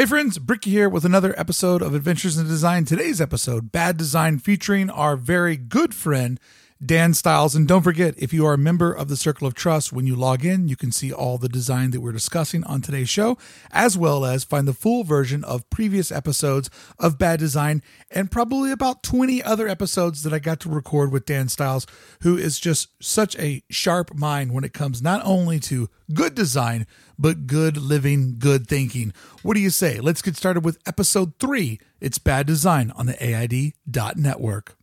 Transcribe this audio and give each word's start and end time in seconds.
Hey 0.00 0.06
friends, 0.06 0.38
Bricky 0.38 0.70
here 0.70 0.88
with 0.88 1.04
another 1.04 1.38
episode 1.38 1.82
of 1.82 1.94
Adventures 1.94 2.38
in 2.38 2.46
Design. 2.48 2.86
Today's 2.86 3.20
episode, 3.20 3.70
Bad 3.70 3.98
Design, 3.98 4.38
featuring 4.38 4.88
our 4.88 5.14
very 5.14 5.58
good 5.58 5.94
friend, 5.94 6.40
Dan 6.84 7.12
Stiles. 7.12 7.54
And 7.54 7.68
don't 7.68 7.82
forget, 7.82 8.14
if 8.16 8.32
you 8.32 8.46
are 8.46 8.54
a 8.54 8.58
member 8.58 8.90
of 8.90 9.08
the 9.08 9.16
Circle 9.16 9.46
of 9.46 9.52
Trust, 9.52 9.92
when 9.92 10.06
you 10.06 10.16
log 10.16 10.46
in, 10.46 10.66
you 10.66 10.76
can 10.76 10.90
see 10.90 11.12
all 11.12 11.36
the 11.36 11.48
design 11.48 11.90
that 11.90 12.00
we're 12.00 12.10
discussing 12.10 12.64
on 12.64 12.80
today's 12.80 13.10
show, 13.10 13.36
as 13.70 13.98
well 13.98 14.24
as 14.24 14.44
find 14.44 14.66
the 14.66 14.72
full 14.72 15.04
version 15.04 15.44
of 15.44 15.68
previous 15.68 16.10
episodes 16.10 16.70
of 16.98 17.18
Bad 17.18 17.38
Design 17.38 17.82
and 18.10 18.30
probably 18.30 18.72
about 18.72 19.02
20 19.02 19.42
other 19.42 19.68
episodes 19.68 20.22
that 20.22 20.32
I 20.32 20.38
got 20.38 20.58
to 20.60 20.70
record 20.70 21.12
with 21.12 21.26
Dan 21.26 21.48
Stiles, 21.48 21.86
who 22.22 22.38
is 22.38 22.58
just 22.58 22.88
such 23.02 23.36
a 23.38 23.62
sharp 23.68 24.14
mind 24.14 24.52
when 24.52 24.64
it 24.64 24.72
comes 24.72 25.02
not 25.02 25.20
only 25.22 25.60
to 25.60 25.90
good 26.14 26.34
design, 26.34 26.86
but 27.18 27.46
good 27.46 27.76
living, 27.76 28.36
good 28.38 28.66
thinking. 28.66 29.12
What 29.42 29.52
do 29.52 29.60
you 29.60 29.70
say? 29.70 30.00
Let's 30.00 30.22
get 30.22 30.34
started 30.34 30.64
with 30.64 30.78
episode 30.86 31.34
three. 31.38 31.78
It's 32.00 32.16
Bad 32.16 32.46
Design 32.46 32.90
on 32.92 33.04
the 33.04 33.22
AID.network. 33.22 34.79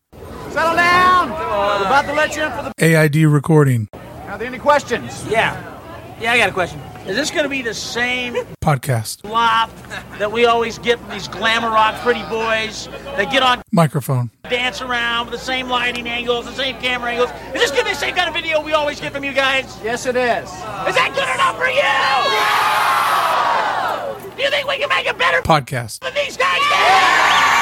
Settle 0.58 0.76
down. 0.76 1.30
We're 1.30 1.86
about 1.86 2.06
to 2.06 2.14
let 2.14 2.36
you 2.36 2.42
in 2.44 2.52
for 2.52 2.64
the. 2.64 2.72
AID 2.80 3.16
recording 3.28 3.88
Are 4.28 4.38
there 4.38 4.48
any 4.48 4.58
questions? 4.58 5.26
Yeah. 5.28 5.54
Yeah, 6.20 6.32
I 6.32 6.38
got 6.38 6.50
a 6.50 6.54
question. 6.54 6.80
Is 7.06 7.16
this 7.16 7.30
going 7.30 7.44
to 7.44 7.50
be 7.50 7.62
the 7.62 7.76
same 7.76 8.34
podcast 8.64 9.22
flop 9.22 9.70
that 10.18 10.32
we 10.32 10.46
always 10.46 10.80
get 10.80 10.98
from 11.00 11.10
these 11.12 11.28
glamour 11.28 11.70
rock 11.70 11.94
pretty 12.02 12.24
boys 12.24 12.88
that 13.18 13.32
get 13.32 13.44
on, 13.44 13.62
microphone. 13.72 14.32
dance 14.50 14.82
around 14.82 15.28
with 15.28 15.34
the 15.40 15.46
same 15.46 15.70
lighting 15.70 16.08
angles, 16.08 16.46
the 16.46 16.54
same 16.54 16.76
camera 16.78 17.12
angles? 17.12 17.30
Is 17.54 17.62
this 17.62 17.70
going 17.70 17.84
to 17.84 17.86
be 17.86 17.92
the 17.92 18.00
same 18.00 18.16
kind 18.16 18.28
of 18.28 18.34
video 18.34 18.60
we 18.64 18.74
always 18.74 19.00
get 19.00 19.14
from 19.14 19.24
you 19.24 19.34
guys? 19.34 19.80
Yes, 19.84 20.08
it 20.08 20.16
is. 20.16 20.50
Is 20.50 20.96
that 20.96 21.12
good 21.14 21.30
enough 21.36 21.56
for 21.56 21.70
you? 21.70 21.84
Do 24.36 24.42
you 24.44 24.50
think 24.50 24.68
we 24.68 24.80
can 24.80 24.90
make 24.90 25.06
it 25.06 25.18
better 25.20 25.44
Podcast. 25.44 26.00
than 26.00 26.16
these 26.16 26.36
guys? 26.36 26.62
Yeah! 26.72 27.57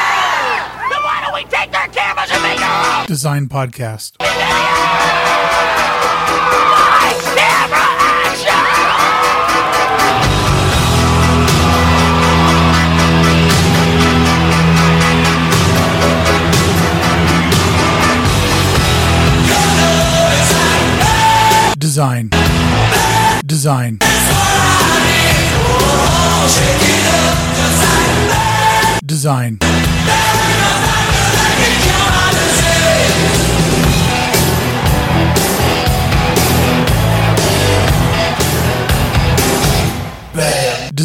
Then 1.36 1.44
why 1.44 1.50
don't 1.50 1.52
we 1.52 1.58
take 1.58 1.72
their 1.72 1.88
cameras 1.88 2.30
and 2.31 2.44
make 2.44 2.61
our 2.61 3.02
own 3.02 3.08
Design 3.08 3.47
podcast. 3.47 4.17
Design. 21.78 22.30
Design. 23.45 24.00
Design. 29.06 29.84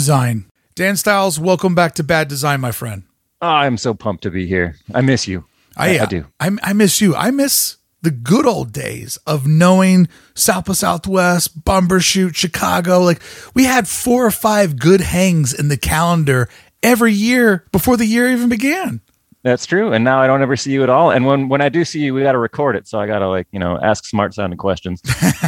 Design. 0.00 0.46
Dan 0.76 0.96
Stiles, 0.96 1.38
welcome 1.38 1.74
back 1.74 1.94
to 1.96 2.02
Bad 2.02 2.26
Design, 2.26 2.62
my 2.62 2.72
friend. 2.72 3.02
Oh, 3.42 3.46
I'm 3.46 3.76
so 3.76 3.92
pumped 3.92 4.22
to 4.22 4.30
be 4.30 4.46
here. 4.46 4.76
I 4.94 5.02
miss 5.02 5.28
you. 5.28 5.44
I, 5.76 5.98
I 5.98 5.98
uh, 5.98 6.06
do. 6.06 6.26
I, 6.40 6.50
I 6.62 6.72
miss 6.72 7.02
you. 7.02 7.14
I 7.14 7.30
miss 7.30 7.76
the 8.00 8.10
good 8.10 8.46
old 8.46 8.72
days 8.72 9.18
of 9.26 9.46
knowing 9.46 10.08
South 10.32 10.64
by 10.64 10.72
Southwest, 10.72 11.66
Bumbershoot, 11.66 12.34
Chicago. 12.34 13.00
Like 13.00 13.20
we 13.52 13.64
had 13.64 13.86
four 13.86 14.24
or 14.24 14.30
five 14.30 14.78
good 14.78 15.02
hangs 15.02 15.52
in 15.52 15.68
the 15.68 15.76
calendar 15.76 16.48
every 16.82 17.12
year 17.12 17.66
before 17.70 17.98
the 17.98 18.06
year 18.06 18.32
even 18.32 18.48
began. 18.48 19.02
That's 19.42 19.64
true. 19.64 19.92
And 19.92 20.04
now 20.04 20.20
I 20.20 20.26
don't 20.26 20.42
ever 20.42 20.54
see 20.54 20.70
you 20.72 20.82
at 20.82 20.90
all. 20.90 21.10
And 21.10 21.24
when 21.24 21.48
when 21.48 21.62
I 21.62 21.70
do 21.70 21.82
see 21.84 22.00
you, 22.00 22.12
we 22.12 22.22
got 22.22 22.32
to 22.32 22.38
record 22.38 22.76
it. 22.76 22.86
So 22.86 23.00
I 23.00 23.06
got 23.06 23.20
to 23.20 23.28
like 23.28 23.46
you 23.52 23.58
know 23.58 23.78
ask 23.82 24.04
smart 24.04 24.34
sounding 24.34 24.58
questions. 24.58 25.00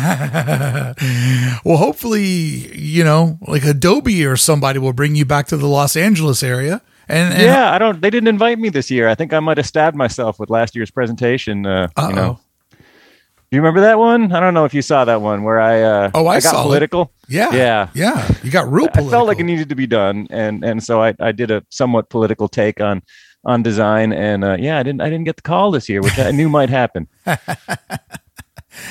well, 1.64 1.76
hopefully, 1.76 2.22
you 2.24 3.04
know, 3.04 3.38
like 3.46 3.64
Adobe 3.64 4.24
or 4.24 4.36
somebody 4.36 4.78
will 4.78 4.92
bring 4.92 5.14
you 5.14 5.24
back 5.24 5.46
to 5.48 5.56
the 5.56 5.66
Los 5.66 5.96
Angeles 5.96 6.42
area. 6.42 6.80
And, 7.08 7.34
and 7.34 7.42
yeah, 7.42 7.72
I 7.72 7.78
don't. 7.78 8.00
They 8.00 8.10
didn't 8.10 8.28
invite 8.28 8.58
me 8.58 8.68
this 8.68 8.90
year. 8.90 9.08
I 9.08 9.14
think 9.14 9.32
I 9.32 9.40
might 9.40 9.56
have 9.58 9.66
stabbed 9.66 9.96
myself 9.96 10.38
with 10.38 10.50
last 10.50 10.74
year's 10.74 10.90
presentation. 10.90 11.66
Uh, 11.66 11.88
you 12.08 12.14
know, 12.14 12.38
you 13.50 13.58
remember 13.58 13.80
that 13.82 13.98
one? 13.98 14.32
I 14.32 14.40
don't 14.40 14.54
know 14.54 14.64
if 14.64 14.72
you 14.72 14.80
saw 14.82 15.04
that 15.04 15.20
one 15.20 15.42
where 15.42 15.60
I 15.60 15.82
uh, 15.82 16.10
Oh, 16.14 16.26
I 16.28 16.36
got 16.36 16.42
saw 16.50 16.60
it. 16.60 16.64
political. 16.64 17.12
yeah, 17.28 17.52
Yeah. 17.52 17.88
yeah. 17.92 18.30
You 18.42 18.50
got 18.50 18.70
real 18.72 18.88
I 18.94 19.02
felt 19.02 19.26
like 19.26 19.38
it 19.40 19.44
needed 19.44 19.68
to 19.68 19.74
be 19.74 19.86
done, 19.86 20.28
and 20.30 20.64
and 20.64 20.82
so 20.82 21.02
I, 21.02 21.14
I 21.20 21.32
did 21.32 21.50
a 21.50 21.62
somewhat 21.68 22.08
political 22.08 22.48
take 22.48 22.80
on 22.80 23.02
on 23.44 23.62
design, 23.62 24.12
and 24.12 24.44
uh, 24.44 24.56
yeah, 24.58 24.78
I 24.78 24.82
didn't 24.82 25.00
I 25.00 25.06
didn't 25.06 25.24
get 25.24 25.36
the 25.36 25.42
call 25.42 25.70
this 25.70 25.88
year, 25.88 26.00
which 26.00 26.18
I 26.18 26.30
knew 26.30 26.48
might 26.48 26.70
happen. 26.70 27.08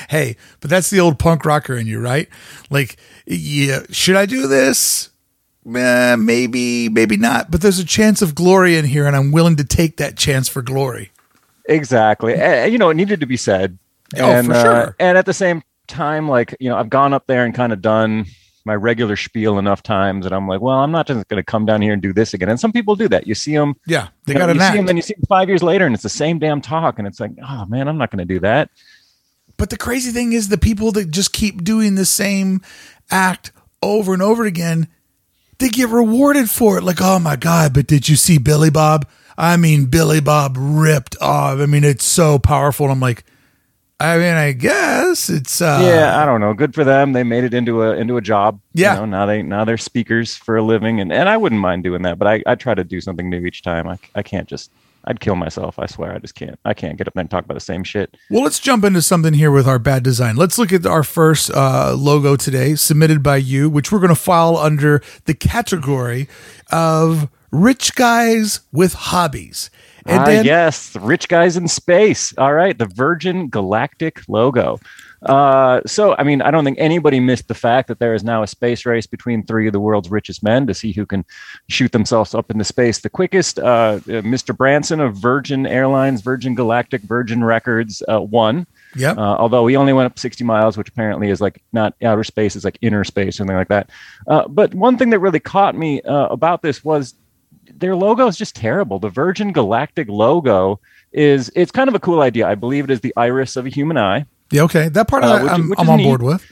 hey, 0.09 0.35
but 0.59 0.69
that's 0.69 0.89
the 0.89 0.99
old 0.99 1.19
punk 1.19 1.45
rocker 1.45 1.75
in 1.75 1.87
you, 1.87 1.99
right? 1.99 2.27
Like, 2.69 2.97
yeah, 3.25 3.81
should 3.89 4.15
I 4.15 4.25
do 4.25 4.47
this? 4.47 5.09
Eh, 5.65 6.15
maybe, 6.15 6.89
maybe 6.89 7.17
not. 7.17 7.51
But 7.51 7.61
there's 7.61 7.79
a 7.79 7.85
chance 7.85 8.21
of 8.21 8.35
glory 8.35 8.75
in 8.75 8.85
here, 8.85 9.05
and 9.05 9.15
I'm 9.15 9.31
willing 9.31 9.55
to 9.57 9.63
take 9.63 9.97
that 9.97 10.17
chance 10.17 10.49
for 10.49 10.61
glory. 10.61 11.11
Exactly. 11.65 12.33
Eh, 12.33 12.65
you 12.65 12.77
know, 12.77 12.89
it 12.89 12.95
needed 12.95 13.19
to 13.19 13.25
be 13.25 13.37
said. 13.37 13.77
Oh, 14.17 14.29
and, 14.29 14.47
for 14.47 14.53
uh, 14.53 14.61
sure. 14.61 14.95
and 14.99 15.17
at 15.17 15.25
the 15.25 15.33
same 15.33 15.63
time, 15.87 16.27
like, 16.27 16.55
you 16.59 16.69
know, 16.69 16.77
I've 16.77 16.89
gone 16.89 17.13
up 17.13 17.27
there 17.27 17.45
and 17.45 17.53
kind 17.53 17.71
of 17.71 17.81
done 17.81 18.25
my 18.65 18.75
regular 18.75 19.15
spiel 19.15 19.57
enough 19.57 19.81
times 19.83 20.23
that 20.25 20.33
I'm 20.33 20.47
like, 20.47 20.61
well, 20.61 20.77
I'm 20.79 20.91
not 20.91 21.07
just 21.07 21.27
going 21.27 21.39
to 21.39 21.43
come 21.43 21.65
down 21.65 21.81
here 21.81 21.93
and 21.93 22.01
do 22.01 22.13
this 22.13 22.33
again. 22.33 22.49
And 22.49 22.59
some 22.59 22.71
people 22.71 22.95
do 22.95 23.07
that. 23.09 23.27
You 23.27 23.35
see 23.35 23.55
them, 23.55 23.75
Yeah, 23.85 24.09
they 24.25 24.33
got 24.33 24.49
an 24.49 24.57
you 24.57 24.61
see 24.61 24.67
act. 24.79 24.87
then 24.87 24.95
you 24.95 25.01
see 25.01 25.13
them 25.15 25.23
five 25.27 25.49
years 25.49 25.63
later 25.63 25.85
and 25.85 25.93
it's 25.93 26.03
the 26.03 26.09
same 26.09 26.39
damn 26.39 26.61
talk. 26.61 26.99
And 26.99 27.07
it's 27.07 27.19
like, 27.19 27.31
oh 27.47 27.65
man, 27.65 27.87
I'm 27.87 27.97
not 27.97 28.11
going 28.11 28.25
to 28.25 28.33
do 28.33 28.39
that. 28.41 28.69
But 29.57 29.69
the 29.69 29.77
crazy 29.77 30.11
thing 30.11 30.33
is, 30.33 30.49
the 30.49 30.57
people 30.57 30.91
that 30.93 31.11
just 31.11 31.33
keep 31.33 31.63
doing 31.63 31.95
the 31.95 32.05
same 32.05 32.61
act 33.11 33.51
over 33.81 34.13
and 34.13 34.21
over 34.21 34.45
again, 34.45 34.87
they 35.59 35.69
get 35.69 35.89
rewarded 35.89 36.49
for 36.49 36.77
it. 36.77 36.83
Like, 36.83 36.97
oh 37.01 37.19
my 37.19 37.35
God, 37.35 37.73
but 37.73 37.85
did 37.87 38.09
you 38.09 38.15
see 38.15 38.37
Billy 38.39 38.69
Bob? 38.71 39.07
I 39.37 39.57
mean, 39.57 39.85
Billy 39.85 40.19
Bob 40.19 40.55
ripped 40.57 41.15
off. 41.21 41.59
I 41.59 41.65
mean, 41.65 41.83
it's 41.83 42.05
so 42.05 42.39
powerful. 42.39 42.87
And 42.87 42.93
I'm 42.93 42.99
like, 42.99 43.23
I 44.01 44.17
mean, 44.17 44.33
I 44.33 44.51
guess 44.53 45.29
it's, 45.29 45.61
uh, 45.61 45.79
yeah, 45.83 46.21
I 46.21 46.25
don't 46.25 46.41
know. 46.41 46.53
Good 46.53 46.73
for 46.73 46.83
them. 46.83 47.13
They 47.13 47.23
made 47.23 47.43
it 47.43 47.53
into 47.53 47.83
a 47.83 47.95
into 47.95 48.17
a 48.17 48.21
job. 48.21 48.59
Yeah. 48.73 48.95
You 48.95 48.99
know, 49.01 49.05
now 49.05 49.25
they 49.27 49.43
now 49.43 49.63
they're 49.63 49.77
speakers 49.77 50.35
for 50.35 50.57
a 50.57 50.63
living, 50.63 50.99
and, 50.99 51.13
and 51.13 51.29
I 51.29 51.37
wouldn't 51.37 51.61
mind 51.61 51.83
doing 51.83 52.01
that. 52.01 52.17
But 52.17 52.27
I, 52.27 52.43
I 52.47 52.55
try 52.55 52.73
to 52.73 52.83
do 52.83 52.99
something 52.99 53.29
new 53.29 53.45
each 53.45 53.61
time. 53.61 53.87
I, 53.87 53.99
I 54.15 54.23
can't 54.23 54.47
just. 54.47 54.71
I'd 55.05 55.19
kill 55.19 55.35
myself. 55.35 55.79
I 55.79 55.87
swear. 55.87 56.13
I 56.13 56.19
just 56.19 56.35
can't. 56.35 56.59
I 56.63 56.75
can't 56.75 56.95
get 56.95 57.07
up 57.07 57.15
there 57.15 57.21
and 57.21 57.29
talk 57.29 57.43
about 57.43 57.55
the 57.55 57.59
same 57.59 57.83
shit. 57.83 58.15
Well, 58.29 58.43
let's 58.43 58.59
jump 58.59 58.83
into 58.83 59.01
something 59.01 59.33
here 59.33 59.49
with 59.49 59.67
our 59.67 59.79
bad 59.79 60.03
design. 60.03 60.35
Let's 60.35 60.59
look 60.59 60.71
at 60.71 60.85
our 60.85 61.01
first 61.03 61.49
uh, 61.49 61.95
logo 61.97 62.35
today, 62.35 62.75
submitted 62.75 63.23
by 63.23 63.37
you, 63.37 63.67
which 63.67 63.91
we're 63.91 63.99
going 63.99 64.09
to 64.09 64.15
file 64.15 64.57
under 64.57 65.01
the 65.25 65.33
category 65.33 66.27
of 66.71 67.29
rich 67.51 67.95
guys 67.95 68.61
with 68.71 68.93
hobbies. 68.93 69.71
And 70.05 70.19
ah, 70.19 70.25
then, 70.25 70.45
yes, 70.45 70.95
rich 70.95 71.27
guys 71.27 71.57
in 71.57 71.67
space. 71.67 72.33
All 72.37 72.53
right, 72.53 72.77
the 72.77 72.85
Virgin 72.87 73.49
Galactic 73.49 74.21
logo. 74.27 74.79
Uh, 75.23 75.81
so, 75.85 76.15
I 76.17 76.23
mean, 76.23 76.41
I 76.41 76.49
don't 76.49 76.65
think 76.65 76.79
anybody 76.79 77.19
missed 77.19 77.47
the 77.47 77.53
fact 77.53 77.87
that 77.89 77.99
there 77.99 78.15
is 78.15 78.23
now 78.23 78.41
a 78.41 78.47
space 78.47 78.85
race 78.85 79.05
between 79.05 79.43
three 79.43 79.67
of 79.67 79.73
the 79.73 79.79
world's 79.79 80.09
richest 80.09 80.41
men 80.41 80.65
to 80.65 80.73
see 80.73 80.91
who 80.93 81.05
can 81.05 81.23
shoot 81.69 81.91
themselves 81.91 82.33
up 82.33 82.49
into 82.49 82.63
space 82.63 82.99
the 82.99 83.09
quickest. 83.09 83.59
Uh, 83.59 83.61
uh, 83.61 83.99
Mr. 84.23 84.55
Branson 84.55 84.99
of 84.99 85.15
Virgin 85.15 85.67
Airlines, 85.67 86.21
Virgin 86.21 86.55
Galactic, 86.55 87.01
Virgin 87.03 87.43
Records 87.43 88.01
uh, 88.11 88.19
won. 88.19 88.65
Yep. 88.95 89.17
Uh, 89.17 89.35
although 89.37 89.67
he 89.67 89.75
only 89.75 89.93
went 89.93 90.07
up 90.07 90.17
60 90.17 90.43
miles, 90.43 90.75
which 90.75 90.89
apparently 90.89 91.29
is 91.29 91.39
like 91.39 91.61
not 91.71 91.93
outer 92.01 92.23
space, 92.23 92.55
it's 92.55 92.65
like 92.65 92.79
inner 92.81 93.03
space, 93.03 93.37
something 93.37 93.55
like 93.55 93.69
that. 93.69 93.89
Uh, 94.27 94.47
but 94.47 94.73
one 94.73 94.97
thing 94.97 95.11
that 95.11 95.19
really 95.19 95.39
caught 95.39 95.77
me 95.77 96.01
uh, 96.01 96.27
about 96.27 96.63
this 96.63 96.83
was 96.83 97.13
their 97.73 97.95
logo 97.95 98.27
is 98.27 98.37
just 98.37 98.55
terrible. 98.55 98.99
The 98.99 99.09
Virgin 99.09 99.51
Galactic 99.51 100.07
logo 100.09 100.79
is 101.11 101.51
it's 101.55 101.71
kind 101.71 101.87
of 101.89 101.95
a 101.95 101.99
cool 101.99 102.21
idea. 102.21 102.47
I 102.47 102.55
believe 102.55 102.85
it 102.85 102.91
is 102.91 103.01
the 103.01 103.13
iris 103.17 103.55
of 103.55 103.65
a 103.65 103.69
human 103.69 103.97
eye. 103.97 104.25
yeah, 104.51 104.63
okay. 104.63 104.89
That 104.89 105.07
part 105.07 105.23
Uh, 105.23 105.39
which 105.41 105.51
I'm, 105.51 105.69
which 105.69 105.79
I'm 105.79 105.89
on 105.89 105.97
neat. 105.97 106.05
board 106.05 106.21
with. 106.23 106.45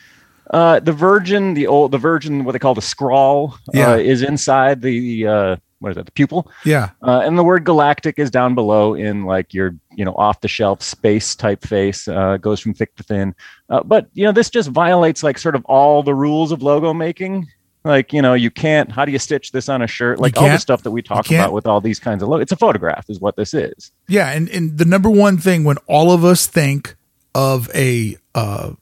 Uh, 0.51 0.79
the 0.79 0.93
Virgin, 0.93 1.53
the 1.53 1.67
old, 1.67 1.91
the 1.91 1.97
Virgin, 1.99 2.43
what 2.43 2.53
they 2.53 2.59
call 2.59 2.73
the 2.73 2.81
scrawl, 2.81 3.55
Yeah. 3.73 3.91
uh, 3.91 3.97
is 3.97 4.23
inside 4.23 4.81
the 4.81 5.27
uh, 5.27 5.55
what 5.79 5.91
is 5.91 5.95
that? 5.95 6.05
The 6.07 6.11
pupil, 6.11 6.51
Yeah. 6.65 6.89
uh, 7.03 7.21
and 7.23 7.37
the 7.37 7.43
word 7.43 7.63
galactic 7.63 8.17
is 8.19 8.29
down 8.31 8.53
below 8.55 8.95
in 8.95 9.23
like 9.25 9.53
your 9.53 9.75
you 9.95 10.03
know 10.03 10.13
off 10.15 10.41
the 10.41 10.47
shelf 10.47 10.81
space 10.81 11.35
typeface. 11.35 12.11
Uh, 12.13 12.37
goes 12.37 12.59
from 12.59 12.73
thick 12.73 12.95
to 12.95 13.03
thin, 13.03 13.35
uh, 13.69 13.83
but 13.83 14.07
you 14.13 14.23
know 14.25 14.31
this 14.31 14.49
just 14.49 14.69
violates 14.69 15.21
like 15.23 15.37
sort 15.37 15.55
of 15.55 15.63
all 15.65 16.01
the 16.03 16.15
rules 16.15 16.51
of 16.51 16.63
logo 16.63 16.93
making. 16.93 17.47
Like 17.83 18.11
you 18.11 18.21
know 18.21 18.33
you 18.33 18.51
can't. 18.51 18.91
How 18.91 19.05
do 19.05 19.11
you 19.11 19.19
stitch 19.19 19.51
this 19.51 19.69
on 19.69 19.81
a 19.81 19.87
shirt? 19.87 20.19
Like 20.19 20.35
all 20.37 20.49
the 20.49 20.57
stuff 20.57 20.83
that 20.83 20.91
we 20.91 21.01
talk 21.01 21.31
about 21.31 21.53
with 21.53 21.65
all 21.65 21.79
these 21.79 21.99
kinds 21.99 22.21
of 22.21 22.29
logos. 22.29 22.43
It's 22.43 22.51
a 22.51 22.57
photograph, 22.57 23.09
is 23.09 23.19
what 23.19 23.35
this 23.37 23.53
is. 23.53 23.91
Yeah. 24.07 24.31
And, 24.31 24.49
and 24.49 24.77
the 24.77 24.85
number 24.85 25.09
one 25.09 25.37
thing 25.37 25.63
when 25.63 25.77
all 25.87 26.11
of 26.11 26.25
us 26.25 26.45
think 26.45 26.95
of 27.33 27.69
a 27.73 28.17
uh, 28.35 28.73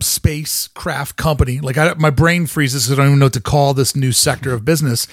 spacecraft 0.00 1.16
company, 1.16 1.60
like 1.60 1.76
I, 1.76 1.94
my 1.94 2.10
brain 2.10 2.46
freezes 2.46 2.86
because 2.86 2.98
I 2.98 3.02
don't 3.02 3.10
even 3.10 3.18
know 3.18 3.26
what 3.26 3.32
to 3.34 3.40
call 3.40 3.74
this 3.74 3.96
new 3.96 4.12
sector 4.12 4.52
of 4.52 4.64
business. 4.64 5.08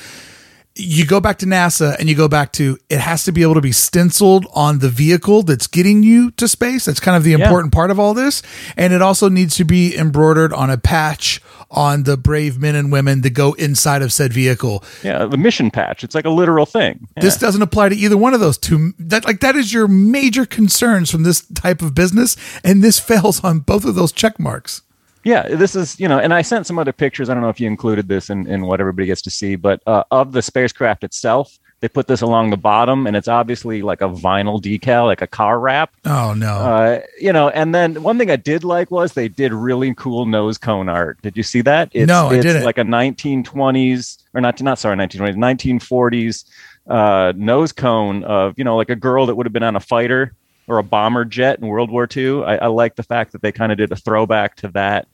You 0.75 1.06
go 1.06 1.20
back 1.20 1.38
to 1.40 1.46
NASA 1.46 1.96
and 2.00 2.10
you 2.10 2.16
go 2.16 2.28
back 2.28 2.52
to 2.54 2.78
it 2.90 3.00
has 3.00 3.24
to 3.25 3.31
be 3.31 3.44
able 3.44 3.54
to 3.54 3.62
be 3.62 3.72
stenciled 3.72 4.48
on 4.54 4.80
the 4.80 4.90
vehicle 4.90 5.44
that's 5.44 5.68
getting 5.68 6.02
you 6.02 6.31
to 6.31 6.48
space. 6.48 6.86
That's 6.86 7.00
kind 7.00 7.16
of 7.16 7.24
the 7.24 7.34
important 7.34 7.72
part 7.72 7.92
of 7.92 8.00
all 8.00 8.16
this. 8.16 8.42
And 8.75 8.92
it 8.92 9.02
also 9.02 9.30
needs 9.30 9.56
to 9.58 9.66
be 9.66 9.96
embroidered 9.96 10.52
on 10.52 10.72
a 10.72 10.78
patch 10.78 11.42
on 11.70 12.04
the 12.04 12.18
brave 12.18 12.60
men 12.60 12.75
and 12.75 12.92
women 12.92 13.22
that 13.22 13.31
go 13.31 13.54
inside 13.54 14.02
of 14.02 14.12
said 14.12 14.34
vehicle. 14.34 14.84
Yeah, 15.04 15.25
the 15.25 15.38
mission 15.38 15.70
patch. 15.70 16.04
It's 16.04 16.16
like 16.16 16.25
a 16.25 16.30
literal 16.30 16.66
thing. 16.66 17.08
Yeah. 17.16 17.24
This 17.24 17.38
doesn't 17.38 17.62
apply 17.62 17.90
to 17.90 17.96
either 17.96 18.18
one 18.18 18.34
of 18.34 18.40
those 18.40 18.58
two. 18.58 18.94
That 18.98 19.26
like 19.26 19.42
that 19.42 19.56
is 19.56 19.74
your 19.74 19.88
major 19.88 20.46
concerns 20.46 21.12
from 21.12 21.24
this 21.24 21.46
type 21.46 21.81
of 21.81 21.94
business, 21.94 22.36
and 22.64 22.84
this 22.84 23.00
fails 23.14 23.44
on 23.44 23.60
both 23.60 23.86
of 23.86 23.96
those 23.96 24.12
check 24.12 24.40
marks. 24.40 24.81
Yeah, 25.24 25.48
this 25.48 25.75
is, 25.75 26.00
you 26.00 26.08
know, 26.08 26.20
and 26.20 26.34
I 26.34 26.42
sent 26.42 26.68
some 26.68 26.78
other 26.78 26.92
pictures. 26.92 27.30
I 27.30 27.34
don't 27.34 27.44
know 27.44 27.50
if 27.50 27.60
you 27.60 27.68
included 27.68 28.08
this 28.08 28.30
in, 28.30 28.48
in 28.48 28.66
what 28.66 28.80
everybody 28.80 29.08
gets 29.08 29.22
to 29.24 29.30
see, 29.30 29.56
but 29.56 29.81
uh, 29.88 30.04
of 30.12 30.31
the 30.31 30.42
spacecraft 30.42 31.04
itself, 31.04 31.60
they 31.84 31.90
put 31.90 32.08
this 32.08 32.22
along 32.22 32.50
the 32.50 32.58
bottom, 32.58 33.08
and 33.08 33.18
it's 33.18 33.28
obviously 33.28 33.81
like 33.81 34.00
a 34.00 34.08
vinyl 34.08 34.62
decal, 34.62 35.06
like 35.06 35.22
a 35.22 35.28
car 35.28 35.60
wrap. 35.60 35.94
Oh 36.06 36.34
no! 36.34 36.48
Uh, 36.48 37.02
you 37.20 37.34
know, 37.34 37.50
and 37.50 37.75
then 37.75 38.02
one 38.02 38.18
thing 38.18 38.31
I 38.31 38.38
did 38.38 38.64
like 38.64 38.90
was 38.90 39.12
they 39.12 39.28
did 39.28 39.52
really 39.52 39.94
cool 39.96 40.25
nose 40.25 40.58
cone 40.58 40.88
art. 40.88 41.22
Did 41.22 41.36
you 41.36 41.44
see 41.44 41.60
that? 41.60 41.90
It's, 41.92 42.08
No, 42.08 42.30
I 42.30 42.36
it's 42.36 42.46
didn't. 42.46 42.64
Like 42.64 42.78
a 42.78 42.86
1920s 42.86 44.24
or 44.34 44.40
not, 44.40 44.62
not 44.62 44.80
sorry, 44.80 44.96
1920s, 44.96 45.36
1940s 45.36 46.46
uh, 46.88 47.34
nose 47.36 47.74
cone 47.74 48.24
of 48.24 48.58
you 48.58 48.64
know, 48.64 48.78
like 48.78 48.90
a 48.90 48.96
girl 48.96 49.26
that 49.26 49.36
would 49.36 49.46
have 49.46 49.54
been 49.54 49.64
on 49.64 49.76
a 49.76 49.81
fighter 49.81 50.34
or 50.68 50.78
a 50.78 50.84
bomber 50.84 51.26
jet 51.26 51.60
in 51.60 51.68
World 51.68 51.92
War 51.92 52.08
II. 52.16 52.44
I, 52.44 52.56
I 52.56 52.68
like 52.68 52.96
the 52.96 53.04
fact 53.04 53.34
that 53.34 53.42
they 53.42 53.52
kind 53.52 53.72
of 53.72 53.78
did 53.78 53.92
a 53.92 53.96
throwback 53.96 54.56
to 54.58 54.69
that. 54.69 55.08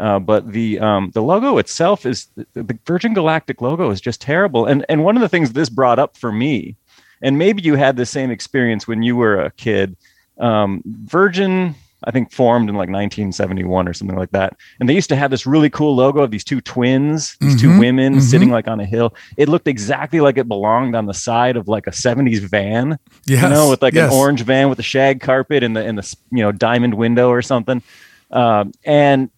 Uh, 0.00 0.18
but 0.18 0.52
the 0.52 0.78
um, 0.80 1.10
the 1.12 1.22
logo 1.22 1.58
itself 1.58 2.06
is 2.06 2.28
the 2.54 2.78
Virgin 2.86 3.12
Galactic 3.12 3.60
logo 3.60 3.90
is 3.90 4.00
just 4.00 4.20
terrible. 4.20 4.66
And 4.66 4.86
and 4.88 5.04
one 5.04 5.16
of 5.16 5.20
the 5.22 5.28
things 5.28 5.52
this 5.52 5.68
brought 5.68 5.98
up 5.98 6.16
for 6.16 6.32
me, 6.32 6.76
and 7.20 7.38
maybe 7.38 7.62
you 7.62 7.74
had 7.74 7.96
the 7.96 8.06
same 8.06 8.30
experience 8.30 8.88
when 8.88 9.02
you 9.02 9.16
were 9.16 9.38
a 9.40 9.50
kid. 9.50 9.96
Um, 10.38 10.82
Virgin, 10.86 11.74
I 12.04 12.10
think, 12.10 12.32
formed 12.32 12.70
in 12.70 12.74
like 12.74 12.88
1971 12.88 13.86
or 13.86 13.92
something 13.92 14.16
like 14.16 14.30
that, 14.30 14.56
and 14.80 14.88
they 14.88 14.94
used 14.94 15.10
to 15.10 15.16
have 15.16 15.30
this 15.30 15.44
really 15.46 15.68
cool 15.68 15.94
logo 15.94 16.22
of 16.22 16.30
these 16.30 16.42
two 16.42 16.62
twins, 16.62 17.36
these 17.40 17.60
two 17.60 17.68
Mhm, 17.68 17.78
women 17.78 18.14
mhm. 18.16 18.22
sitting 18.22 18.50
like 18.50 18.68
on 18.68 18.80
a 18.80 18.86
hill. 18.86 19.14
It 19.36 19.50
looked 19.50 19.68
exactly 19.68 20.20
like 20.22 20.38
it 20.38 20.48
belonged 20.48 20.96
on 20.96 21.04
the 21.04 21.12
side 21.14 21.58
of 21.58 21.68
like 21.68 21.86
a 21.86 21.92
70s 21.92 22.38
van 22.40 22.98
yes, 23.26 23.42
you 23.42 23.48
know, 23.50 23.68
with 23.68 23.82
like 23.82 23.92
yes. 23.92 24.10
an 24.10 24.18
orange 24.18 24.40
van 24.42 24.70
with 24.70 24.78
a 24.78 24.82
shag 24.82 25.20
carpet 25.20 25.62
and 25.62 25.76
the 25.76 25.84
and 25.84 25.98
the 25.98 26.16
you 26.30 26.42
know 26.42 26.50
diamond 26.50 26.94
window 26.94 27.28
or 27.28 27.42
something. 27.42 27.82
Um, 28.30 28.72
and 28.86 29.28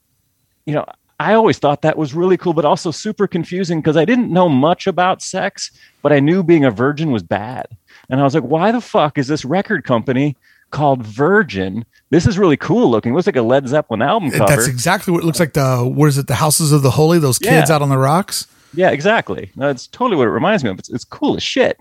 you 0.67 0.75
know, 0.75 0.85
I 1.21 1.35
always 1.35 1.59
thought 1.59 1.83
that 1.83 1.97
was 1.97 2.13
really 2.15 2.37
cool, 2.37 2.53
but 2.55 2.65
also 2.65 2.91
super 2.91 3.27
confusing 3.27 3.81
because 3.81 3.97
I 3.97 4.05
didn't 4.05 4.33
know 4.33 4.49
much 4.49 4.87
about 4.87 5.23
sex, 5.23 5.71
but 6.03 6.13
I 6.13 6.21
knew 6.21 6.43
being 6.43 6.65
a 6.65 6.71
virgin 6.71 7.13
was 7.13 7.23
bad. 7.23 7.67
And 8.11 8.21
I 8.21 8.25
was 8.25 8.35
like, 8.35 8.45
why 8.45 8.73
the 8.73 8.81
fuck 8.81 9.17
is 9.17 9.29
this 9.29 9.45
record 9.45 9.85
company 9.85 10.37
called 10.71 11.07
Virgin? 11.07 11.85
This 12.11 12.27
is 12.27 12.37
really 12.39 12.57
cool 12.57 12.91
looking. 12.91 13.13
It 13.13 13.15
looks 13.17 13.27
like 13.27 13.37
a 13.37 13.43
Led 13.43 13.69
Zeppelin 13.69 14.03
album 14.03 14.31
cover. 14.33 14.47
That's 14.47 14.67
exactly 14.67 15.13
what 15.13 15.23
it 15.23 15.27
looks 15.27 15.41
like. 15.41 15.53
The 15.53 15.85
what 15.85 16.07
is 16.09 16.19
it? 16.19 16.27
The 16.27 16.35
Houses 16.35 16.73
of 16.73 16.83
the 16.83 16.91
Holy. 16.91 17.19
Those 17.19 17.39
kids 17.39 17.71
Yeah. 17.71 17.77
out 17.77 17.83
on 17.83 17.89
the 17.89 17.99
rocks. 17.99 18.47
Yeah, 18.75 18.91
exactly. 18.91 19.53
That's 19.57 19.87
totally 19.87 20.17
what 20.17 20.27
it 20.27 20.31
reminds 20.31 20.65
me 20.65 20.71
of. 20.71 20.79
It's, 20.81 20.91
it's 20.91 21.05
cool 21.05 21.37
as 21.37 21.43
shit. 21.45 21.79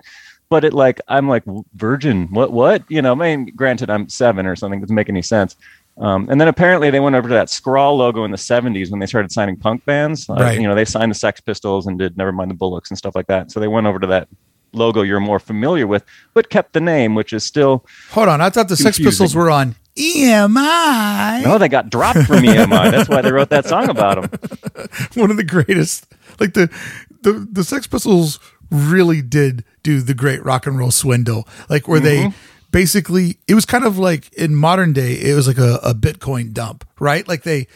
But 0.50 0.64
it 0.64 0.74
like 0.74 1.02
I'm 1.08 1.28
like 1.28 1.44
virgin. 1.74 2.28
What 2.28 2.52
what? 2.54 2.84
You 2.88 3.02
know, 3.02 3.14
I 3.14 3.16
mean, 3.16 3.52
granted, 3.56 3.90
I'm 3.90 4.08
seven 4.10 4.46
or 4.46 4.56
something. 4.56 4.80
Doesn't 4.80 4.96
make 4.96 5.10
any 5.10 5.24
sense. 5.24 5.56
Um, 5.98 6.28
and 6.30 6.42
then 6.42 6.48
apparently 6.48 6.90
they 6.90 7.00
went 7.00 7.16
over 7.16 7.28
to 7.30 7.34
that 7.36 7.50
scrawl 7.50 7.96
logo 7.98 8.24
in 8.24 8.32
the 8.32 8.38
70s 8.38 8.90
when 8.90 9.00
they 9.00 9.06
started 9.06 9.32
signing 9.32 9.56
punk 9.58 9.86
bands. 9.86 10.28
Uh, 10.30 10.34
Right. 10.34 10.60
You 10.60 10.68
know, 10.68 10.74
they 10.76 10.86
signed 10.86 11.12
the 11.12 11.16
Sex 11.16 11.40
Pistols 11.40 11.86
and 11.86 12.00
did 12.00 12.16
Nevermind 12.16 12.48
the 12.50 12.56
Bollocks 12.56 12.90
and 12.90 12.98
stuff 12.98 13.14
like 13.16 13.28
that. 13.28 13.52
So 13.52 13.60
they 13.60 13.68
went 13.68 13.86
over 13.86 14.00
to 14.00 14.08
that 14.08 14.28
logo 14.76 15.04
you're 15.04 15.20
more 15.20 15.38
familiar 15.40 15.86
with, 15.86 16.04
but 16.34 16.50
kept 16.50 16.74
the 16.74 16.82
name, 16.82 17.14
which 17.14 17.32
is 17.32 17.44
still 17.44 17.86
Hold 18.10 18.28
on, 18.28 18.42
I 18.42 18.50
thought 18.50 18.70
the 18.70 18.76
Sex 18.76 18.98
Pistols 18.98 19.36
were 19.36 19.52
on 19.52 19.76
EMI. 19.96 21.44
no, 21.44 21.58
they 21.58 21.70
got 21.70 21.90
dropped 21.90 22.24
from 22.24 22.38
EMI. 22.44 22.92
That's 22.92 23.10
why 23.10 23.22
they 23.22 23.32
wrote 23.32 23.50
that 23.50 23.66
song 23.66 23.90
about 23.90 24.32
them. 24.32 24.40
One 25.16 25.30
of 25.32 25.38
the 25.38 25.44
greatest. 25.44 26.08
Like 26.40 26.54
the 26.54 26.70
the 27.22 27.48
the 27.52 27.64
Sex 27.64 27.86
Pistols 27.88 28.40
really 28.72 29.22
did 29.22 29.64
do 29.84 30.02
the 30.02 30.14
great 30.16 30.44
rock 30.44 30.66
and 30.66 30.78
roll 30.80 30.92
swindle. 30.92 31.48
Like 31.70 31.88
where 31.88 32.02
Mm-hmm. 32.02 32.30
they 32.30 32.36
basically 32.74 33.38
it 33.48 33.54
was 33.54 33.66
kind 33.66 33.86
of 33.86 33.98
like 33.98 34.34
in 34.34 34.56
modern 34.56 34.92
day 34.92 35.14
it 35.14 35.36
was 35.36 35.48
like 35.48 35.58
a, 35.60 35.76
a 35.76 35.94
Bitcoin 35.94 36.52
dump, 36.52 36.86
right? 37.00 37.26
Like 37.26 37.44
they 37.44 37.68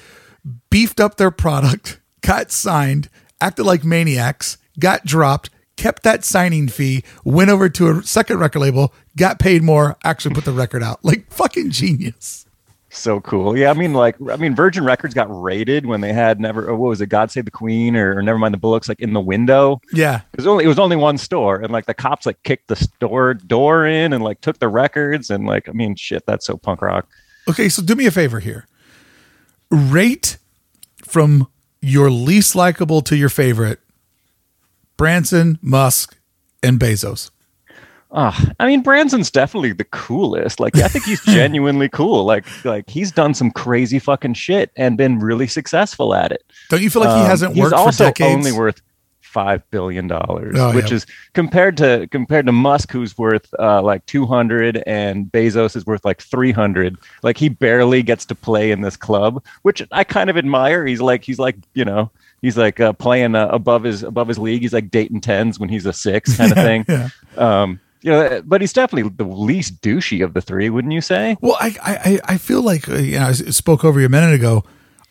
beefed 0.69 0.99
up 0.99 1.15
their 1.15 1.31
product, 1.31 2.01
got 2.21 2.51
signed, 2.51 3.09
acted 3.39 3.65
like 3.65 3.85
maniacs, 3.85 4.57
got 4.77 5.05
dropped, 5.05 5.49
kept 5.77 6.03
that 6.03 6.25
signing 6.25 6.67
fee, 6.67 7.03
went 7.23 7.49
over 7.49 7.69
to 7.69 7.89
a 7.89 8.03
second 8.03 8.39
record 8.39 8.59
label, 8.59 8.93
got 9.15 9.39
paid 9.39 9.63
more, 9.63 9.95
actually 10.03 10.35
put 10.35 10.43
the 10.43 10.51
record 10.51 10.83
out. 10.83 11.05
Like 11.05 11.31
fucking 11.31 11.69
genius. 11.69 12.46
So 12.97 13.21
cool. 13.21 13.55
Yeah, 13.55 13.69
I 13.69 13.73
mean, 13.73 13.93
like, 13.93 14.15
I 14.29 14.37
mean, 14.37 14.55
Virgin 14.55 14.83
Records 14.83 15.13
got 15.13 15.27
raided 15.29 15.85
when 15.85 16.01
they 16.01 16.13
had 16.13 16.39
never. 16.39 16.67
Or 16.67 16.75
what 16.75 16.89
was 16.89 16.99
it? 16.99 17.07
God 17.07 17.29
Save 17.29 17.45
the 17.45 17.51
Queen, 17.51 17.95
or, 17.95 18.17
or 18.17 18.23
Nevermind 18.23 18.51
the 18.51 18.57
Bollocks, 18.57 18.89
like 18.89 18.99
in 18.99 19.13
the 19.13 19.21
window. 19.21 19.79
Yeah. 19.93 20.21
It 20.33 20.37
was 20.37 20.47
only 20.47 20.65
it 20.65 20.67
was 20.67 20.79
only 20.79 20.95
one 20.95 21.17
store, 21.17 21.61
and 21.61 21.71
like 21.71 21.85
the 21.85 21.93
cops 21.93 22.25
like 22.25 22.41
kicked 22.43 22.67
the 22.67 22.75
store 22.75 23.35
door 23.35 23.85
in 23.85 24.13
and 24.13 24.23
like 24.23 24.41
took 24.41 24.59
the 24.59 24.67
records, 24.67 25.29
and 25.29 25.45
like, 25.45 25.69
I 25.69 25.73
mean, 25.73 25.95
shit, 25.95 26.25
that's 26.25 26.45
so 26.45 26.57
punk 26.57 26.81
rock. 26.81 27.07
Okay, 27.47 27.69
so 27.69 27.83
do 27.83 27.95
me 27.95 28.07
a 28.07 28.11
favor 28.11 28.39
here. 28.39 28.67
Rate 29.69 30.37
from 31.05 31.47
your 31.81 32.09
least 32.09 32.55
likable 32.55 33.01
to 33.01 33.15
your 33.15 33.29
favorite 33.29 33.79
Branson, 34.97 35.59
Musk, 35.61 36.17
and 36.63 36.79
Bezos. 36.79 37.29
Ah, 38.11 38.51
I 38.59 38.65
mean, 38.67 38.81
Branson's 38.81 39.29
definitely 39.29 39.73
the 39.73 39.83
coolest. 39.83 40.59
Like, 40.59 40.77
I 40.77 40.87
think 40.87 41.05
he's 41.05 41.21
genuinely 41.25 41.89
cool. 41.89 42.23
Like, 42.23 42.45
like 42.63 42.89
he's 42.89 43.11
done 43.11 43.33
some 43.33 43.51
crazy 43.51 43.99
fucking 43.99 44.33
shit 44.35 44.71
and 44.77 44.97
been 44.97 45.19
really 45.19 45.47
successful 45.47 46.15
at 46.15 46.31
it. 46.31 46.43
Don't 46.69 46.81
you 46.81 46.89
feel 46.89 47.01
like 47.03 47.15
he 47.15 47.21
Um, 47.23 47.27
hasn't 47.27 47.53
he's 47.55 47.63
worked 47.63 47.75
for 47.75 47.91
decades? 47.91 48.33
only 48.35 48.51
worth 48.53 48.81
five 49.21 49.61
billion 49.71 50.07
dollars, 50.07 50.55
Oh, 50.57 50.73
which 50.73 50.89
yeah. 50.89 50.95
is 50.95 51.05
compared 51.33 51.75
to 51.77 52.07
compared 52.09 52.45
to 52.45 52.51
Musk, 52.53 52.91
who's 52.91 53.17
worth 53.17 53.53
uh, 53.59 53.81
like 53.81 54.05
two 54.05 54.25
hundred, 54.25 54.81
and 54.87 55.25
Bezos 55.29 55.75
is 55.75 55.85
worth 55.85 56.05
like 56.05 56.21
three 56.21 56.53
hundred. 56.53 56.95
Like 57.23 57.37
he 57.37 57.49
barely 57.49 58.01
gets 58.03 58.25
to 58.27 58.35
play 58.35 58.71
in 58.71 58.81
this 58.81 58.95
club, 58.95 59.43
which 59.63 59.85
I 59.91 60.05
kind 60.05 60.29
of 60.29 60.37
admire. 60.37 60.85
He's 60.85 61.01
like 61.01 61.25
he's 61.25 61.39
like 61.39 61.57
you 61.73 61.83
know 61.83 62.09
he's 62.41 62.57
like 62.57 62.79
uh, 62.79 62.93
playing 62.93 63.35
uh, 63.35 63.49
above 63.49 63.83
his 63.83 64.01
above 64.01 64.29
his 64.29 64.39
league. 64.39 64.61
He's 64.61 64.73
like 64.73 64.89
dating 64.89 65.21
tens 65.21 65.59
when 65.59 65.67
he's 65.67 65.85
a 65.85 65.93
six 65.93 66.37
kind 66.37 66.51
of 66.53 66.57
thing. 66.63 66.85
yeah. 66.87 67.09
Um, 67.35 67.79
you 68.01 68.11
know, 68.11 68.41
but 68.45 68.61
he's 68.61 68.73
definitely 68.73 69.09
the 69.15 69.23
least 69.25 69.81
douchey 69.81 70.23
of 70.23 70.33
the 70.33 70.41
three, 70.41 70.69
wouldn't 70.69 70.93
you 70.93 71.01
say? 71.01 71.37
Well, 71.41 71.57
I, 71.59 71.75
I, 71.83 71.95
I- 71.95 72.19
I 72.33 72.37
feel 72.37 72.61
like, 72.61 72.87
uh, 72.89 72.95
you 72.95 73.19
know, 73.19 73.27
I 73.27 73.31
spoke 73.33 73.83
over 73.85 73.99
you 73.99 74.05
a 74.05 74.09
minute 74.09 74.33
ago. 74.33 74.63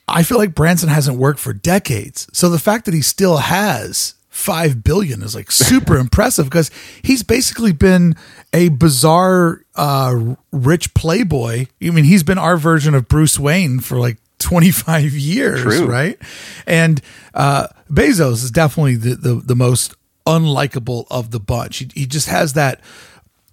I 0.08 0.22
feel 0.22 0.38
like 0.38 0.54
Branson 0.54 0.88
hasn't 0.88 1.18
worked 1.18 1.40
for 1.40 1.52
decades. 1.52 2.28
So 2.32 2.48
the 2.48 2.58
fact 2.60 2.84
that 2.84 2.94
he 2.94 3.02
still 3.02 3.38
has 3.38 4.14
five 4.28 4.84
billion 4.84 5.22
is 5.22 5.34
like 5.34 5.50
super 5.50 5.96
impressive 5.98 6.44
because 6.46 6.70
he's 7.02 7.22
basically 7.22 7.72
been 7.72 8.14
a 8.52 8.68
bizarre, 8.68 9.62
uh, 9.74 10.34
rich 10.52 10.94
playboy. 10.94 11.66
I 11.82 11.90
mean, 11.90 12.04
he's 12.04 12.22
been 12.22 12.38
our 12.38 12.56
version 12.56 12.94
of 12.94 13.08
Bruce 13.08 13.38
Wayne 13.38 13.80
for 13.80 13.98
like 13.98 14.18
25 14.38 15.12
years, 15.14 15.62
True. 15.62 15.86
right? 15.86 16.18
And 16.66 17.00
uh, 17.34 17.66
Bezos 17.90 18.44
is 18.44 18.50
definitely 18.52 18.96
the, 18.96 19.14
the, 19.16 19.34
the 19.36 19.56
most 19.56 19.94
unlikable 20.26 21.06
of 21.10 21.30
the 21.30 21.40
bunch. 21.40 21.78
He, 21.78 21.88
he 21.94 22.06
just 22.06 22.28
has 22.28 22.52
that 22.54 22.80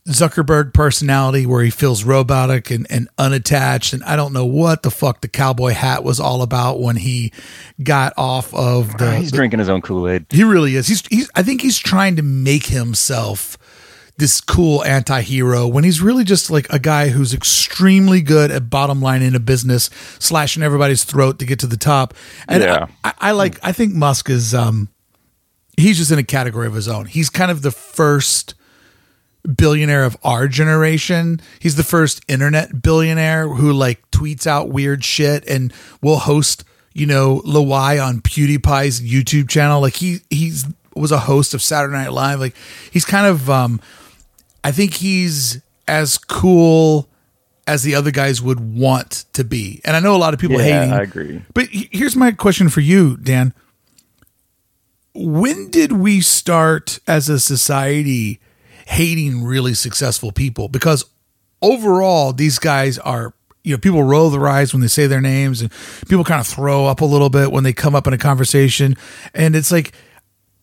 Zuckerberg 0.07 0.73
personality 0.73 1.45
where 1.45 1.63
he 1.63 1.69
feels 1.69 2.03
robotic 2.03 2.69
and, 2.69 2.85
and 2.89 3.07
unattached. 3.17 3.93
And 3.93 4.03
I 4.03 4.17
don't 4.17 4.33
know 4.33 4.45
what 4.45 4.83
the 4.83 4.91
fuck 4.91 5.21
the 5.21 5.29
cowboy 5.29 5.71
hat 5.71 6.03
was 6.03 6.19
all 6.19 6.41
about 6.41 6.81
when 6.81 6.97
he 6.97 7.31
got 7.81 8.11
off 8.17 8.53
of 8.53 8.97
the. 8.97 9.15
He's 9.15 9.31
the- 9.31 9.37
drinking 9.37 9.59
his 9.59 9.69
own 9.69 9.81
Kool 9.81 10.09
Aid. 10.09 10.25
he 10.29 10.43
really 10.43 10.75
is. 10.75 10.87
He's, 10.87 11.07
he's, 11.07 11.31
I 11.35 11.43
think 11.43 11.61
he's 11.61 11.77
trying 11.79 12.17
to 12.17 12.21
make 12.21 12.65
himself 12.65 13.57
this 14.17 14.41
cool 14.41 14.83
anti 14.83 15.21
hero 15.21 15.67
when 15.67 15.83
he's 15.85 16.01
really 16.01 16.23
just 16.25 16.51
like 16.51 16.67
a 16.71 16.77
guy 16.79 17.07
who's 17.07 17.33
extremely 17.33 18.21
good 18.21 18.51
at 18.51 18.69
bottom 18.69 19.01
line 19.01 19.21
in 19.21 19.35
a 19.35 19.39
business, 19.39 19.89
slashing 20.19 20.61
everybody's 20.63 21.03
throat 21.05 21.39
to 21.39 21.45
get 21.45 21.59
to 21.59 21.67
the 21.67 21.77
top. 21.77 22.13
And 22.47 22.61
Yeah. 22.61 22.87
I, 23.05 23.09
I, 23.09 23.13
I 23.29 23.31
like, 23.31 23.57
I 23.63 23.71
think 23.71 23.93
Musk 23.93 24.29
is, 24.29 24.53
um, 24.53 24.89
he's 25.77 25.97
just 25.97 26.11
in 26.11 26.19
a 26.19 26.23
category 26.23 26.67
of 26.67 26.73
his 26.73 26.87
own. 26.87 27.05
He's 27.05 27.29
kind 27.29 27.51
of 27.51 27.61
the 27.61 27.71
first 27.71 28.55
billionaire 29.57 30.03
of 30.05 30.15
our 30.23 30.47
generation. 30.47 31.41
He's 31.59 31.75
the 31.75 31.83
first 31.83 32.21
internet 32.27 32.81
billionaire 32.81 33.47
who 33.47 33.73
like 33.73 34.09
tweets 34.11 34.47
out 34.47 34.69
weird 34.69 35.03
shit 35.03 35.45
and 35.47 35.73
will 36.01 36.19
host, 36.19 36.63
you 36.93 37.05
know, 37.05 37.41
LWIAY 37.45 38.05
on 38.05 38.21
PewDiePie's 38.21 39.01
YouTube 39.01 39.49
channel. 39.49 39.81
Like 39.81 39.95
he 39.95 40.19
he's 40.29 40.65
was 40.95 41.11
a 41.11 41.19
host 41.19 41.53
of 41.53 41.61
Saturday 41.61 41.93
Night 41.93 42.13
Live. 42.13 42.39
Like 42.39 42.55
he's 42.91 43.05
kind 43.05 43.27
of 43.27 43.49
um 43.49 43.81
I 44.63 44.71
think 44.71 44.93
he's 44.93 45.61
as 45.87 46.17
cool 46.17 47.09
as 47.67 47.83
the 47.83 47.95
other 47.95 48.11
guys 48.11 48.41
would 48.41 48.59
want 48.59 49.25
to 49.33 49.43
be. 49.43 49.81
And 49.83 49.95
I 49.95 49.99
know 49.99 50.15
a 50.15 50.17
lot 50.17 50.33
of 50.33 50.39
people 50.39 50.57
Yeah, 50.57 50.81
hating. 50.81 50.93
I 50.93 51.01
agree. 51.01 51.41
But 51.53 51.67
here's 51.71 52.15
my 52.15 52.31
question 52.31 52.69
for 52.69 52.81
you, 52.81 53.17
Dan. 53.17 53.53
When 55.23 55.69
did 55.69 55.93
we 55.93 56.19
start 56.19 56.99
as 57.07 57.29
a 57.29 57.39
society 57.39 58.41
hating 58.85 59.43
really 59.43 59.73
successful 59.73 60.33
people? 60.33 60.67
Because 60.67 61.05
overall, 61.61 62.33
these 62.33 62.59
guys 62.59 62.99
are, 62.99 63.33
you 63.63 63.73
know, 63.73 63.77
people 63.77 64.03
roll 64.03 64.29
their 64.29 64.47
eyes 64.49 64.73
when 64.73 64.81
they 64.81 64.89
say 64.89 65.07
their 65.07 65.21
names 65.21 65.61
and 65.61 65.71
people 66.09 66.25
kind 66.25 66.41
of 66.41 66.47
throw 66.47 66.87
up 66.87 66.99
a 66.99 67.05
little 67.05 67.29
bit 67.29 67.53
when 67.53 67.63
they 67.63 67.71
come 67.71 67.95
up 67.95 68.05
in 68.05 68.11
a 68.11 68.17
conversation. 68.17 68.97
And 69.33 69.55
it's 69.55 69.71
like, 69.71 69.93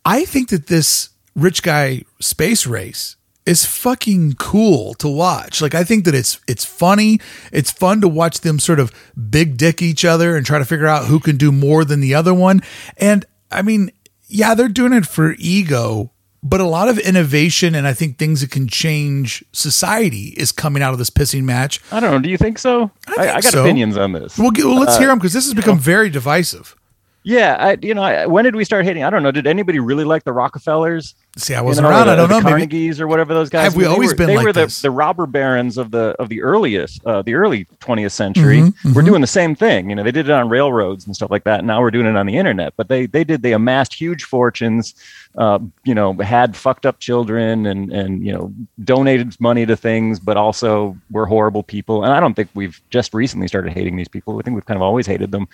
I 0.04 0.26
think 0.26 0.50
that 0.50 0.66
this 0.66 1.08
rich 1.34 1.62
guy 1.62 2.02
space 2.20 2.66
race 2.66 3.16
is 3.46 3.64
fucking 3.64 4.34
cool 4.34 4.92
to 4.94 5.08
watch. 5.08 5.62
Like 5.62 5.74
I 5.74 5.84
think 5.84 6.04
that 6.04 6.14
it's 6.14 6.38
it's 6.46 6.66
funny. 6.66 7.18
It's 7.50 7.70
fun 7.70 8.02
to 8.02 8.08
watch 8.08 8.40
them 8.40 8.58
sort 8.58 8.78
of 8.78 8.92
big 9.30 9.56
dick 9.56 9.80
each 9.80 10.04
other 10.04 10.36
and 10.36 10.44
try 10.44 10.58
to 10.58 10.66
figure 10.66 10.86
out 10.86 11.06
who 11.06 11.18
can 11.18 11.38
do 11.38 11.50
more 11.50 11.86
than 11.86 12.00
the 12.00 12.14
other 12.14 12.34
one. 12.34 12.60
And 12.98 13.24
I 13.50 13.62
mean, 13.62 13.90
yeah, 14.30 14.54
they're 14.54 14.68
doing 14.68 14.92
it 14.92 15.06
for 15.06 15.34
ego, 15.38 16.10
but 16.42 16.60
a 16.60 16.64
lot 16.64 16.88
of 16.88 16.98
innovation 16.98 17.74
and 17.74 17.86
I 17.86 17.92
think 17.92 18.18
things 18.18 18.40
that 18.40 18.50
can 18.50 18.68
change 18.68 19.44
society 19.52 20.34
is 20.36 20.52
coming 20.52 20.82
out 20.82 20.92
of 20.92 20.98
this 20.98 21.10
pissing 21.10 21.42
match. 21.42 21.80
I 21.92 22.00
don't 22.00 22.10
know. 22.10 22.18
Do 22.18 22.30
you 22.30 22.38
think 22.38 22.58
so? 22.58 22.90
I, 23.06 23.10
think 23.10 23.20
I 23.20 23.40
got 23.40 23.44
so. 23.44 23.62
opinions 23.62 23.96
on 23.96 24.12
this. 24.12 24.38
Well, 24.38 24.50
get- 24.50 24.64
well 24.64 24.78
let's 24.78 24.96
hear 24.96 25.08
uh, 25.08 25.12
them 25.12 25.18
because 25.18 25.32
this 25.32 25.44
has 25.44 25.54
become 25.54 25.78
very 25.78 26.08
divisive. 26.08 26.76
Yeah, 27.22 27.56
I, 27.60 27.78
you 27.82 27.92
know, 27.92 28.02
I, 28.02 28.24
when 28.24 28.44
did 28.44 28.56
we 28.56 28.64
start 28.64 28.86
hating? 28.86 29.04
I 29.04 29.10
don't 29.10 29.22
know. 29.22 29.30
Did 29.30 29.46
anybody 29.46 29.78
really 29.78 30.04
like 30.04 30.24
the 30.24 30.32
Rockefellers? 30.32 31.14
See, 31.36 31.54
I 31.54 31.60
wasn't 31.60 31.84
know, 31.84 31.90
around. 31.90 32.06
the- 32.06 32.12
I 32.14 32.16
don't 32.16 32.30
know. 32.30 32.40
Maybe 32.40 32.66
Carnegies 32.66 32.98
or 32.98 33.06
whatever 33.08 33.34
those 33.34 33.50
guys. 33.50 33.64
Have 33.64 33.76
we 33.76 33.84
always 33.84 34.12
were- 34.12 34.16
been 34.16 34.26
They 34.28 34.36
like 34.38 34.46
were 34.46 34.52
the, 34.54 34.62
this? 34.62 34.80
the 34.80 34.90
robber 34.90 35.26
barons 35.26 35.76
of 35.76 35.90
the 35.90 36.14
of 36.18 36.30
the 36.30 36.40
earliest, 36.40 37.04
uh, 37.04 37.20
the 37.20 37.34
early 37.34 37.66
20th 37.80 38.12
century. 38.12 38.60
Mm-hmm, 38.62 38.94
We're 38.94 39.02
doing 39.02 39.20
the 39.20 39.26
same 39.26 39.54
thing. 39.54 39.90
You 39.90 39.96
know, 39.96 40.02
they 40.02 40.12
did 40.12 40.30
it 40.30 40.32
on 40.32 40.48
railroads 40.48 41.04
and 41.04 41.14
stuff 41.14 41.30
like 41.30 41.44
that. 41.44 41.58
And 41.58 41.66
now 41.66 41.82
we're 41.82 41.90
doing 41.90 42.06
it 42.06 42.16
on 42.16 42.24
the 42.24 42.38
internet. 42.38 42.72
But 42.78 42.88
they 42.88 43.04
they 43.04 43.22
did. 43.22 43.42
They 43.42 43.52
amassed 43.52 43.92
huge 43.92 44.24
fortunes. 44.24 44.94
Uh, 45.36 45.58
you 45.84 45.94
know, 45.94 46.14
had 46.14 46.56
fucked 46.56 46.86
up 46.86 47.00
children 47.00 47.66
and 47.66 47.92
and 47.92 48.24
you 48.24 48.32
know 48.32 48.50
donated 48.82 49.38
money 49.40 49.66
to 49.66 49.76
things, 49.76 50.18
but 50.18 50.38
also 50.38 50.96
were 51.10 51.26
horrible 51.26 51.62
people. 51.62 52.02
And 52.02 52.14
I 52.14 52.18
don't 52.18 52.32
think 52.34 52.48
we've 52.54 52.80
just 52.88 53.12
recently 53.12 53.46
started 53.46 53.74
hating 53.74 53.96
these 53.96 54.08
people. 54.08 54.38
I 54.38 54.42
think 54.42 54.54
we've 54.54 54.64
kind 54.66 54.76
of 54.78 54.82
always 54.82 55.06
hated 55.06 55.32
them. 55.32 55.46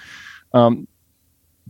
Um, 0.54 0.86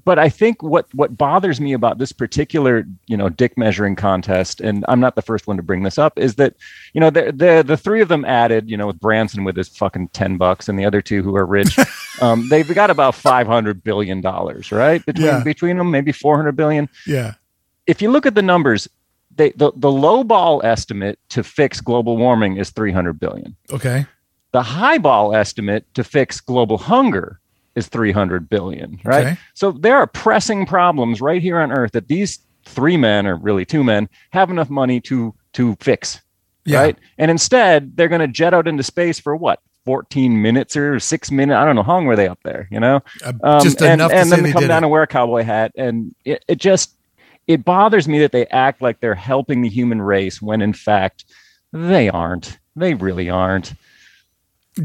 but 0.06 0.18
I 0.18 0.30
think 0.30 0.62
what 0.62 0.86
what 0.94 1.18
bothers 1.18 1.60
me 1.60 1.74
about 1.74 1.98
this 1.98 2.12
particular 2.12 2.86
you 3.06 3.16
know 3.18 3.28
dick 3.28 3.58
measuring 3.58 3.94
contest, 3.96 4.62
and 4.62 4.82
I'm 4.88 5.00
not 5.00 5.16
the 5.16 5.20
first 5.22 5.46
one 5.46 5.58
to 5.58 5.62
bring 5.62 5.82
this 5.82 5.98
up, 5.98 6.18
is 6.18 6.36
that 6.36 6.54
you 6.94 7.00
know 7.02 7.10
the 7.10 7.32
the 7.32 7.62
the 7.66 7.76
three 7.76 8.00
of 8.00 8.08
them 8.08 8.24
added, 8.24 8.70
you 8.70 8.76
know, 8.78 8.86
with 8.86 8.98
Branson 9.00 9.44
with 9.44 9.56
his 9.56 9.68
fucking 9.68 10.08
ten 10.14 10.38
bucks, 10.38 10.68
and 10.70 10.78
the 10.78 10.86
other 10.86 11.02
two 11.02 11.22
who 11.22 11.36
are 11.36 11.44
rich, 11.44 11.76
um, 12.22 12.48
they've 12.48 12.74
got 12.74 12.88
about 12.88 13.14
five 13.14 13.46
hundred 13.46 13.84
billion 13.84 14.22
dollars, 14.22 14.72
right? 14.72 15.04
Between 15.04 15.26
Yeah. 15.26 15.42
between 15.44 15.76
them, 15.76 15.90
maybe 15.90 16.12
four 16.12 16.36
hundred 16.36 16.56
billion. 16.56 16.88
yeah. 17.06 17.34
If 17.86 18.00
you 18.00 18.10
look 18.10 18.24
at 18.26 18.34
the 18.34 18.42
numbers. 18.42 18.88
They, 19.38 19.50
the, 19.50 19.70
the 19.76 19.92
low 19.92 20.24
ball 20.24 20.62
estimate 20.64 21.18
to 21.28 21.42
fix 21.44 21.82
global 21.82 22.16
warming 22.16 22.56
is 22.56 22.70
300 22.70 23.20
billion 23.20 23.54
Okay. 23.70 24.06
the 24.52 24.62
high 24.62 24.96
ball 24.96 25.34
estimate 25.36 25.84
to 25.92 26.02
fix 26.02 26.40
global 26.40 26.78
hunger 26.78 27.38
is 27.76 27.86
300 27.88 28.48
billion 28.48 28.98
right 29.04 29.26
Okay. 29.26 29.36
so 29.54 29.70
there 29.72 29.96
are 29.96 30.06
pressing 30.08 30.66
problems 30.66 31.20
right 31.20 31.40
here 31.42 31.60
on 31.60 31.70
earth 31.70 31.92
that 31.92 32.08
these 32.08 32.40
three 32.64 32.96
men 32.96 33.26
or 33.26 33.36
really 33.36 33.64
two 33.64 33.84
men 33.84 34.08
have 34.30 34.50
enough 34.50 34.68
money 34.70 35.00
to 35.02 35.32
to 35.52 35.76
fix 35.80 36.20
Yeah. 36.64 36.80
right 36.80 36.98
and 37.18 37.30
instead 37.30 37.96
they're 37.96 38.08
going 38.08 38.20
to 38.22 38.28
jet 38.28 38.52
out 38.54 38.66
into 38.66 38.82
space 38.82 39.20
for 39.20 39.36
what 39.36 39.60
14 39.84 40.42
minutes 40.42 40.76
or 40.76 40.98
six 40.98 41.30
minutes 41.30 41.56
i 41.56 41.64
don't 41.64 41.76
know 41.76 41.82
how 41.84 41.92
long 41.94 42.06
were 42.06 42.16
they 42.16 42.26
up 42.26 42.40
there 42.42 42.66
you 42.72 42.80
know 42.80 43.00
Uh, 43.24 43.32
um, 43.44 43.60
just 43.62 43.80
and, 43.82 44.00
enough 44.00 44.10
to 44.10 44.16
and 44.16 44.28
say 44.28 44.40
then 44.40 44.52
come 44.52 44.66
down 44.66 44.82
it. 44.82 44.86
and 44.86 44.90
wear 44.90 45.02
a 45.02 45.06
cowboy 45.06 45.42
hat 45.44 45.70
and 45.76 46.12
it, 46.24 46.44
it 46.48 46.56
just 46.58 46.96
it 47.46 47.64
bothers 47.64 48.08
me 48.08 48.18
that 48.18 48.32
they 48.32 48.46
act 48.46 48.82
like 48.82 48.98
they're 48.98 49.14
helping 49.14 49.62
the 49.62 49.68
human 49.68 50.02
race 50.02 50.42
when 50.42 50.60
in 50.60 50.72
fact 50.72 51.24
they 51.72 52.08
aren't 52.08 52.58
they 52.74 52.94
really 52.94 53.30
aren't 53.30 53.74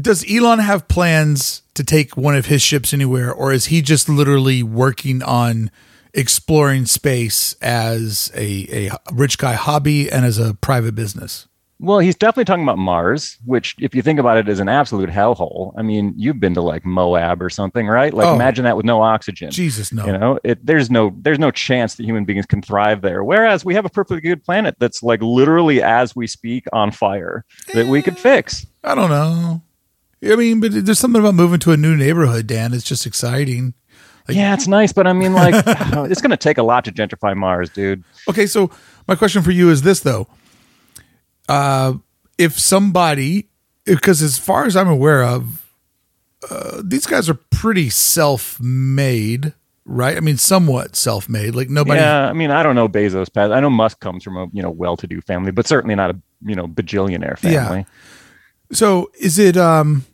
Does 0.00 0.24
Elon 0.30 0.58
have 0.58 0.88
plans 0.88 1.62
to 1.74 1.84
take 1.84 2.16
one 2.16 2.34
of 2.34 2.46
his 2.46 2.62
ships 2.62 2.94
anywhere, 2.94 3.32
or 3.32 3.52
is 3.52 3.66
he 3.66 3.82
just 3.82 4.08
literally 4.08 4.62
working 4.62 5.22
on 5.22 5.70
exploring 6.14 6.86
space 6.86 7.54
as 7.62 8.30
a, 8.34 8.88
a 8.88 8.90
rich 9.12 9.38
guy 9.38 9.52
hobby 9.54 10.10
and 10.10 10.24
as 10.24 10.38
a 10.38 10.54
private 10.54 10.94
business? 10.94 11.46
Well, 11.78 11.98
he's 11.98 12.14
definitely 12.14 12.44
talking 12.44 12.62
about 12.62 12.78
Mars, 12.78 13.38
which, 13.44 13.74
if 13.80 13.92
you 13.92 14.02
think 14.02 14.20
about 14.20 14.36
it, 14.36 14.48
is 14.48 14.60
an 14.60 14.68
absolute 14.68 15.10
hellhole. 15.10 15.72
I 15.76 15.82
mean, 15.82 16.14
you've 16.16 16.38
been 16.38 16.54
to 16.54 16.60
like 16.62 16.84
Moab 16.86 17.42
or 17.42 17.50
something, 17.50 17.88
right? 17.88 18.14
Like, 18.14 18.28
Oh. 18.28 18.34
imagine 18.36 18.64
that 18.66 18.76
with 18.76 18.86
no 18.86 19.02
oxygen. 19.02 19.50
Jesus, 19.50 19.92
no. 19.92 20.06
You 20.06 20.12
know, 20.16 20.38
it, 20.44 20.64
there's 20.64 20.92
no 20.92 21.12
there's 21.22 21.40
no 21.40 21.50
chance 21.50 21.96
that 21.96 22.04
human 22.06 22.24
beings 22.24 22.46
can 22.46 22.62
thrive 22.62 23.02
there. 23.02 23.24
Whereas 23.24 23.64
we 23.64 23.74
have 23.74 23.84
a 23.84 23.90
perfectly 23.90 24.20
good 24.20 24.44
planet 24.44 24.76
that's 24.78 25.02
like 25.02 25.20
literally 25.22 25.82
as 25.82 26.14
we 26.14 26.28
speak 26.28 26.66
on 26.72 26.92
fire 26.92 27.44
that 27.74 27.88
we 27.88 28.00
could 28.00 28.14
eh, 28.14 28.20
fix. 28.20 28.64
I 28.84 28.94
don't 28.94 29.10
know. 29.10 29.60
I 30.24 30.36
mean, 30.36 30.60
but 30.60 30.84
there's 30.84 30.98
something 30.98 31.20
about 31.20 31.34
moving 31.34 31.58
to 31.60 31.72
a 31.72 31.76
new 31.76 31.96
neighborhood, 31.96 32.46
Dan. 32.46 32.72
It's 32.74 32.84
just 32.84 33.06
exciting. 33.06 33.74
Like- 34.28 34.36
yeah, 34.36 34.54
it's 34.54 34.68
nice, 34.68 34.92
but 34.92 35.06
I 35.06 35.12
mean, 35.12 35.32
like, 35.32 35.54
it's 35.66 36.20
going 36.20 36.30
to 36.30 36.36
take 36.36 36.58
a 36.58 36.62
lot 36.62 36.84
to 36.84 36.92
gentrify 36.92 37.36
Mars, 37.36 37.70
dude. 37.70 38.04
Okay, 38.28 38.46
so 38.46 38.70
my 39.08 39.16
question 39.16 39.42
for 39.42 39.50
you 39.50 39.68
is 39.70 39.82
this 39.82 40.00
though: 40.00 40.28
uh, 41.48 41.94
if 42.38 42.58
somebody, 42.58 43.48
because 43.84 44.22
as 44.22 44.38
far 44.38 44.64
as 44.64 44.76
I'm 44.76 44.88
aware 44.88 45.24
of, 45.24 45.66
uh, 46.48 46.82
these 46.84 47.06
guys 47.06 47.28
are 47.28 47.34
pretty 47.50 47.90
self-made, 47.90 49.54
right? 49.84 50.16
I 50.16 50.20
mean, 50.20 50.36
somewhat 50.36 50.94
self-made. 50.94 51.56
Like 51.56 51.68
nobody. 51.68 51.98
Yeah, 52.00 52.28
I 52.28 52.32
mean, 52.32 52.52
I 52.52 52.62
don't 52.62 52.76
know 52.76 52.88
Bezos' 52.88 53.32
past. 53.32 53.52
I 53.52 53.58
know 53.58 53.70
Musk 53.70 53.98
comes 53.98 54.22
from 54.22 54.36
a 54.36 54.46
you 54.52 54.62
know 54.62 54.70
well-to-do 54.70 55.20
family, 55.20 55.50
but 55.50 55.66
certainly 55.66 55.96
not 55.96 56.10
a 56.12 56.18
you 56.44 56.54
know 56.54 56.68
bajillionaire 56.68 57.38
family. 57.38 57.54
Yeah. 57.54 57.64
family. 57.66 57.86
So 58.70 59.10
is 59.18 59.38
it 59.38 59.56
um, 59.56 60.04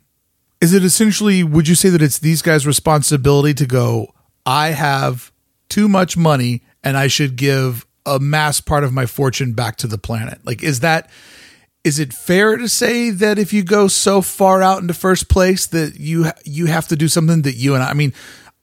is 0.61 0.73
it 0.73 0.83
essentially? 0.83 1.43
Would 1.43 1.67
you 1.67 1.75
say 1.75 1.89
that 1.89 2.01
it's 2.01 2.19
these 2.19 2.41
guys' 2.41 2.67
responsibility 2.67 3.53
to 3.55 3.65
go? 3.65 4.13
I 4.45 4.69
have 4.69 5.31
too 5.69 5.87
much 5.87 6.17
money, 6.17 6.63
and 6.83 6.97
I 6.97 7.07
should 7.07 7.35
give 7.35 7.85
a 8.05 8.19
mass 8.19 8.59
part 8.59 8.83
of 8.83 8.93
my 8.93 9.05
fortune 9.05 9.53
back 9.53 9.77
to 9.77 9.87
the 9.87 9.97
planet. 9.97 10.39
Like, 10.45 10.63
is 10.63 10.79
that? 10.79 11.09
is 11.83 11.99
it 11.99 12.13
fair 12.13 12.57
to 12.57 12.67
say 12.67 13.09
that 13.09 13.39
if 13.39 13.53
you 13.53 13.63
go 13.63 13.87
so 13.87 14.21
far 14.21 14.61
out 14.61 14.81
into 14.81 14.93
first 14.93 15.29
place 15.29 15.67
that 15.67 15.99
you 15.99 16.25
you 16.43 16.65
have 16.65 16.87
to 16.87 16.95
do 16.95 17.07
something 17.07 17.43
that 17.43 17.55
you 17.55 17.73
and 17.73 17.83
I, 17.83 17.89
I 17.89 17.93
mean 17.93 18.13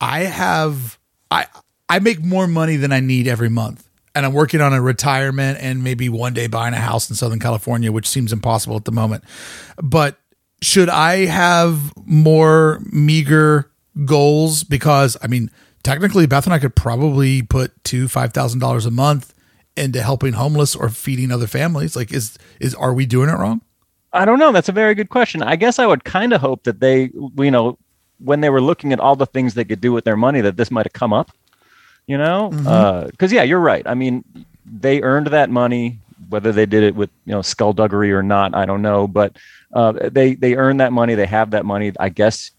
I 0.01 0.21
have 0.21 0.99
I 1.31 1.47
I 1.89 1.99
make 2.01 2.23
more 2.23 2.47
money 2.47 2.77
than 2.77 2.93
I 2.93 3.01
need 3.01 3.27
every 3.27 3.49
month 3.49 3.89
and 4.15 4.27
I'm 4.27 4.33
working 4.33 4.61
on 4.61 4.73
a 4.73 4.81
retirement 4.81 5.59
and 5.61 5.83
maybe 5.83 6.09
one 6.09 6.35
day 6.35 6.47
buying 6.47 6.75
a 6.75 6.79
house 6.79 7.09
in 7.09 7.17
Southern 7.17 7.41
California 7.41 7.91
which 7.91 8.07
seems 8.07 8.33
impossible 8.33 8.77
at 8.77 8.85
the 8.85 8.93
moment 8.93 9.25
but 9.83 10.19
should 10.63 10.89
I 10.89 11.27
have 11.27 11.93
more 12.05 12.81
meager 12.91 13.71
goals 14.05 14.65
because 14.65 15.17
I 15.23 15.27
mean 15.27 15.51
technically 15.83 16.27
Beth 16.27 16.45
and 16.45 16.55
I 16.55 16.59
could 16.59 16.75
probably 16.75 17.43
put 17.43 17.73
two 17.85 18.09
five 18.09 18.33
thousand 18.33 18.61
dollars 18.61 18.87
a 18.87 18.91
month 18.91 19.35
into 19.77 20.03
helping 20.03 20.35
homeless 20.35 20.75
or 20.75 20.89
feeding 20.89 21.31
other 21.31 21.47
families 21.47 21.97
like 21.97 22.13
is 22.13 22.39
is 22.61 22.75
are 22.75 22.95
we 22.95 23.07
doing 23.07 23.29
it 23.29 23.35
wrong 23.35 23.61
I 24.17 24.25
don't 24.25 24.39
know. 24.39 24.51
That's 24.51 24.69
a 24.69 24.73
very 24.73 24.95
good 24.95 25.11
question. 25.11 25.43
I 25.43 25.57
guess 25.57 25.79
I 25.79 25.87
would 25.87 26.05
kind 26.05 26.33
of 26.33 26.41
hope 26.41 26.65
that 26.65 26.81
they, 26.81 27.11
you 27.37 27.51
know, 27.51 27.79
when 28.19 28.41
they 28.41 28.49
were 28.49 28.63
looking 28.63 28.93
at 28.93 29.01
all 29.01 29.15
the 29.15 29.27
things 29.27 29.55
they 29.55 29.65
could 29.65 29.81
do 29.81 29.93
with 29.93 30.05
their 30.05 30.17
money, 30.17 30.41
that 30.41 30.57
this 30.57 30.71
might 30.71 30.87
have 30.87 30.95
come 30.95 31.13
up. 31.13 31.31
You 32.07 32.17
know, 32.17 32.51
mm-hmm. 32.53 32.67
uh, 32.67 33.05
because 33.07 33.33
yeah, 33.33 33.43
you're 33.43 33.61
right. 33.61 33.83
I 33.85 33.95
mean, 33.95 34.25
they 34.65 35.03
earned 35.03 35.27
that 35.29 35.51
money, 35.51 35.99
whether 36.29 36.53
they 36.53 36.65
did 36.65 36.85
it 36.85 36.95
with 36.95 37.11
you 37.25 37.33
know 37.33 37.43
skullduggery 37.43 38.13
or 38.13 38.23
not, 38.23 38.55
I 38.55 38.65
don't 38.65 38.81
know. 38.81 39.09
But 39.09 39.37
uh, 39.77 40.09
they 40.11 40.35
they 40.35 40.57
earn 40.57 40.79
that 40.79 40.91
money. 40.91 41.15
They 41.15 41.27
have 41.27 41.51
that 41.51 41.67
money. 41.67 41.93
I 42.01 42.09
guess 42.09 42.51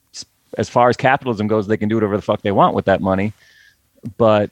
as 0.56 0.70
far 0.70 0.88
as 0.88 0.96
capitalism 0.96 1.48
goes, 1.48 1.66
they 1.66 1.78
can 1.78 1.90
do 1.90 1.96
whatever 1.96 2.16
the 2.16 2.22
fuck 2.22 2.44
they 2.44 2.52
want 2.52 2.76
with 2.76 2.86
that 2.86 3.02
money. 3.02 3.34
But 4.18 4.52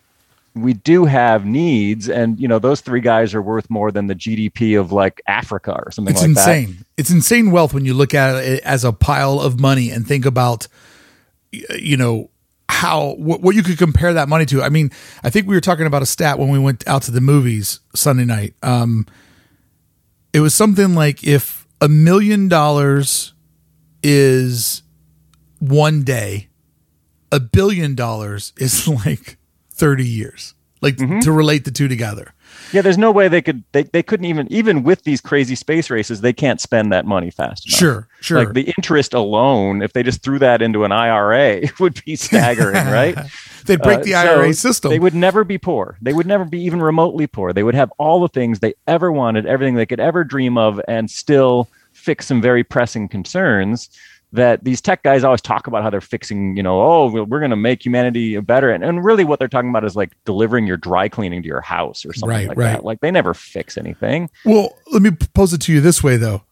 we 0.56 0.74
do 0.74 1.06
have 1.06 1.46
needs, 1.46 2.10
and 2.10 2.40
you 2.40 2.48
know, 2.48 2.58
those 2.58 2.82
three 2.82 3.02
guys 3.02 3.36
are 3.36 3.42
worth 3.42 3.70
more 3.70 3.92
than 3.92 4.08
the 4.08 4.16
GDP 4.16 4.80
of 4.80 4.92
like 4.92 5.22
Africa 5.28 5.80
or 5.86 5.92
something 5.92 6.12
it's 6.12 6.24
like 6.24 6.34
that. 6.34 6.58
insane 6.58 6.86
it's 6.98 7.12
insane 7.12 7.52
wealth 7.52 7.72
when 7.72 7.86
you 7.86 7.94
look 7.94 8.16
at 8.16 8.44
it 8.44 8.64
as 8.64 8.84
a 8.84 8.92
pile 8.92 9.40
of 9.40 9.60
money 9.60 9.92
and 9.92 10.08
think 10.08 10.26
about 10.26 10.68
you 11.52 11.98
know 11.98 12.32
how 12.68 13.14
what, 13.18 13.42
what 13.42 13.56
you 13.56 13.62
could 13.62 13.78
compare 13.78 14.14
that 14.14 14.28
money 14.28 14.46
to 14.46 14.62
i 14.62 14.70
mean 14.70 14.90
i 15.24 15.30
think 15.30 15.48
we 15.48 15.56
were 15.56 15.62
talking 15.62 15.86
about 15.86 16.02
a 16.02 16.06
stat 16.06 16.40
when 16.40 16.50
we 16.50 16.58
went 16.58 16.86
out 16.88 17.04
to 17.04 17.12
the 17.12 17.22
movies 17.22 17.80
sunday 17.94 18.26
night 18.26 18.54
um 18.64 19.06
it 20.34 20.40
was 20.40 20.54
something 20.54 20.96
like 20.96 21.24
if 21.24 21.65
a 21.82 21.88
million 21.88 22.48
dollars 22.48 23.34
is 24.04 24.84
one 25.60 26.04
day. 26.04 26.50
A 27.32 27.40
billion 27.40 27.96
dollars 27.96 28.54
is 28.58 28.88
like 29.06 29.38
30 29.72 30.06
years. 30.06 30.54
Like 30.82 30.98
mm-hmm. 30.98 31.20
to 31.22 31.32
relate 31.32 31.66
the 31.66 31.72
two 31.72 31.88
together 31.88 32.35
Yeah, 32.72 32.82
there's 32.82 32.98
no 32.98 33.12
way 33.12 33.28
they 33.28 33.42
could 33.42 33.64
they, 33.72 33.84
they 33.84 34.04
couldn't 34.04 34.26
even 34.26 34.52
even 34.52 34.84
with 34.84 35.04
these 35.04 35.22
crazy 35.22 35.56
space 35.56 35.90
races, 35.90 36.22
they 36.22 36.34
can't 36.34 36.60
spend 36.60 36.92
that 36.92 37.06
money 37.06 37.30
fast 37.30 37.66
enough. 37.68 37.78
Sure, 37.78 38.08
sure. 38.22 38.38
Like 38.40 38.54
the 38.54 38.74
interest 38.78 39.14
alone, 39.14 39.82
if 39.82 39.94
they 39.94 40.04
just 40.04 40.24
threw 40.24 40.40
that 40.40 40.62
into 40.62 40.84
an 40.84 40.92
IRA, 40.92 41.52
it 41.64 41.80
would 41.80 42.04
be 42.06 42.16
staggering, 42.16 42.76
right? 42.88 43.18
They'd 43.66 43.82
break 43.82 44.00
Uh, 44.00 44.04
the 44.04 44.12
so 44.12 44.18
IRA 44.18 44.54
system. 44.54 44.92
They 44.92 45.00
would 45.00 45.16
never 45.16 45.44
be 45.44 45.58
poor. 45.58 45.98
They 46.02 46.14
would 46.14 46.28
never 46.28 46.46
be 46.46 46.62
even 46.62 46.82
remotely 46.82 47.28
poor. 47.28 47.54
They 47.54 47.64
would 47.64 47.76
have 47.76 47.92
all 47.98 48.22
the 48.22 48.30
things 48.30 48.60
they 48.60 48.74
ever 48.88 49.12
wanted, 49.12 49.46
everything 49.46 49.76
they 49.76 49.86
could 49.86 50.00
ever 50.00 50.24
dream 50.24 50.58
of, 50.58 50.80
and 50.88 51.10
still 51.10 51.68
fix 51.94 52.28
some 52.28 52.42
very 52.42 52.64
pressing 52.64 53.08
concerns 53.08 53.90
that 54.32 54.64
these 54.66 54.82
tech 54.82 55.02
guys 55.04 55.24
always 55.24 55.42
talk 55.42 55.68
about 55.68 55.82
how 55.84 55.90
they're 55.90 56.02
fixing, 56.02 56.58
you 56.58 56.64
know, 56.64 56.82
oh, 56.82 57.10
we're- 57.12 57.26
going 57.26 57.50
to 57.52 57.56
make 57.56 57.86
humanity 57.86 58.38
better. 58.42 58.70
And, 58.72 58.84
and 58.84 59.04
really 59.06 59.24
what 59.24 59.40
they're 59.40 59.48
talking 59.48 59.70
about 59.70 59.86
is 59.86 59.96
like 59.96 60.12
delivering 60.26 60.68
your 60.68 60.78
dry 60.78 61.08
cleaning 61.08 61.42
to 61.42 61.48
your 61.48 61.62
house 61.62 62.06
or 62.06 62.12
something 62.14 62.30
Right, 62.30 62.48
like 62.50 62.58
right. 62.58 62.72
that. 62.74 62.84
Like 62.86 63.00
they 63.00 63.12
never 63.12 63.34
fix 63.34 63.78
anything. 63.78 64.30
Well, 64.44 64.78
let 64.92 65.02
me 65.02 65.12
pose 65.12 65.54
it 65.54 65.62
to 65.62 65.74
you 65.74 65.80
this 65.80 66.04
way, 66.04 66.18
though. 66.18 66.44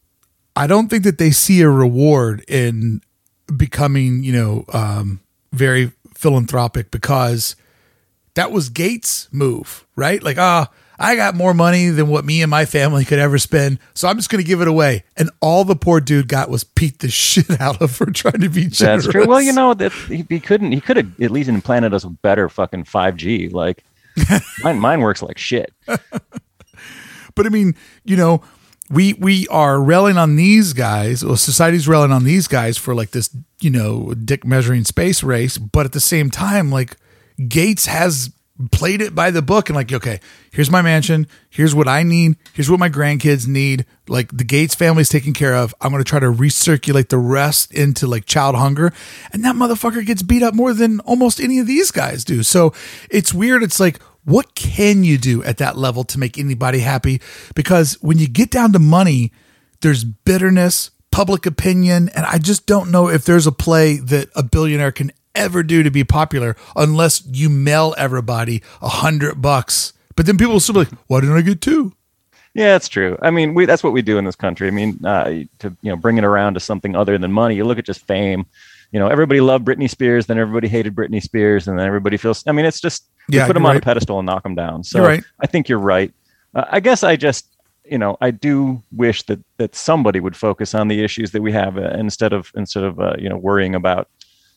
I 0.55 0.67
don't 0.67 0.87
think 0.87 1.03
that 1.03 1.17
they 1.17 1.31
see 1.31 1.61
a 1.61 1.69
reward 1.69 2.45
in 2.47 3.01
becoming, 3.57 4.23
you 4.23 4.31
know, 4.33 4.65
um, 4.71 5.19
very 5.51 5.91
philanthropic 6.15 6.89
because 6.91 7.55
that 8.35 8.51
was 8.51 8.69
Gates' 8.69 9.27
move, 9.31 9.85
right? 9.95 10.21
Like, 10.23 10.37
ah, 10.37 10.69
I 11.03 11.15
got 11.15 11.35
more 11.35 11.53
money 11.53 11.89
than 11.89 12.07
what 12.07 12.23
me 12.23 12.41
and 12.41 12.49
my 12.49 12.65
family 12.65 13.03
could 13.03 13.19
ever 13.19 13.37
spend, 13.37 13.79
so 13.93 14.07
I'm 14.07 14.15
just 14.15 14.29
going 14.29 14.43
to 14.43 14.47
give 14.47 14.61
it 14.61 14.67
away. 14.67 15.03
And 15.17 15.29
all 15.41 15.65
the 15.65 15.75
poor 15.75 15.99
dude 15.99 16.27
got 16.27 16.49
was 16.49 16.63
beat 16.63 16.99
the 16.99 17.09
shit 17.11 17.59
out 17.61 17.81
of 17.81 17.91
for 17.91 18.05
trying 18.11 18.41
to 18.41 18.49
be 18.49 18.67
generous. 18.67 19.03
That's 19.03 19.07
true. 19.07 19.27
Well, 19.27 19.41
you 19.41 19.53
know 19.53 19.73
that 19.73 19.91
he, 19.91 20.25
he 20.29 20.39
couldn't. 20.39 20.71
He 20.71 20.81
could 20.81 20.97
have 20.97 21.21
at 21.21 21.31
least 21.31 21.49
implanted 21.49 21.93
us 21.93 22.05
with 22.05 22.21
better 22.21 22.47
fucking 22.49 22.85
five 22.85 23.17
G. 23.17 23.49
Like 23.49 23.83
mine, 24.63 24.79
mine 24.79 25.01
works 25.01 25.21
like 25.21 25.37
shit. 25.37 25.73
But 27.35 27.45
I 27.45 27.49
mean, 27.49 27.75
you 28.03 28.15
know, 28.15 28.43
we 28.89 29.13
we 29.13 29.47
are 29.47 29.81
railing 29.81 30.17
on 30.17 30.35
these 30.35 30.73
guys, 30.73 31.23
or 31.23 31.37
society's 31.37 31.87
railing 31.87 32.11
on 32.11 32.23
these 32.23 32.47
guys 32.47 32.77
for 32.77 32.93
like 32.93 33.11
this, 33.11 33.35
you 33.59 33.69
know, 33.69 34.13
dick 34.13 34.45
measuring 34.45 34.83
space 34.83 35.23
race. 35.23 35.57
But 35.57 35.85
at 35.85 35.93
the 35.93 35.99
same 35.99 36.29
time, 36.29 36.71
like 36.71 36.97
Gates 37.47 37.85
has 37.87 38.31
played 38.71 39.01
it 39.01 39.15
by 39.15 39.31
the 39.31 39.41
book 39.41 39.69
and 39.69 39.75
like, 39.75 39.91
okay, 39.91 40.19
here's 40.51 40.69
my 40.69 40.81
mansion, 40.81 41.27
here's 41.49 41.73
what 41.73 41.87
I 41.87 42.03
need, 42.03 42.35
here's 42.53 42.69
what 42.69 42.79
my 42.79 42.89
grandkids 42.89 43.47
need. 43.47 43.85
Like 44.07 44.35
the 44.35 44.43
Gates 44.43 44.75
family's 44.75 45.09
taken 45.09 45.33
care 45.33 45.55
of. 45.55 45.73
I'm 45.81 45.91
gonna 45.91 46.03
try 46.03 46.19
to 46.19 46.27
recirculate 46.27 47.09
the 47.09 47.17
rest 47.17 47.73
into 47.73 48.05
like 48.05 48.25
child 48.25 48.55
hunger. 48.55 48.93
And 49.31 49.43
that 49.43 49.55
motherfucker 49.55 50.05
gets 50.05 50.21
beat 50.21 50.43
up 50.43 50.53
more 50.53 50.73
than 50.73 50.99
almost 51.01 51.39
any 51.39 51.59
of 51.59 51.67
these 51.67 51.89
guys 51.89 52.23
do. 52.23 52.43
So 52.43 52.73
it's 53.09 53.33
weird. 53.33 53.63
It's 53.63 53.79
like, 53.79 54.01
what 54.23 54.55
can 54.55 55.03
you 55.03 55.17
do 55.17 55.43
at 55.43 55.57
that 55.57 55.77
level 55.77 56.03
to 56.05 56.19
make 56.19 56.37
anybody 56.37 56.79
happy? 56.79 57.21
Because 57.55 57.95
when 58.01 58.19
you 58.19 58.27
get 58.27 58.51
down 58.51 58.71
to 58.73 58.79
money, 58.79 59.31
there's 59.81 60.03
bitterness, 60.03 60.91
public 61.11 61.45
opinion, 61.45 62.09
and 62.09 62.25
I 62.25 62.37
just 62.37 62.65
don't 62.65 62.91
know 62.91 63.09
if 63.09 63.25
there's 63.25 63.47
a 63.47 63.51
play 63.51 63.97
that 63.97 64.29
a 64.35 64.43
billionaire 64.43 64.91
can 64.91 65.11
ever 65.35 65.63
do 65.63 65.83
to 65.83 65.91
be 65.91 66.03
popular 66.03 66.55
unless 66.75 67.25
you 67.25 67.49
mail 67.49 67.95
everybody 67.97 68.61
a 68.81 68.89
hundred 68.89 69.41
bucks. 69.41 69.93
But 70.15 70.25
then 70.25 70.37
people 70.37 70.53
will 70.53 70.59
still 70.59 70.73
be 70.73 70.79
like, 70.79 70.91
why 71.07 71.21
didn't 71.21 71.35
I 71.35 71.41
get 71.41 71.61
two? 71.61 71.93
Yeah, 72.53 72.73
that's 72.73 72.87
true. 72.87 73.17
I 73.21 73.31
mean, 73.31 73.55
we 73.55 73.65
that's 73.65 73.83
what 73.83 73.93
we 73.93 74.03
do 74.03 74.19
in 74.19 74.25
this 74.25 74.35
country. 74.35 74.67
I 74.67 74.71
mean, 74.71 75.03
uh, 75.03 75.25
to 75.59 75.75
you 75.81 75.89
know, 75.89 75.95
bring 75.95 76.17
it 76.19 76.23
around 76.23 76.53
to 76.53 76.59
something 76.59 76.95
other 76.95 77.17
than 77.17 77.31
money. 77.31 77.55
You 77.55 77.65
look 77.65 77.79
at 77.79 77.85
just 77.85 78.05
fame. 78.05 78.45
You 78.91 78.99
know, 78.99 79.07
everybody 79.07 79.41
loved 79.41 79.65
Britney 79.65 79.89
Spears, 79.89 80.27
then 80.27 80.37
everybody 80.37 80.67
hated 80.67 80.93
Britney 80.93 81.19
Spears, 81.19 81.67
and 81.67 81.79
then 81.79 81.87
everybody 81.87 82.15
feels. 82.15 82.43
I 82.45 82.51
mean, 82.51 82.65
it's 82.65 82.79
just 82.79 83.05
Yeah, 83.27 83.47
put 83.47 83.53
them 83.53 83.65
on 83.65 83.71
right. 83.71 83.81
a 83.81 83.83
pedestal 83.83 84.19
and 84.19 84.27
knock 84.27 84.43
them 84.43 84.53
down. 84.53 84.83
So 84.83 85.01
right. 85.01 85.23
I 85.39 85.47
think 85.47 85.67
you're 85.67 85.79
right. 85.79 86.13
Uh, 86.53 86.65
I 86.69 86.79
guess 86.79 87.03
I 87.03 87.15
just, 87.15 87.47
you 87.85 87.97
know, 87.97 88.17
I 88.21 88.29
do 88.29 88.83
wish 88.91 89.23
that 89.23 89.39
that 89.57 89.73
somebody 89.73 90.19
would 90.19 90.35
focus 90.35 90.75
on 90.75 90.89
the 90.89 91.03
issues 91.03 91.31
that 91.31 91.41
we 91.41 91.51
have 91.51 91.79
uh, 91.79 91.95
instead 91.97 92.33
of 92.33 92.51
instead 92.55 92.83
of 92.83 92.99
uh, 92.99 93.15
you 93.17 93.29
know 93.29 93.37
worrying 93.37 93.73
about 93.73 94.09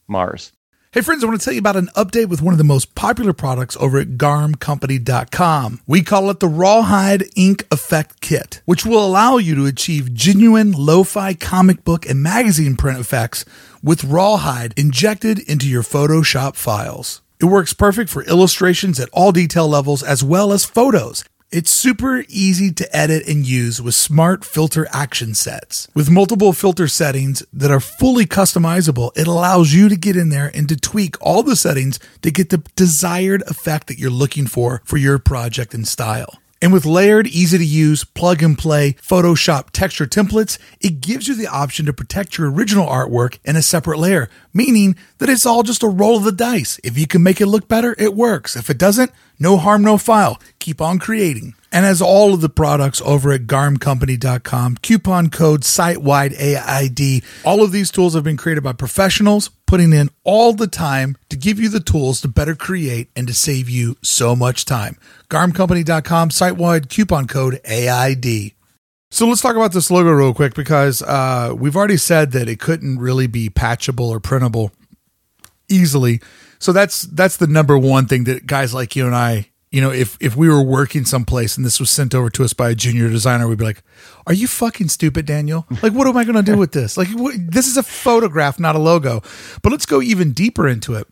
Mars. 0.06 0.52
Hey 0.96 1.02
friends, 1.02 1.22
I 1.22 1.26
want 1.26 1.38
to 1.38 1.44
tell 1.44 1.52
you 1.52 1.60
about 1.60 1.76
an 1.76 1.90
update 1.94 2.30
with 2.30 2.40
one 2.40 2.54
of 2.54 2.58
the 2.58 2.64
most 2.64 2.94
popular 2.94 3.34
products 3.34 3.76
over 3.76 3.98
at 3.98 4.12
garmcompany.com. 4.12 5.82
We 5.86 6.00
call 6.00 6.30
it 6.30 6.40
the 6.40 6.48
Rawhide 6.48 7.24
Ink 7.36 7.66
Effect 7.70 8.22
Kit, 8.22 8.62
which 8.64 8.86
will 8.86 9.04
allow 9.04 9.36
you 9.36 9.54
to 9.56 9.66
achieve 9.66 10.14
genuine 10.14 10.72
lo-fi 10.72 11.34
comic 11.34 11.84
book 11.84 12.08
and 12.08 12.22
magazine 12.22 12.76
print 12.76 12.98
effects 12.98 13.44
with 13.82 14.04
rawhide 14.04 14.72
injected 14.78 15.38
into 15.40 15.68
your 15.68 15.82
Photoshop 15.82 16.56
files. 16.56 17.20
It 17.42 17.44
works 17.44 17.74
perfect 17.74 18.08
for 18.08 18.24
illustrations 18.24 18.98
at 18.98 19.10
all 19.12 19.32
detail 19.32 19.68
levels 19.68 20.02
as 20.02 20.24
well 20.24 20.50
as 20.50 20.64
photos. 20.64 21.24
It's 21.52 21.70
super 21.70 22.24
easy 22.28 22.72
to 22.72 22.96
edit 22.96 23.28
and 23.28 23.46
use 23.46 23.80
with 23.80 23.94
smart 23.94 24.44
filter 24.44 24.88
action 24.92 25.32
sets. 25.32 25.86
With 25.94 26.10
multiple 26.10 26.52
filter 26.52 26.88
settings 26.88 27.44
that 27.52 27.70
are 27.70 27.78
fully 27.78 28.26
customizable, 28.26 29.16
it 29.16 29.28
allows 29.28 29.72
you 29.72 29.88
to 29.88 29.96
get 29.96 30.16
in 30.16 30.30
there 30.30 30.50
and 30.52 30.68
to 30.68 30.76
tweak 30.76 31.14
all 31.20 31.44
the 31.44 31.54
settings 31.54 32.00
to 32.22 32.32
get 32.32 32.50
the 32.50 32.64
desired 32.74 33.42
effect 33.42 33.86
that 33.86 33.98
you're 33.98 34.10
looking 34.10 34.48
for 34.48 34.82
for 34.84 34.96
your 34.96 35.20
project 35.20 35.72
and 35.72 35.86
style. 35.86 36.34
And 36.62 36.72
with 36.72 36.86
layered, 36.86 37.26
easy 37.26 37.58
to 37.58 37.64
use, 37.64 38.04
plug 38.04 38.42
and 38.42 38.56
play 38.56 38.94
Photoshop 38.94 39.70
texture 39.72 40.06
templates, 40.06 40.58
it 40.80 41.00
gives 41.02 41.28
you 41.28 41.34
the 41.34 41.46
option 41.46 41.84
to 41.84 41.92
protect 41.92 42.38
your 42.38 42.50
original 42.50 42.86
artwork 42.86 43.38
in 43.44 43.56
a 43.56 43.62
separate 43.62 43.98
layer, 43.98 44.30
meaning 44.54 44.96
that 45.18 45.28
it's 45.28 45.44
all 45.44 45.62
just 45.62 45.82
a 45.82 45.88
roll 45.88 46.16
of 46.16 46.24
the 46.24 46.32
dice. 46.32 46.80
If 46.82 46.96
you 46.96 47.06
can 47.06 47.22
make 47.22 47.40
it 47.42 47.46
look 47.46 47.68
better, 47.68 47.94
it 47.98 48.14
works. 48.14 48.56
If 48.56 48.70
it 48.70 48.78
doesn't, 48.78 49.12
no 49.38 49.58
harm, 49.58 49.82
no 49.82 49.98
foul. 49.98 50.40
Keep 50.58 50.80
on 50.80 50.98
creating. 50.98 51.54
And 51.72 51.84
as 51.84 52.00
all 52.00 52.32
of 52.32 52.40
the 52.40 52.48
products 52.48 53.02
over 53.04 53.32
at 53.32 53.42
garmcompany.com, 53.42 54.76
coupon 54.82 55.30
code 55.30 55.64
sitewide 55.64 56.32
AID, 56.34 57.22
all 57.44 57.62
of 57.62 57.72
these 57.72 57.90
tools 57.90 58.14
have 58.14 58.24
been 58.24 58.36
created 58.36 58.62
by 58.62 58.72
professionals 58.72 59.50
putting 59.66 59.92
in 59.92 60.08
all 60.24 60.52
the 60.52 60.68
time 60.68 61.16
to 61.28 61.36
give 61.36 61.58
you 61.58 61.68
the 61.68 61.80
tools 61.80 62.20
to 62.20 62.28
better 62.28 62.54
create 62.54 63.10
and 63.16 63.26
to 63.26 63.34
save 63.34 63.68
you 63.68 63.96
so 64.02 64.36
much 64.36 64.64
time. 64.64 64.96
Garmcompany.com, 65.28 66.30
sitewide 66.30 66.88
coupon 66.88 67.26
code 67.26 67.60
AID. 67.64 68.52
So 69.10 69.26
let's 69.26 69.40
talk 69.40 69.56
about 69.56 69.72
this 69.72 69.90
logo 69.90 70.10
real 70.10 70.34
quick 70.34 70.54
because 70.54 71.02
uh, 71.02 71.54
we've 71.56 71.76
already 71.76 71.96
said 71.96 72.32
that 72.32 72.48
it 72.48 72.60
couldn't 72.60 72.98
really 72.98 73.26
be 73.26 73.48
patchable 73.48 74.08
or 74.08 74.20
printable 74.20 74.72
easily. 75.68 76.20
So 76.58 76.72
that's 76.72 77.02
that's 77.02 77.36
the 77.36 77.46
number 77.46 77.78
one 77.78 78.06
thing 78.06 78.24
that 78.24 78.46
guys 78.46 78.74
like 78.74 78.96
you 78.96 79.06
and 79.06 79.14
I, 79.14 79.50
you 79.70 79.80
know, 79.80 79.90
if 79.90 80.16
if 80.20 80.36
we 80.36 80.48
were 80.48 80.62
working 80.62 81.04
someplace 81.04 81.56
and 81.56 81.66
this 81.66 81.80
was 81.80 81.90
sent 81.90 82.14
over 82.14 82.30
to 82.30 82.44
us 82.44 82.52
by 82.52 82.70
a 82.70 82.74
junior 82.74 83.08
designer, 83.08 83.48
we'd 83.48 83.58
be 83.58 83.64
like, 83.64 83.82
"Are 84.26 84.32
you 84.32 84.46
fucking 84.46 84.88
stupid, 84.88 85.26
Daniel? 85.26 85.66
Like, 85.82 85.92
what 85.92 86.06
am 86.06 86.16
I 86.16 86.24
going 86.24 86.36
to 86.36 86.42
do 86.42 86.56
with 86.56 86.72
this? 86.72 86.96
Like, 86.96 87.08
what, 87.08 87.34
this 87.36 87.66
is 87.66 87.76
a 87.76 87.82
photograph, 87.82 88.60
not 88.60 88.76
a 88.76 88.78
logo." 88.78 89.22
But 89.62 89.72
let's 89.72 89.86
go 89.86 90.00
even 90.00 90.32
deeper 90.32 90.68
into 90.68 90.94
it. 90.94 91.08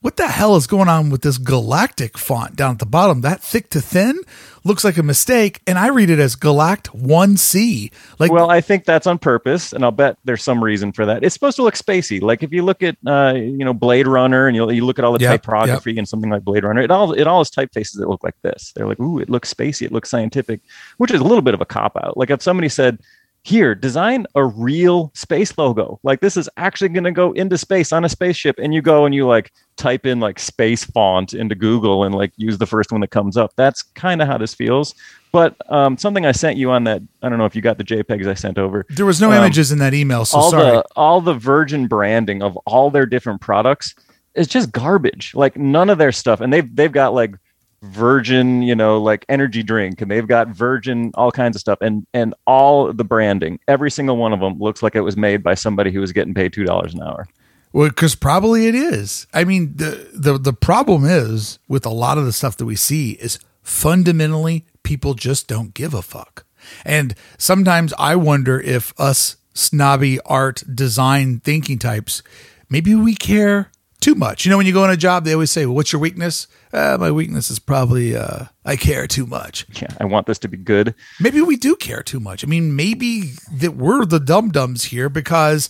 What 0.00 0.16
the 0.16 0.28
hell 0.28 0.56
is 0.56 0.66
going 0.68 0.88
on 0.88 1.10
with 1.10 1.22
this 1.22 1.38
galactic 1.38 2.16
font 2.16 2.54
down 2.54 2.72
at 2.72 2.78
the 2.78 2.86
bottom? 2.86 3.20
That 3.22 3.42
thick 3.42 3.68
to 3.70 3.80
thin 3.80 4.20
looks 4.68 4.84
like 4.84 4.98
a 4.98 5.02
mistake, 5.02 5.60
and 5.66 5.78
I 5.78 5.88
read 5.88 6.10
it 6.10 6.18
as 6.18 6.36
Galact 6.36 6.94
1C. 6.94 7.90
Like, 8.18 8.30
Well, 8.30 8.50
I 8.50 8.60
think 8.60 8.84
that's 8.84 9.06
on 9.06 9.18
purpose, 9.18 9.72
and 9.72 9.84
I'll 9.84 9.90
bet 9.90 10.16
there's 10.24 10.42
some 10.42 10.62
reason 10.62 10.92
for 10.92 11.04
that. 11.06 11.24
It's 11.24 11.34
supposed 11.34 11.56
to 11.56 11.62
look 11.62 11.74
spacey. 11.74 12.20
Like 12.22 12.42
if 12.42 12.52
you 12.52 12.62
look 12.64 12.82
at, 12.82 12.96
uh, 13.06 13.32
you 13.34 13.64
know, 13.64 13.72
Blade 13.72 14.06
Runner, 14.06 14.46
and 14.46 14.54
you 14.54 14.70
you 14.70 14.84
look 14.84 14.98
at 14.98 15.04
all 15.04 15.12
the 15.12 15.18
Yep, 15.20 15.42
typography 15.42 15.98
and 15.98 16.08
something 16.08 16.30
like 16.30 16.44
Blade 16.44 16.64
Runner, 16.64 16.82
it 16.82 16.90
all 16.90 17.12
it 17.12 17.26
all 17.26 17.40
is 17.40 17.50
typefaces 17.50 17.96
that 17.98 18.08
look 18.08 18.22
like 18.22 18.40
this. 18.42 18.72
They're 18.76 18.86
like, 18.86 19.00
ooh, 19.00 19.18
it 19.18 19.28
looks 19.28 19.52
spacey, 19.52 19.82
it 19.86 19.92
looks 19.92 20.10
scientific, 20.10 20.60
which 20.98 21.10
is 21.10 21.20
a 21.20 21.24
little 21.24 21.42
bit 21.42 21.54
of 21.54 21.60
a 21.60 21.66
cop 21.66 21.96
out. 21.96 22.16
Like 22.16 22.30
if 22.30 22.42
somebody 22.42 22.68
said, 22.68 22.98
here, 23.42 23.74
design 23.74 24.26
a 24.34 24.44
real 24.44 25.10
space 25.14 25.56
logo. 25.56 25.98
Like 26.02 26.20
this 26.20 26.36
is 26.36 26.48
actually 26.56 26.90
going 26.90 27.04
to 27.04 27.12
go 27.12 27.32
into 27.32 27.56
space 27.56 27.92
on 27.92 28.04
a 28.04 28.08
spaceship, 28.08 28.56
and 28.58 28.74
you 28.74 28.82
go 28.82 29.04
and 29.04 29.14
you 29.14 29.26
like 29.26 29.52
type 29.76 30.06
in 30.06 30.20
like 30.20 30.38
space 30.38 30.84
font 30.84 31.32
into 31.32 31.54
Google 31.54 32.04
and 32.04 32.14
like 32.14 32.32
use 32.36 32.58
the 32.58 32.66
first 32.66 32.92
one 32.92 33.00
that 33.00 33.10
comes 33.10 33.36
up. 33.36 33.52
That's 33.56 33.82
kind 33.82 34.20
of 34.20 34.28
how 34.28 34.38
this 34.38 34.54
feels. 34.54 34.94
But 35.32 35.56
um, 35.70 35.96
something 35.98 36.26
I 36.26 36.32
sent 36.32 36.56
you 36.56 36.70
on 36.70 36.84
that, 36.84 37.02
I 37.22 37.28
don't 37.28 37.38
know 37.38 37.44
if 37.44 37.54
you 37.54 37.62
got 37.62 37.78
the 37.78 37.84
JPEGs 37.84 38.26
I 38.26 38.34
sent 38.34 38.58
over. 38.58 38.86
there 38.90 39.06
was 39.06 39.20
no 39.20 39.30
um, 39.30 39.38
images 39.38 39.72
in 39.72 39.78
that 39.78 39.94
email, 39.94 40.24
so 40.24 40.38
all 40.38 40.50
sorry. 40.50 40.64
the 40.64 40.84
all 40.96 41.20
the 41.20 41.34
Virgin 41.34 41.86
branding 41.86 42.42
of 42.42 42.56
all 42.66 42.90
their 42.90 43.06
different 43.06 43.40
products 43.40 43.94
is 44.34 44.46
just 44.46 44.72
garbage. 44.72 45.34
Like 45.34 45.56
none 45.56 45.90
of 45.90 45.98
their 45.98 46.12
stuff, 46.12 46.40
and 46.40 46.52
they've 46.52 46.74
they've 46.74 46.92
got 46.92 47.14
like 47.14 47.34
Virgin, 47.82 48.62
you 48.62 48.74
know, 48.74 49.00
like 49.00 49.24
energy 49.28 49.62
drink, 49.62 50.00
and 50.00 50.10
they've 50.10 50.26
got 50.26 50.48
Virgin 50.48 51.12
all 51.14 51.30
kinds 51.30 51.56
of 51.56 51.60
stuff, 51.60 51.78
and 51.80 52.06
and 52.12 52.34
all 52.46 52.92
the 52.92 53.04
branding, 53.04 53.60
every 53.68 53.90
single 53.90 54.16
one 54.16 54.32
of 54.32 54.40
them 54.40 54.58
looks 54.58 54.82
like 54.82 54.96
it 54.96 55.02
was 55.02 55.16
made 55.16 55.42
by 55.42 55.54
somebody 55.54 55.92
who 55.92 56.00
was 56.00 56.12
getting 56.12 56.34
paid 56.34 56.52
two 56.52 56.64
dollars 56.64 56.94
an 56.94 57.02
hour. 57.02 57.28
Well, 57.72 57.88
because 57.88 58.14
probably 58.14 58.66
it 58.66 58.74
is. 58.74 59.26
I 59.32 59.44
mean, 59.44 59.76
the, 59.76 60.08
the 60.12 60.38
the 60.38 60.52
problem 60.52 61.04
is 61.04 61.58
with 61.68 61.86
a 61.86 61.90
lot 61.90 62.18
of 62.18 62.24
the 62.24 62.32
stuff 62.32 62.56
that 62.56 62.66
we 62.66 62.76
see 62.76 63.12
is 63.12 63.38
fundamentally 63.62 64.64
people 64.82 65.14
just 65.14 65.46
don't 65.46 65.74
give 65.74 65.94
a 65.94 66.02
fuck. 66.02 66.46
And 66.84 67.14
sometimes 67.36 67.94
I 67.98 68.16
wonder 68.16 68.60
if 68.60 68.92
us 68.98 69.36
snobby 69.54 70.18
art 70.24 70.64
design 70.72 71.40
thinking 71.40 71.78
types, 71.78 72.22
maybe 72.68 72.94
we 72.94 73.14
care 73.14 73.70
too 74.00 74.14
much. 74.14 74.44
You 74.44 74.50
know, 74.50 74.56
when 74.56 74.66
you 74.66 74.72
go 74.72 74.84
on 74.84 74.90
a 74.90 74.96
job, 74.96 75.24
they 75.24 75.32
always 75.32 75.50
say, 75.50 75.66
well, 75.66 75.74
"What's 75.74 75.92
your 75.92 76.00
weakness?" 76.00 76.46
Uh, 76.72 76.96
my 77.00 77.10
weakness 77.10 77.50
is 77.50 77.58
probably 77.58 78.16
uh, 78.16 78.46
I 78.64 78.76
care 78.76 79.06
too 79.06 79.26
much. 79.26 79.66
Yeah, 79.80 79.88
I 80.00 80.04
want 80.04 80.26
this 80.26 80.38
to 80.40 80.48
be 80.48 80.56
good. 80.56 80.94
Maybe 81.20 81.40
we 81.40 81.56
do 81.56 81.76
care 81.76 82.02
too 82.02 82.20
much. 82.20 82.44
I 82.44 82.46
mean, 82.46 82.76
maybe 82.76 83.32
that 83.52 83.76
we're 83.76 84.04
the 84.04 84.20
dum 84.20 84.50
dums 84.50 84.84
here 84.84 85.08
because 85.08 85.68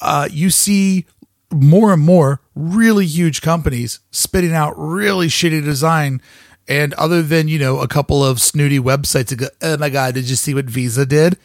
uh, 0.00 0.28
you 0.30 0.50
see 0.50 1.06
more 1.52 1.92
and 1.92 2.02
more 2.02 2.40
really 2.54 3.06
huge 3.06 3.40
companies 3.42 4.00
spitting 4.10 4.52
out 4.52 4.74
really 4.76 5.28
shitty 5.28 5.62
design. 5.62 6.20
And 6.68 6.94
other 6.94 7.22
than, 7.22 7.46
you 7.46 7.60
know, 7.60 7.78
a 7.78 7.86
couple 7.86 8.24
of 8.24 8.40
snooty 8.40 8.80
websites 8.80 9.28
that 9.28 9.36
go, 9.36 9.46
oh 9.62 9.76
my 9.76 9.88
God, 9.88 10.14
did 10.14 10.28
you 10.28 10.34
see 10.34 10.52
what 10.52 10.64
Visa 10.64 11.06
did? 11.06 11.38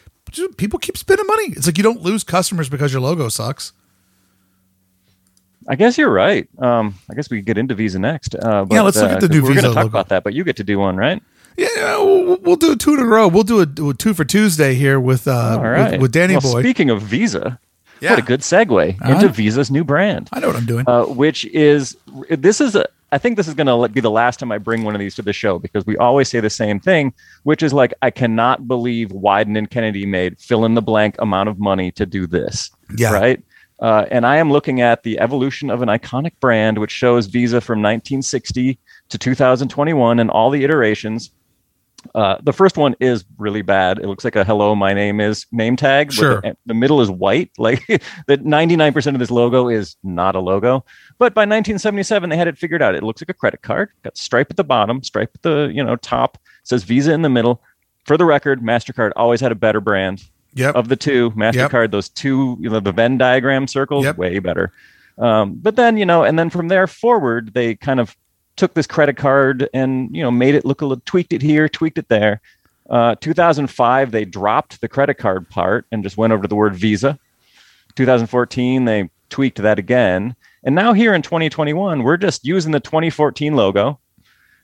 People 0.56 0.80
keep 0.80 0.96
spending 0.96 1.26
money. 1.26 1.50
It's 1.50 1.66
like 1.66 1.76
you 1.76 1.84
don't 1.84 2.02
lose 2.02 2.24
customers 2.24 2.68
because 2.68 2.92
your 2.92 3.02
logo 3.02 3.28
sucks. 3.28 3.72
I 5.68 5.76
guess 5.76 5.96
you're 5.98 6.10
right. 6.12 6.48
Um, 6.58 6.94
I 7.10 7.14
guess 7.14 7.30
we 7.30 7.38
could 7.38 7.46
get 7.46 7.58
into 7.58 7.74
Visa 7.74 7.98
next. 7.98 8.34
Uh, 8.34 8.64
but, 8.64 8.74
Yeah, 8.74 8.82
let's 8.82 8.96
look 8.96 9.10
at 9.10 9.20
the 9.20 9.28
new 9.28 9.42
We're 9.42 9.48
Visa 9.50 9.60
going 9.62 9.70
to 9.70 9.74
talk 9.74 9.84
logo. 9.84 9.88
about 9.88 10.08
that, 10.08 10.24
but 10.24 10.34
you 10.34 10.44
get 10.44 10.56
to 10.56 10.64
do 10.64 10.78
one, 10.78 10.96
right? 10.96 11.22
Yeah, 11.56 11.98
we'll, 11.98 12.38
we'll 12.38 12.56
do 12.56 12.72
a 12.72 12.76
two 12.76 12.94
in 12.94 13.00
a 13.00 13.04
row. 13.06 13.28
We'll 13.28 13.42
do 13.42 13.60
a, 13.60 13.90
a 13.90 13.94
two 13.94 14.14
for 14.14 14.24
Tuesday 14.24 14.74
here 14.74 14.98
with 14.98 15.28
uh, 15.28 15.58
right. 15.62 15.92
with, 15.92 16.00
with 16.02 16.12
Danny 16.12 16.34
well, 16.34 16.54
Boy. 16.54 16.62
Speaking 16.62 16.88
of 16.90 17.02
Visa, 17.02 17.58
Yeah. 18.00 18.10
what 18.10 18.18
a 18.18 18.22
good 18.22 18.40
segue 18.40 19.00
Uh-huh. 19.02 19.12
into 19.14 19.28
Visa's 19.28 19.70
new 19.70 19.84
brand. 19.84 20.28
I 20.32 20.40
know 20.40 20.46
what 20.48 20.56
I'm 20.56 20.66
doing. 20.66 20.84
uh, 20.88 21.04
which 21.04 21.44
is 21.46 21.94
this 22.30 22.60
is 22.62 22.74
a, 22.74 22.86
I 23.12 23.18
think 23.18 23.36
this 23.36 23.46
is 23.48 23.52
going 23.54 23.66
to 23.66 23.88
be 23.92 24.00
the 24.00 24.10
last 24.10 24.40
time 24.40 24.50
I 24.50 24.56
bring 24.56 24.84
one 24.84 24.94
of 24.94 24.98
these 24.98 25.14
to 25.16 25.22
the 25.22 25.34
show 25.34 25.58
because 25.58 25.84
we 25.84 25.98
always 25.98 26.30
say 26.30 26.40
the 26.40 26.48
same 26.48 26.80
thing, 26.80 27.12
which 27.42 27.62
is 27.62 27.74
like 27.74 27.92
I 28.00 28.10
cannot 28.10 28.66
believe 28.66 29.08
Wieden 29.10 29.58
and 29.58 29.68
Kennedy 29.70 30.06
made 30.06 30.38
fill 30.40 30.64
in 30.64 30.72
the 30.72 30.80
blank 30.82 31.16
amount 31.18 31.50
of 31.50 31.58
money 31.58 31.90
to 31.92 32.06
do 32.06 32.26
this. 32.26 32.70
Yeah. 32.96 33.12
Right. 33.12 33.42
Uh, 33.82 34.06
and 34.12 34.24
I 34.24 34.36
am 34.36 34.52
looking 34.52 34.80
at 34.80 35.02
the 35.02 35.18
evolution 35.18 35.68
of 35.68 35.82
an 35.82 35.88
iconic 35.88 36.38
brand, 36.38 36.78
which 36.78 36.92
shows 36.92 37.26
Visa 37.26 37.60
from 37.60 37.80
1960 37.80 38.78
to 39.08 39.18
2021 39.18 40.20
and 40.20 40.30
all 40.30 40.50
the 40.50 40.62
iterations. 40.62 41.32
Uh, 42.14 42.36
the 42.42 42.52
first 42.52 42.76
one 42.76 42.94
is 43.00 43.24
really 43.38 43.62
bad. 43.62 43.98
It 43.98 44.06
looks 44.06 44.24
like 44.24 44.36
a 44.36 44.44
"Hello, 44.44 44.74
my 44.76 44.92
name 44.92 45.20
is" 45.20 45.46
name 45.50 45.76
tag. 45.76 46.12
Sure. 46.12 46.40
The, 46.40 46.56
the 46.66 46.74
middle 46.74 47.00
is 47.00 47.10
white. 47.10 47.50
Like 47.58 47.84
that, 48.26 48.44
99% 48.44 49.14
of 49.14 49.18
this 49.18 49.30
logo 49.30 49.68
is 49.68 49.96
not 50.02 50.34
a 50.34 50.40
logo. 50.40 50.84
But 51.18 51.34
by 51.34 51.42
1977, 51.42 52.30
they 52.30 52.36
had 52.36 52.48
it 52.48 52.58
figured 52.58 52.82
out. 52.82 52.94
It 52.94 53.02
looks 53.02 53.20
like 53.20 53.28
a 53.28 53.34
credit 53.34 53.62
card. 53.62 53.90
Got 54.02 54.16
stripe 54.16 54.48
at 54.50 54.56
the 54.56 54.64
bottom, 54.64 55.02
stripe 55.02 55.30
at 55.34 55.42
the 55.42 55.72
you 55.74 55.82
know 55.82 55.96
top. 55.96 56.38
Says 56.62 56.84
Visa 56.84 57.12
in 57.12 57.22
the 57.22 57.28
middle. 57.28 57.62
For 58.04 58.16
the 58.16 58.24
record, 58.24 58.62
Mastercard 58.62 59.12
always 59.16 59.40
had 59.40 59.52
a 59.52 59.56
better 59.56 59.80
brand 59.80 60.24
yep. 60.54 60.74
of 60.74 60.88
the 60.88 60.96
two. 60.96 61.30
Mastercard, 61.32 61.90
those 61.90 62.08
two, 62.08 62.56
you 62.60 62.70
know, 62.70 62.80
the 62.80 62.92
Venn 62.92 63.18
diagram 63.18 63.66
circles, 63.66 64.04
Yep. 64.04 64.16
way 64.16 64.38
better. 64.38 64.72
Um, 65.18 65.54
but 65.54 65.76
then 65.76 65.96
you 65.96 66.06
know, 66.06 66.24
and 66.24 66.38
then 66.38 66.50
from 66.50 66.68
there 66.68 66.86
forward, 66.86 67.54
they 67.54 67.74
kind 67.74 68.00
of 68.00 68.16
took 68.56 68.74
this 68.74 68.86
credit 68.86 69.16
card 69.16 69.68
and 69.72 70.14
you 70.14 70.22
know 70.22 70.30
made 70.30 70.54
it 70.54 70.64
look 70.64 70.80
a 70.80 70.86
little, 70.86 71.02
tweaked 71.04 71.32
it 71.32 71.42
here, 71.42 71.68
tweaked 71.68 71.98
it 71.98 72.08
there. 72.08 72.40
Uh, 72.90 73.14
2005, 73.16 74.10
they 74.10 74.24
dropped 74.24 74.80
the 74.80 74.88
credit 74.88 75.14
card 75.14 75.48
part 75.48 75.86
and 75.92 76.02
just 76.02 76.16
went 76.16 76.32
over 76.32 76.42
to 76.42 76.48
the 76.48 76.54
word 76.54 76.74
Visa. 76.74 77.18
2014, 77.94 78.84
they 78.84 79.08
tweaked 79.30 79.58
that 79.58 79.78
again, 79.78 80.34
and 80.64 80.74
now 80.74 80.92
here 80.92 81.14
in 81.14 81.22
2021, 81.22 82.02
we're 82.02 82.16
just 82.16 82.44
using 82.44 82.72
the 82.72 82.80
2014 82.80 83.54
logo 83.54 83.98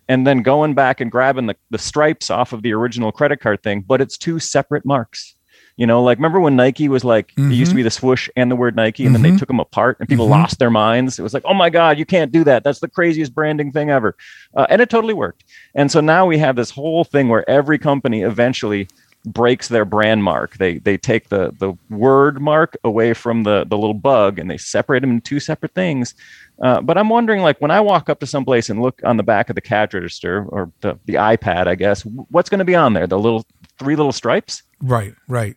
and 0.08 0.26
then 0.26 0.42
going 0.42 0.74
back 0.74 1.00
and 1.00 1.10
grabbing 1.10 1.46
the, 1.46 1.56
the 1.70 1.78
stripes 1.78 2.30
off 2.30 2.52
of 2.52 2.62
the 2.62 2.72
original 2.72 3.12
credit 3.12 3.40
card 3.40 3.62
thing, 3.62 3.82
but 3.82 4.00
it's 4.00 4.16
two 4.16 4.38
separate 4.38 4.86
marks. 4.86 5.34
You 5.78 5.86
know, 5.86 6.02
like 6.02 6.18
remember 6.18 6.40
when 6.40 6.56
Nike 6.56 6.88
was 6.88 7.04
like 7.04 7.32
it 7.36 7.54
used 7.54 7.70
to 7.70 7.76
be 7.76 7.84
the 7.84 7.90
swoosh 7.90 8.28
and 8.36 8.50
the 8.50 8.56
word 8.56 8.74
Nike, 8.74 9.06
and 9.06 9.14
then 9.14 9.22
they 9.22 9.30
took 9.38 9.46
them 9.46 9.60
apart, 9.60 9.96
and 10.00 10.08
people 10.08 10.26
lost 10.28 10.58
their 10.58 10.70
minds. 10.70 11.20
It 11.20 11.22
was 11.22 11.32
like, 11.32 11.44
oh 11.46 11.54
my 11.54 11.70
god, 11.70 11.98
you 12.00 12.04
can't 12.04 12.32
do 12.32 12.42
that. 12.44 12.64
That's 12.64 12.80
the 12.80 12.88
craziest 12.88 13.32
branding 13.32 13.70
thing 13.70 13.88
ever, 13.88 14.16
uh, 14.56 14.66
and 14.68 14.82
it 14.82 14.90
totally 14.90 15.14
worked. 15.14 15.44
And 15.76 15.90
so 15.90 16.00
now 16.00 16.26
we 16.26 16.36
have 16.38 16.56
this 16.56 16.70
whole 16.70 17.04
thing 17.04 17.28
where 17.28 17.48
every 17.48 17.78
company 17.78 18.22
eventually 18.22 18.88
breaks 19.24 19.68
their 19.68 19.84
brand 19.84 20.24
mark. 20.24 20.56
They 20.58 20.78
they 20.78 20.96
take 20.96 21.28
the 21.28 21.54
the 21.58 21.74
word 21.90 22.40
mark 22.40 22.76
away 22.82 23.14
from 23.14 23.44
the 23.44 23.64
the 23.64 23.78
little 23.78 23.94
bug, 23.94 24.40
and 24.40 24.50
they 24.50 24.58
separate 24.58 25.00
them 25.00 25.10
into 25.10 25.22
two 25.22 25.40
separate 25.40 25.74
things. 25.74 26.14
Uh, 26.60 26.80
but 26.80 26.98
I'm 26.98 27.08
wondering, 27.08 27.42
like, 27.42 27.60
when 27.60 27.70
I 27.70 27.80
walk 27.80 28.10
up 28.10 28.18
to 28.18 28.26
someplace 28.26 28.68
and 28.68 28.82
look 28.82 29.00
on 29.04 29.16
the 29.16 29.22
back 29.22 29.48
of 29.48 29.54
the 29.54 29.60
cash 29.60 29.94
register 29.94 30.44
or 30.48 30.72
the, 30.80 30.98
the 31.06 31.14
iPad, 31.14 31.68
I 31.68 31.76
guess, 31.76 32.02
what's 32.02 32.50
going 32.50 32.58
to 32.58 32.64
be 32.64 32.74
on 32.74 32.94
there? 32.94 33.06
The 33.06 33.18
little 33.18 33.46
three 33.78 33.94
little 33.94 34.10
stripes? 34.10 34.64
Right, 34.80 35.14
right. 35.28 35.56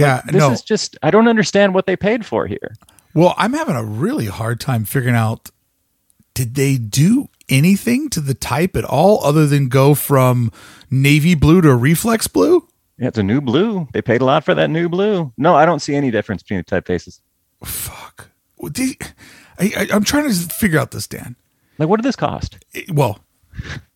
Yeah, 0.00 0.22
This 0.26 0.34
no. 0.34 0.50
is 0.50 0.62
just, 0.62 0.96
I 1.02 1.10
don't 1.10 1.28
understand 1.28 1.72
what 1.74 1.86
they 1.86 1.96
paid 1.96 2.26
for 2.26 2.46
here. 2.46 2.74
Well, 3.14 3.34
I'm 3.38 3.52
having 3.52 3.76
a 3.76 3.84
really 3.84 4.26
hard 4.26 4.60
time 4.60 4.84
figuring 4.84 5.14
out 5.16 5.50
did 6.34 6.56
they 6.56 6.76
do 6.78 7.28
anything 7.48 8.08
to 8.10 8.20
the 8.20 8.34
type 8.34 8.74
at 8.74 8.84
all 8.84 9.24
other 9.24 9.46
than 9.46 9.68
go 9.68 9.94
from 9.94 10.50
navy 10.90 11.36
blue 11.36 11.60
to 11.60 11.74
reflex 11.76 12.26
blue? 12.26 12.66
Yeah, 12.98 13.08
it's 13.08 13.18
a 13.18 13.22
new 13.22 13.40
blue. 13.40 13.86
They 13.92 14.02
paid 14.02 14.20
a 14.20 14.24
lot 14.24 14.44
for 14.44 14.54
that 14.54 14.68
new 14.70 14.88
blue. 14.88 15.32
No, 15.38 15.54
I 15.54 15.64
don't 15.64 15.78
see 15.80 15.94
any 15.94 16.10
difference 16.10 16.42
between 16.42 16.58
the 16.58 16.64
typefaces. 16.64 17.20
Fuck. 17.64 18.30
I, 18.60 18.96
I, 19.60 19.88
I'm 19.92 20.04
trying 20.04 20.28
to 20.28 20.34
figure 20.34 20.78
out 20.80 20.90
this, 20.90 21.06
Dan. 21.06 21.36
Like, 21.78 21.88
what 21.88 21.96
did 21.98 22.04
this 22.04 22.16
cost? 22.16 22.58
It- 22.72 22.90
well, 22.90 23.20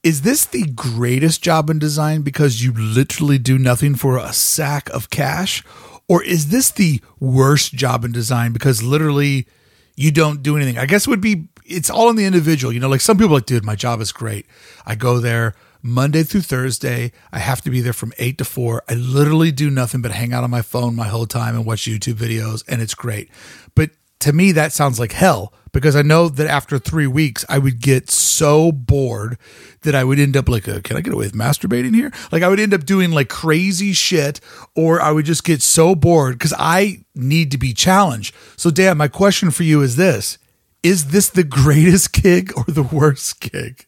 is 0.05 0.23
this 0.23 0.45
the 0.45 0.65
greatest 0.67 1.43
job 1.43 1.69
in 1.71 1.79
design 1.81 2.23
because 2.23 2.63
you 2.63 2.73
literally 2.73 3.39
do 3.39 3.59
nothing 3.59 3.95
for 3.97 4.17
a 4.19 4.33
sack 4.33 4.89
of 4.91 5.11
cash? 5.11 5.65
Or 6.09 6.23
is 6.23 6.49
this 6.49 6.71
the 6.71 7.01
worst 7.21 7.75
job 7.75 8.05
in 8.05 8.13
design 8.13 8.53
because 8.53 8.83
literally 8.83 9.47
you 9.95 10.11
don't 10.11 10.43
do 10.43 10.57
anything? 10.57 10.79
I 10.79 10.87
guess 10.87 11.07
it 11.07 11.11
would 11.11 11.21
be, 11.21 11.49
it's 11.65 11.91
all 11.91 12.09
in 12.09 12.17
the 12.17 12.25
individual. 12.25 12.73
You 12.73 12.81
know, 12.81 12.89
like 12.89 13.03
some 13.03 13.19
people 13.19 13.35
like, 13.35 13.47
dude, 13.47 13.65
my 13.65 13.75
job 13.75 14.01
is 14.01 14.11
great. 14.11 14.47
I 14.87 14.95
go 14.95 15.19
there 15.19 15.55
Monday 15.83 16.23
through 16.23 16.41
Thursday. 16.41 17.13
I 17.31 17.39
have 17.39 17.61
to 17.63 17.71
be 17.71 17.81
there 17.81 17.93
from 17.93 18.13
eight 18.19 18.39
to 18.39 18.45
four. 18.45 18.83
I 18.89 18.95
literally 18.95 19.53
do 19.53 19.71
nothing 19.71 20.01
but 20.03 20.11
hang 20.11 20.33
out 20.33 20.45
on 20.45 20.51
my 20.51 20.63
phone 20.63 20.97
my 20.97 21.09
whole 21.09 21.27
time 21.27 21.55
and 21.55 21.67
watch 21.67 21.83
YouTube 21.83 22.15
videos, 22.15 22.65
and 22.67 22.81
it's 22.81 22.95
great. 22.95 23.29
But 23.75 23.91
to 24.21 24.33
me, 24.33 24.53
that 24.53 24.73
sounds 24.73 24.99
like 24.99 25.13
hell 25.13 25.53
because 25.73 25.95
I 25.95 26.03
know 26.03 26.29
that 26.29 26.47
after 26.47 26.79
three 26.79 27.07
weeks, 27.07 27.45
I 27.49 27.59
would 27.59 27.81
get 27.81 28.11
so 28.11 28.73
bored 28.73 29.39
that 29.83 29.95
I 29.95 30.05
would 30.05 30.19
end 30.19 30.37
up 30.37 30.49
like, 30.49 30.69
uh, 30.69 30.81
can 30.81 30.97
I 30.97 31.01
get 31.01 31.13
away 31.13 31.27
with 31.27 31.35
masturbating 31.35 31.95
here? 31.95 32.13
Like, 32.33 32.43
I 32.43 32.49
would 32.49 32.61
end 32.61 32.75
up 32.75 32.85
doing 32.85 33.11
like 33.13 33.29
crazy 33.29 33.93
shit, 33.93 34.41
or 34.75 35.01
I 35.01 35.13
would 35.13 35.25
just 35.25 35.45
get 35.45 35.63
so 35.63 35.95
bored 35.95 36.39
because 36.39 36.55
I 36.59 37.05
need 37.15 37.51
to 37.53 37.59
be 37.59 37.73
challenged. 37.73 38.35
So, 38.57 38.71
Dan, 38.71 38.97
my 38.97 39.09
question 39.09 39.51
for 39.51 39.63
you 39.63 39.83
is 39.83 39.97
this 39.97 40.39
Is 40.83 41.07
this 41.07 41.29
the 41.29 41.45
greatest 41.45 42.13
gig 42.23 42.53
or 42.57 42.65
the 42.67 42.83
worst 42.83 43.41
gig? 43.41 43.87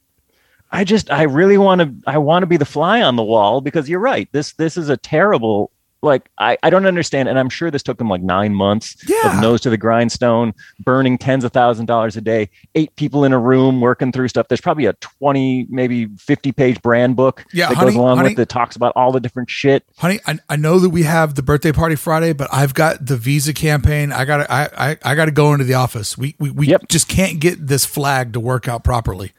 I 0.72 0.84
just, 0.84 1.10
I 1.10 1.22
really 1.22 1.58
want 1.58 1.80
to, 1.80 1.92
I 2.06 2.18
want 2.18 2.44
to 2.44 2.46
be 2.46 2.56
the 2.56 2.64
fly 2.64 3.02
on 3.02 3.16
the 3.16 3.24
wall 3.24 3.60
because 3.60 3.88
you're 3.88 3.98
right. 3.98 4.28
This, 4.30 4.52
this 4.52 4.76
is 4.76 4.88
a 4.88 4.96
terrible, 4.96 5.72
like, 6.02 6.30
I, 6.38 6.56
I 6.62 6.70
don't 6.70 6.86
understand. 6.86 7.28
And 7.28 7.38
I'm 7.38 7.48
sure 7.50 7.70
this 7.70 7.82
took 7.82 7.98
them 7.98 8.08
like 8.08 8.22
nine 8.22 8.54
months 8.54 8.96
Yeah. 9.06 9.34
of 9.36 9.40
nose 9.42 9.60
to 9.62 9.70
the 9.70 9.76
grindstone, 9.76 10.54
burning 10.84 11.18
tens 11.18 11.44
of 11.44 11.52
thousand 11.52 11.86
dollars 11.86 12.16
a 12.16 12.20
day, 12.20 12.48
eight 12.74 12.94
people 12.96 13.24
in 13.24 13.32
a 13.32 13.38
room 13.38 13.80
working 13.80 14.12
through 14.12 14.28
stuff. 14.28 14.48
There's 14.48 14.60
probably 14.60 14.86
a 14.86 14.92
20, 14.94 15.66
maybe 15.68 16.06
50 16.18 16.52
page 16.52 16.80
brand 16.82 17.16
book 17.16 17.44
Yeah, 17.52 17.68
that 17.68 17.76
honey, 17.76 17.90
goes 17.92 17.96
along 17.96 18.16
honey. 18.18 18.30
with 18.30 18.38
it, 18.38 18.48
talks 18.48 18.76
about 18.76 18.92
all 18.96 19.12
the 19.12 19.20
different 19.20 19.50
shit. 19.50 19.84
Honey, 19.98 20.20
I, 20.26 20.38
I 20.48 20.56
know 20.56 20.78
that 20.78 20.90
we 20.90 21.02
have 21.02 21.34
the 21.34 21.42
birthday 21.42 21.72
party 21.72 21.96
Friday, 21.96 22.32
but 22.32 22.48
I've 22.52 22.74
got 22.74 23.04
the 23.04 23.16
visa 23.16 23.52
campaign. 23.52 24.12
I 24.12 24.24
gotta 24.24 24.50
I 24.52 24.90
I, 24.90 24.96
I 25.04 25.14
gotta 25.14 25.30
go 25.32 25.52
into 25.52 25.64
the 25.64 25.74
office. 25.74 26.16
We 26.16 26.34
we, 26.38 26.50
we 26.50 26.66
Yep. 26.68 26.88
just 26.88 27.08
can't 27.08 27.40
get 27.40 27.66
this 27.66 27.84
flag 27.84 28.32
to 28.32 28.40
work 28.40 28.68
out 28.68 28.84
properly. 28.84 29.32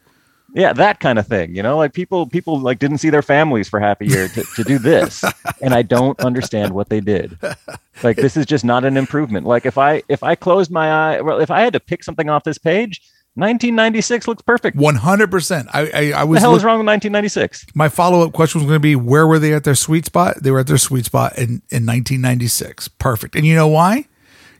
Yeah 0.53 0.73
that 0.73 0.99
kind 0.99 1.17
of 1.17 1.25
thing 1.27 1.55
you 1.55 1.63
know 1.63 1.77
like 1.77 1.93
people 1.93 2.25
people 2.27 2.59
like 2.59 2.77
didn't 2.79 2.97
see 2.97 3.09
their 3.09 3.21
families 3.21 3.69
for 3.69 3.79
half 3.79 3.99
a 4.01 4.05
year 4.05 4.27
to, 4.27 4.43
to 4.55 4.63
do 4.63 4.77
this 4.77 5.23
and 5.61 5.73
i 5.73 5.81
don't 5.81 6.19
understand 6.21 6.73
what 6.73 6.89
they 6.89 6.99
did 6.99 7.37
like 8.03 8.17
this 8.17 8.35
is 8.35 8.45
just 8.45 8.65
not 8.65 8.83
an 8.83 8.97
improvement 8.97 9.45
like 9.47 9.65
if 9.65 9.77
i 9.77 10.01
if 10.09 10.23
i 10.23 10.35
closed 10.35 10.69
my 10.71 10.91
eye 11.15 11.21
well 11.21 11.39
if 11.39 11.49
i 11.51 11.61
had 11.61 11.73
to 11.73 11.79
pick 11.79 12.03
something 12.03 12.29
off 12.29 12.43
this 12.43 12.57
page 12.57 13.01
1996 13.35 14.27
looks 14.27 14.41
perfect 14.41 14.75
One 14.75 14.95
hundred 14.95 15.31
percent. 15.31 15.69
I 15.73 15.79
I, 15.93 15.99
I 16.15 16.21
the 16.21 16.25
was 16.27 16.39
hell 16.41 16.51
look- 16.51 16.57
is 16.57 16.63
wrong 16.65 16.79
with 16.79 16.87
1996 16.87 17.67
my 17.73 17.87
follow 17.87 18.25
up 18.25 18.33
question 18.33 18.59
was 18.59 18.67
going 18.67 18.75
to 18.75 18.79
be 18.81 18.93
where 18.97 19.25
were 19.25 19.39
they 19.39 19.53
at 19.53 19.63
their 19.63 19.73
sweet 19.73 20.05
spot? 20.05 20.43
They 20.43 20.51
were 20.51 20.59
at 20.59 20.67
their 20.67 20.77
sweet 20.77 21.05
spot 21.05 21.37
in 21.37 21.61
in 21.69 21.85
nineteen 21.85 22.19
ninety 22.19 22.49
six. 22.49 22.89
Perfect. 22.89 23.37
And 23.37 23.45
you 23.45 23.55
know 23.55 23.69
why? 23.69 24.09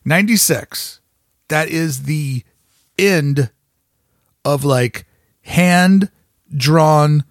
Ninety 0.05 0.37
six. 0.37 1.01
That 1.49 1.67
is 1.67 2.03
the 2.03 2.43
end 2.97 3.51
of 4.45 4.63
like 4.63 5.05
hand 5.41 6.09
drawn 6.55 7.23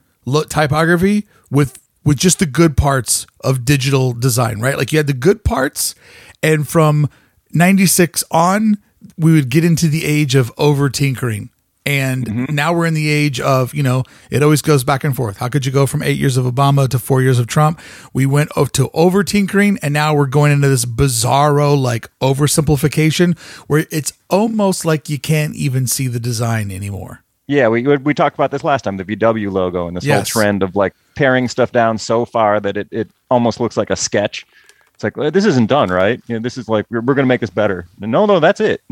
typography 0.49 1.27
with 1.51 1.79
with 2.05 2.16
just 2.16 2.38
the 2.38 2.46
good 2.46 2.77
parts 2.77 3.27
of 3.42 3.64
digital 3.64 4.12
design, 4.12 4.61
right? 4.61 4.79
Like 4.79 4.90
you 4.92 4.99
had 4.99 5.07
the 5.07 5.12
good 5.12 5.44
parts, 5.44 5.94
and 6.42 6.66
from 6.66 7.09
'96 7.53 8.25
on, 8.31 8.79
we 9.18 9.33
would 9.33 9.49
get 9.49 9.64
into 9.64 9.88
the 9.88 10.05
age 10.05 10.35
of 10.35 10.53
over 10.59 10.88
tinkering, 10.88 11.51
And 11.87 12.27
mm-hmm. 12.27 12.55
now 12.55 12.73
we're 12.73 12.87
in 12.87 12.94
the 12.94 13.09
age 13.09 13.40
of, 13.40 13.75
you 13.75 13.83
know, 13.83 14.05
it 14.31 14.42
always 14.42 14.62
goes 14.62 14.85
back 14.85 15.05
and 15.05 15.16
forth. 15.16 15.38
How 15.38 15.49
could 15.49 15.64
you 15.64 15.73
go 15.73 15.87
from 15.87 16.03
eight 16.03 16.18
years 16.18 16.37
of 16.37 16.44
Obama 16.44 16.88
to 16.88 16.99
four 16.99 17.23
years 17.23 17.38
of 17.38 17.46
Trump? 17.46 17.81
We 18.12 18.27
went 18.27 18.51
to 18.55 18.90
over 18.92 19.25
tinkering 19.25 19.79
and 19.83 19.94
now 19.94 20.14
we're 20.14 20.27
going 20.27 20.53
into 20.53 20.68
this 20.68 20.85
bizarro, 20.85 21.81
like 21.81 22.09
oversimplification 22.20 23.38
where 23.66 23.87
it's 23.90 24.12
almost 24.29 24.85
like 24.85 25.09
you 25.09 25.18
can't 25.18 25.55
even 25.57 25.87
see 25.87 26.07
the 26.07 26.20
design 26.20 26.70
anymore. 26.70 27.25
Yeah, 27.51 27.67
we 27.67 27.83
we 27.97 28.15
talked 28.15 28.37
about 28.37 28.53
this 28.53 28.63
last 28.63 28.83
time, 28.83 28.97
the 28.97 29.05
VW 29.05 29.51
logo 29.51 29.89
and 29.89 29.97
this 29.97 30.05
Yes. 30.05 30.31
whole 30.33 30.43
trend 30.43 30.63
of 30.63 30.77
like 30.77 30.95
paring 31.17 31.49
stuff 31.49 31.73
down 31.73 31.99
so 31.99 32.25
far 32.25 32.61
that 32.61 32.77
it, 32.77 32.87
it 32.93 33.11
almost 33.29 33.59
looks 33.59 33.77
like 33.77 33.91
a 33.91 33.97
sketch. 33.97 34.47
It's 34.95 35.03
like 35.03 35.17
"Well, 35.17 35.33
this 35.33 35.45
isn't 35.45 35.67
done 35.67 35.89
right. 35.89 36.23
You 36.29 36.37
know, 36.37 36.41
this 36.43 36.57
is 36.57 36.69
like 36.69 36.87
we're, 36.91 37.01
we're 37.01 37.15
going 37.15 37.25
to 37.25 37.29
make 37.29 37.41
this 37.41 37.51
better. 37.51 37.89
No, 37.99 38.25
no, 38.25 38.39
that's 38.39 38.61
it. 38.61 38.83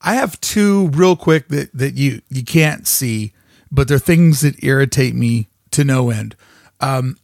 I 0.00 0.14
have 0.14 0.40
two 0.40 0.88
real 0.88 1.14
quick 1.14 1.48
that, 1.48 1.70
that 1.74 1.94
you, 1.94 2.22
you 2.30 2.42
can't 2.44 2.86
see, 2.86 3.32
but 3.70 3.88
they're 3.88 3.98
things 3.98 4.40
that 4.40 4.62
irritate 4.64 5.14
me 5.14 5.48
to 5.72 5.84
no 5.84 6.08
end. 6.10 6.34
Um, 6.80 7.18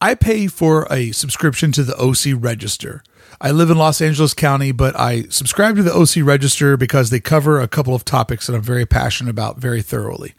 I 0.00 0.14
pay 0.14 0.46
for 0.46 0.86
a 0.92 1.10
subscription 1.12 1.72
to 1.72 1.82
the 1.82 1.96
OC 1.96 2.40
Register. 2.40 3.02
I 3.40 3.50
live 3.50 3.70
in 3.70 3.78
Los 3.78 4.00
Angeles 4.00 4.34
County, 4.34 4.72
but 4.72 4.98
I 4.98 5.22
subscribe 5.24 5.76
to 5.76 5.82
the 5.82 5.94
OC 5.94 6.26
Register 6.26 6.76
because 6.76 7.10
they 7.10 7.20
cover 7.20 7.60
a 7.60 7.68
couple 7.68 7.94
of 7.94 8.04
topics 8.04 8.46
that 8.46 8.54
I'm 8.54 8.62
very 8.62 8.86
passionate 8.86 9.30
about 9.30 9.58
very 9.58 9.82
thoroughly. 9.82 10.34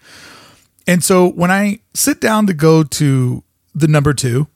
And 0.87 1.03
so 1.03 1.27
when 1.27 1.51
I 1.51 1.79
sit 1.93 2.21
down 2.21 2.47
to 2.47 2.53
go 2.53 2.83
to 2.83 3.43
the 3.73 3.87
number 3.87 4.13
two 4.13 4.47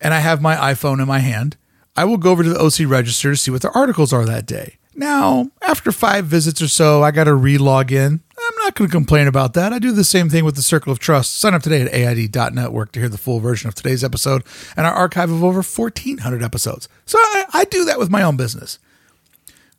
and 0.00 0.12
I 0.14 0.20
have 0.20 0.40
my 0.42 0.56
iPhone 0.56 1.00
in 1.00 1.08
my 1.08 1.18
hand, 1.18 1.56
I 1.96 2.04
will 2.04 2.16
go 2.18 2.30
over 2.30 2.42
to 2.42 2.48
the 2.48 2.60
OC 2.60 2.90
Register 2.90 3.30
to 3.30 3.36
see 3.36 3.50
what 3.50 3.62
the 3.62 3.70
articles 3.72 4.12
are 4.12 4.24
that 4.24 4.46
day. 4.46 4.76
Now, 4.94 5.50
after 5.62 5.92
five 5.92 6.26
visits 6.26 6.62
or 6.62 6.68
so, 6.68 7.02
I 7.02 7.10
got 7.10 7.24
to 7.24 7.34
re 7.34 7.58
log 7.58 7.92
in. 7.92 8.22
Not 8.66 8.74
going 8.74 8.90
to 8.90 8.96
complain 8.96 9.28
about 9.28 9.54
that. 9.54 9.72
I 9.72 9.78
do 9.78 9.92
the 9.92 10.02
same 10.02 10.28
thing 10.28 10.44
with 10.44 10.56
the 10.56 10.62
Circle 10.62 10.90
of 10.90 10.98
Trust. 10.98 11.38
Sign 11.38 11.54
up 11.54 11.62
today 11.62 11.82
at 11.82 11.94
AID.network 11.94 12.90
to 12.90 12.98
hear 12.98 13.08
the 13.08 13.16
full 13.16 13.38
version 13.38 13.68
of 13.68 13.76
today's 13.76 14.02
episode 14.02 14.42
and 14.76 14.84
our 14.84 14.92
archive 14.92 15.30
of 15.30 15.44
over 15.44 15.62
1,400 15.62 16.42
episodes. 16.42 16.88
So 17.04 17.16
I, 17.16 17.44
I 17.52 17.64
do 17.66 17.84
that 17.84 17.96
with 17.96 18.10
my 18.10 18.22
own 18.22 18.36
business. 18.36 18.80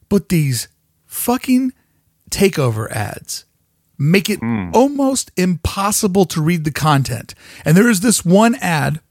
But 0.08 0.30
these 0.30 0.70
fucking 1.06 1.74
takeover 2.30 2.90
ads 2.90 3.44
make 4.00 4.30
it 4.30 4.40
hmm. 4.40 4.70
almost 4.74 5.34
impossible 5.36 6.24
to 6.24 6.42
read 6.42 6.64
the 6.64 6.72
content. 6.72 7.36
And 7.66 7.76
there 7.76 7.90
is 7.90 8.00
this 8.00 8.24
one 8.24 8.56
ad 8.56 9.02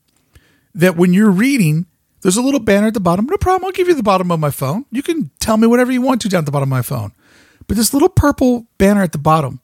that 0.74 0.96
when 0.96 1.12
you're 1.12 1.30
reading, 1.30 1.84
there's 2.22 2.38
a 2.38 2.42
little 2.42 2.60
banner 2.60 2.86
at 2.86 2.94
the 2.94 3.00
bottom. 3.00 3.26
No 3.26 3.36
problem. 3.36 3.66
I'll 3.66 3.72
give 3.72 3.88
you 3.88 3.94
the 3.94 4.02
bottom 4.02 4.32
of 4.32 4.40
my 4.40 4.50
phone. 4.50 4.86
You 4.90 5.02
can 5.02 5.30
tell 5.38 5.58
me 5.58 5.66
whatever 5.66 5.92
you 5.92 6.00
want 6.00 6.22
to 6.22 6.30
down 6.30 6.38
at 6.38 6.46
the 6.46 6.50
bottom 6.52 6.72
of 6.72 6.76
my 6.78 6.80
phone. 6.80 7.12
But 7.66 7.76
this 7.76 7.92
little 7.92 8.08
purple 8.08 8.66
banner 8.78 9.02
at 9.02 9.12
the 9.12 9.18
bottom, 9.18 9.60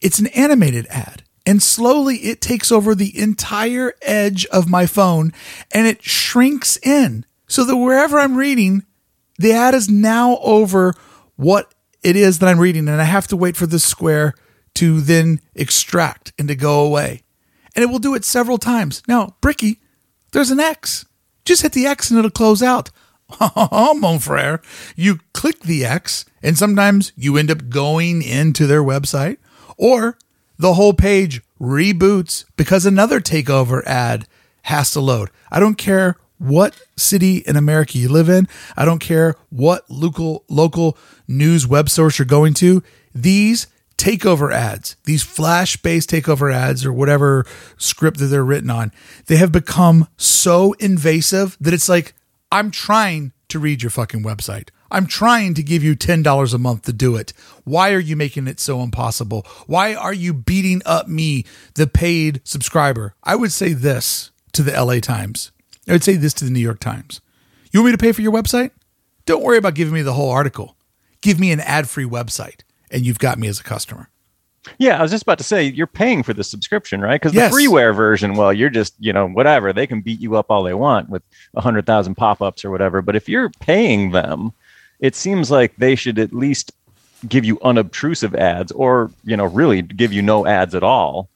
it's 0.00 0.18
an 0.18 0.28
animated 0.28 0.86
ad. 0.88 1.22
And 1.46 1.62
slowly 1.62 2.16
it 2.16 2.40
takes 2.40 2.70
over 2.70 2.94
the 2.94 3.18
entire 3.18 3.94
edge 4.02 4.46
of 4.46 4.68
my 4.68 4.86
phone 4.86 5.32
and 5.72 5.86
it 5.86 6.02
shrinks 6.02 6.76
in 6.78 7.24
so 7.48 7.64
that 7.64 7.76
wherever 7.76 8.18
I'm 8.18 8.36
reading, 8.36 8.84
the 9.38 9.52
ad 9.52 9.74
is 9.74 9.88
now 9.88 10.38
over 10.38 10.94
what 11.36 11.74
it 12.02 12.14
is 12.14 12.38
that 12.38 12.48
I'm 12.48 12.60
reading. 12.60 12.88
And 12.88 13.00
I 13.00 13.04
have 13.04 13.26
to 13.28 13.36
wait 13.36 13.56
for 13.56 13.66
this 13.66 13.84
square 13.84 14.34
to 14.74 15.00
then 15.00 15.40
extract 15.54 16.32
and 16.38 16.46
to 16.48 16.54
go 16.54 16.80
away. 16.84 17.22
And 17.74 17.82
it 17.82 17.88
will 17.88 17.98
do 17.98 18.14
it 18.14 18.24
several 18.24 18.58
times. 18.58 19.02
Now, 19.08 19.36
Bricky, 19.40 19.80
there's 20.32 20.50
an 20.50 20.60
X. 20.60 21.06
Just 21.44 21.62
hit 21.62 21.72
the 21.72 21.86
X 21.86 22.10
and 22.10 22.18
it'll 22.18 22.30
close 22.30 22.62
out. 22.62 22.90
Oh, 23.40 23.94
mon 23.98 24.18
frere. 24.18 24.60
You 24.96 25.20
click 25.32 25.60
the 25.60 25.84
X, 25.84 26.24
and 26.42 26.58
sometimes 26.58 27.12
you 27.16 27.36
end 27.36 27.50
up 27.50 27.68
going 27.68 28.22
into 28.22 28.66
their 28.66 28.82
website, 28.82 29.36
or 29.80 30.18
the 30.58 30.74
whole 30.74 30.92
page 30.92 31.42
reboots 31.60 32.44
because 32.56 32.84
another 32.86 33.20
takeover 33.20 33.82
ad 33.86 34.28
has 34.64 34.92
to 34.92 35.00
load. 35.00 35.30
I 35.50 35.58
don't 35.58 35.76
care 35.76 36.16
what 36.38 36.80
city 36.96 37.38
in 37.38 37.56
America 37.56 37.98
you 37.98 38.08
live 38.08 38.28
in. 38.28 38.46
I 38.76 38.84
don't 38.84 38.98
care 38.98 39.34
what 39.48 39.90
local 39.90 40.44
local 40.48 40.96
news 41.26 41.66
web 41.66 41.88
source 41.88 42.18
you're 42.18 42.26
going 42.26 42.54
to. 42.54 42.82
These 43.14 43.66
takeover 43.96 44.52
ads, 44.52 44.96
these 45.04 45.22
flash 45.22 45.76
based 45.78 46.10
takeover 46.10 46.52
ads 46.52 46.84
or 46.84 46.92
whatever 46.92 47.46
script 47.76 48.18
that 48.18 48.26
they're 48.26 48.44
written 48.44 48.70
on, 48.70 48.92
they 49.26 49.36
have 49.36 49.52
become 49.52 50.08
so 50.16 50.72
invasive 50.74 51.56
that 51.60 51.74
it's 51.74 51.88
like, 51.88 52.14
I'm 52.52 52.70
trying 52.70 53.32
to 53.50 53.58
read 53.58 53.82
your 53.82 53.90
fucking 53.90 54.22
website. 54.22 54.70
I'm 54.90 55.06
trying 55.06 55.54
to 55.54 55.62
give 55.62 55.84
you 55.84 55.94
$10 55.94 56.54
a 56.54 56.58
month 56.58 56.82
to 56.82 56.92
do 56.92 57.16
it. 57.16 57.32
Why 57.64 57.92
are 57.92 58.00
you 58.00 58.16
making 58.16 58.48
it 58.48 58.58
so 58.58 58.82
impossible? 58.82 59.46
Why 59.66 59.94
are 59.94 60.12
you 60.12 60.34
beating 60.34 60.82
up 60.84 61.06
me, 61.06 61.44
the 61.74 61.86
paid 61.86 62.40
subscriber? 62.44 63.14
I 63.22 63.36
would 63.36 63.52
say 63.52 63.72
this 63.72 64.30
to 64.52 64.62
the 64.62 64.72
LA 64.72 64.98
Times. 64.98 65.52
I 65.88 65.92
would 65.92 66.04
say 66.04 66.16
this 66.16 66.34
to 66.34 66.44
the 66.44 66.50
New 66.50 66.60
York 66.60 66.80
Times. 66.80 67.20
You 67.70 67.80
want 67.80 67.92
me 67.92 67.92
to 67.92 67.98
pay 67.98 68.12
for 68.12 68.22
your 68.22 68.32
website? 68.32 68.72
Don't 69.26 69.42
worry 69.42 69.58
about 69.58 69.74
giving 69.74 69.94
me 69.94 70.02
the 70.02 70.14
whole 70.14 70.30
article. 70.30 70.76
Give 71.20 71.38
me 71.38 71.52
an 71.52 71.60
ad 71.60 71.88
free 71.88 72.04
website, 72.04 72.62
and 72.90 73.02
you've 73.02 73.18
got 73.18 73.38
me 73.38 73.46
as 73.46 73.60
a 73.60 73.64
customer. 73.64 74.08
Yeah, 74.78 74.98
I 74.98 75.02
was 75.02 75.10
just 75.10 75.22
about 75.22 75.38
to 75.38 75.44
say 75.44 75.64
you're 75.64 75.86
paying 75.86 76.22
for 76.22 76.34
the 76.34 76.44
subscription, 76.44 77.00
right? 77.00 77.20
Because 77.20 77.32
Yes. 77.34 77.50
the 77.50 77.56
freeware 77.56 77.94
version, 77.94 78.34
well, 78.34 78.52
you're 78.52 78.70
just 78.70 78.94
you 78.98 79.12
know 79.12 79.26
whatever 79.28 79.72
they 79.72 79.86
can 79.86 80.00
beat 80.02 80.20
you 80.20 80.36
up 80.36 80.46
all 80.50 80.62
they 80.62 80.74
want 80.74 81.08
with 81.08 81.22
a 81.54 81.60
hundred 81.60 81.86
thousand 81.86 82.16
pop-ups 82.16 82.64
or 82.64 82.70
whatever. 82.70 83.00
But 83.02 83.16
if 83.16 83.28
you're 83.28 83.48
paying 83.60 84.10
them, 84.10 84.52
it 85.00 85.14
seems 85.14 85.50
like 85.50 85.76
they 85.76 85.94
should 85.94 86.18
at 86.18 86.34
least 86.34 86.72
give 87.28 87.44
you 87.44 87.58
unobtrusive 87.62 88.34
ads, 88.34 88.70
or 88.72 89.10
you 89.24 89.36
know 89.36 89.46
really 89.46 89.80
give 89.82 90.12
you 90.12 90.20
no 90.22 90.46
ads 90.46 90.74
at 90.74 90.82
all, 90.82 91.30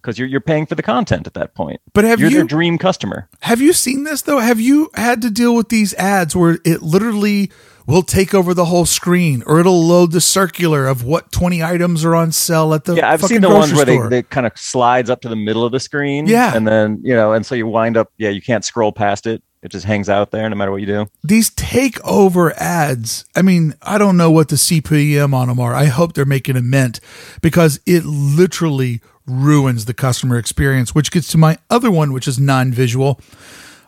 because 0.00 0.18
you're 0.18 0.28
you're 0.28 0.40
paying 0.40 0.66
for 0.66 0.74
the 0.74 0.82
content 0.82 1.26
at 1.26 1.34
that 1.34 1.54
point. 1.54 1.80
But 1.92 2.04
have 2.04 2.20
you're 2.20 2.30
you- 2.30 2.36
their 2.38 2.46
dream 2.46 2.78
customer? 2.78 3.28
Have 3.40 3.60
you 3.60 3.72
seen 3.72 4.04
this 4.04 4.22
though? 4.22 4.38
Have 4.38 4.60
you 4.60 4.90
had 4.94 5.22
to 5.22 5.30
deal 5.30 5.54
with 5.54 5.68
these 5.68 5.94
ads 5.94 6.34
where 6.36 6.58
it 6.64 6.82
literally 6.82 7.50
will 7.86 8.02
take 8.02 8.34
over 8.34 8.54
the 8.54 8.66
whole 8.66 8.86
screen 8.86 9.42
or 9.46 9.58
it'll 9.58 9.82
load 9.84 10.12
the 10.12 10.20
circular 10.20 10.86
of 10.86 11.02
what 11.02 11.32
20 11.32 11.60
items 11.62 12.04
are 12.04 12.14
on 12.14 12.30
sale 12.30 12.72
at 12.72 12.84
the 12.84 12.94
Yeah, 12.94 13.10
I've 13.10 13.22
seen 13.22 13.40
the 13.40 13.48
ones 13.48 13.72
where 13.72 13.84
they, 13.84 13.98
they 14.08 14.22
kind 14.22 14.46
of 14.46 14.52
slides 14.56 15.10
up 15.10 15.22
to 15.22 15.28
the 15.28 15.34
middle 15.34 15.64
of 15.64 15.72
the 15.72 15.80
screen. 15.80 16.26
Yeah. 16.28 16.54
and 16.54 16.68
then 16.68 17.00
you 17.02 17.14
know, 17.14 17.32
and 17.32 17.44
so 17.44 17.54
you 17.54 17.66
wind 17.66 17.96
up. 17.96 18.12
Yeah, 18.16 18.28
you 18.30 18.42
can't 18.42 18.64
scroll 18.64 18.92
past 18.92 19.26
it. 19.26 19.42
It 19.62 19.70
just 19.70 19.84
hangs 19.84 20.08
out 20.08 20.30
there 20.30 20.48
no 20.48 20.56
matter 20.56 20.70
what 20.70 20.80
you 20.80 20.86
do. 20.86 21.06
these 21.22 21.50
takeover 21.50 22.52
ads. 22.56 23.26
I 23.36 23.42
mean, 23.42 23.74
I 23.82 23.98
don't 23.98 24.16
know 24.16 24.30
what 24.30 24.48
the 24.48 24.56
CPM 24.56 25.34
on 25.34 25.48
them 25.48 25.60
are. 25.60 25.74
I 25.74 25.84
hope 25.86 26.14
they're 26.14 26.24
making 26.24 26.56
a 26.56 26.62
mint 26.62 26.98
because 27.42 27.78
it 27.86 28.04
literally 28.06 29.02
ruins 29.30 29.84
the 29.84 29.94
customer 29.94 30.38
experience, 30.38 30.94
which 30.94 31.10
gets 31.10 31.28
to 31.28 31.38
my 31.38 31.58
other 31.70 31.90
one, 31.90 32.12
which 32.12 32.28
is 32.28 32.38
non 32.38 32.72
visual. 32.72 33.20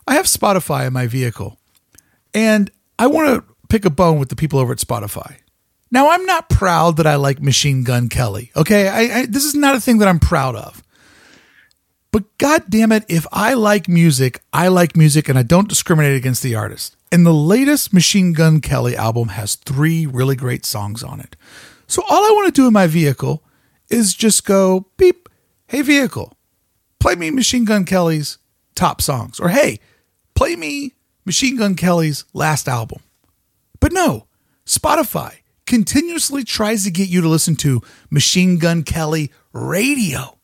I 0.07 0.15
have 0.15 0.27
Spotify 0.27 0.87
in 0.87 0.93
my 0.93 1.07
vehicle 1.07 1.59
and 2.35 2.71
I 2.99 3.07
want 3.07 3.29
to 3.29 3.55
pick 3.69 3.85
a 3.85 3.91
bone 3.91 4.19
with 4.19 4.29
the 4.29 4.37
people 4.37 4.59
over 4.59 4.73
at 4.73 4.79
Spotify. 4.79 5.37
Now, 5.91 6.11
I'm 6.11 6.25
not 6.25 6.49
proud 6.49 6.97
that 6.97 7.07
I 7.07 7.17
like 7.17 7.43
Machine 7.43 7.85
Gun 7.85 8.09
Kelly. 8.09 8.51
Okay. 8.57 8.89
I, 8.89 9.21
I, 9.21 9.27
this 9.27 9.45
is 9.45 9.55
not 9.55 9.77
a 9.77 9.81
thing 9.81 9.99
that 9.99 10.09
I'm 10.09 10.19
proud 10.19 10.57
of. 10.57 10.83
But 12.13 12.37
god 12.37 12.65
damn 12.69 12.93
it, 12.93 13.05
if 13.09 13.27
I 13.33 13.55
like 13.55 13.89
music, 13.89 14.43
I 14.53 14.69
like 14.69 14.97
music 14.97 15.29
and 15.29 15.39
I 15.39 15.43
don't 15.43 15.69
discriminate 15.69 16.15
against 16.15 16.43
the 16.43 16.55
artist. 16.55 16.97
And 17.11 17.27
the 17.27 17.33
latest 17.33 17.93
Machine 17.93 18.35
Gun 18.35 18.61
Kelly 18.61 18.95
album 18.97 19.29
has 19.29 19.55
three 19.55 20.07
really 20.07 20.37
great 20.37 20.67
songs 20.67 21.03
on 21.03 21.21
it. 21.21 21.37
So 21.87 22.03
all 22.09 22.25
I 22.25 22.33
want 22.35 22.55
to 22.55 22.61
do 22.61 22.67
in 22.67 22.73
my 22.73 22.87
vehicle 22.87 23.43
is 23.89 24.15
just 24.15 24.45
go 24.45 24.87
beep, 24.97 25.29
hey 25.73 25.81
vehicle, 25.81 26.37
play 27.01 27.15
me 27.15 27.31
Machine 27.31 27.65
Gun 27.65 27.87
Kelly's 27.87 28.37
top 28.75 29.01
songs. 29.01 29.41
Or 29.41 29.49
hey, 29.49 29.81
play 30.35 30.55
me 30.55 30.93
Machine 31.25 31.57
Gun 31.57 31.77
Kelly's 31.77 32.27
last 32.35 32.69
album. 32.69 33.01
But 33.81 33.91
no, 33.91 34.27
Spotify 34.67 35.37
continuously 35.65 36.45
tries 36.45 36.85
to 36.85 36.91
get 36.91 37.09
you 37.09 37.23
to 37.23 37.29
listen 37.29 37.57
to 37.57 37.81
Machine 38.11 38.59
Gun 38.59 38.83
Kelly 38.83 39.33
radio. 39.55 40.37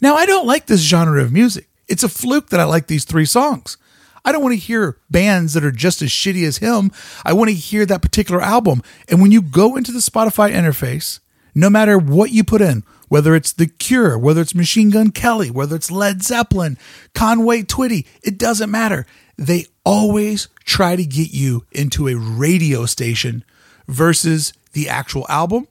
Now, 0.00 0.16
I 0.16 0.26
don't 0.26 0.46
like 0.46 0.66
this 0.66 0.80
genre 0.80 1.22
of 1.22 1.32
music. 1.32 1.68
It's 1.86 2.02
a 2.02 2.08
fluke 2.08 2.50
that 2.50 2.58
I 2.58 2.64
like 2.64 2.88
these 2.88 3.04
three 3.04 3.26
songs. 3.26 3.76
I 4.24 4.32
don't 4.32 4.42
want 4.42 4.54
to 4.54 4.58
hear 4.58 4.98
bands 5.08 5.54
that 5.54 5.64
are 5.64 5.70
just 5.70 6.02
as 6.02 6.08
shitty 6.08 6.44
as 6.44 6.56
him. 6.56 6.90
I 7.24 7.32
want 7.32 7.48
to 7.50 7.54
hear 7.54 7.86
that 7.86 8.02
particular 8.02 8.40
album. 8.40 8.82
And 9.08 9.22
when 9.22 9.30
you 9.30 9.40
go 9.40 9.76
into 9.76 9.92
the 9.92 10.00
Spotify 10.00 10.52
interface, 10.52 11.20
no 11.54 11.70
matter 11.70 11.96
what 11.96 12.32
you 12.32 12.42
put 12.42 12.60
in, 12.60 12.82
whether 13.08 13.34
it's 13.34 13.52
The 13.52 13.66
Cure, 13.66 14.18
whether 14.18 14.40
it's 14.40 14.54
Machine 14.54 14.90
Gun 14.90 15.10
Kelly, 15.10 15.50
whether 15.50 15.76
it's 15.76 15.90
Led 15.90 16.22
Zeppelin, 16.22 16.78
Conway 17.14 17.62
Twitty, 17.62 18.06
it 18.22 18.38
doesn't 18.38 18.70
matter. 18.70 19.06
They 19.36 19.66
always 19.84 20.48
try 20.64 20.96
to 20.96 21.04
get 21.04 21.32
you 21.32 21.64
into 21.72 22.08
a 22.08 22.14
radio 22.14 22.86
station 22.86 23.44
versus 23.86 24.52
the 24.72 24.88
actual 24.88 25.26
album 25.28 25.66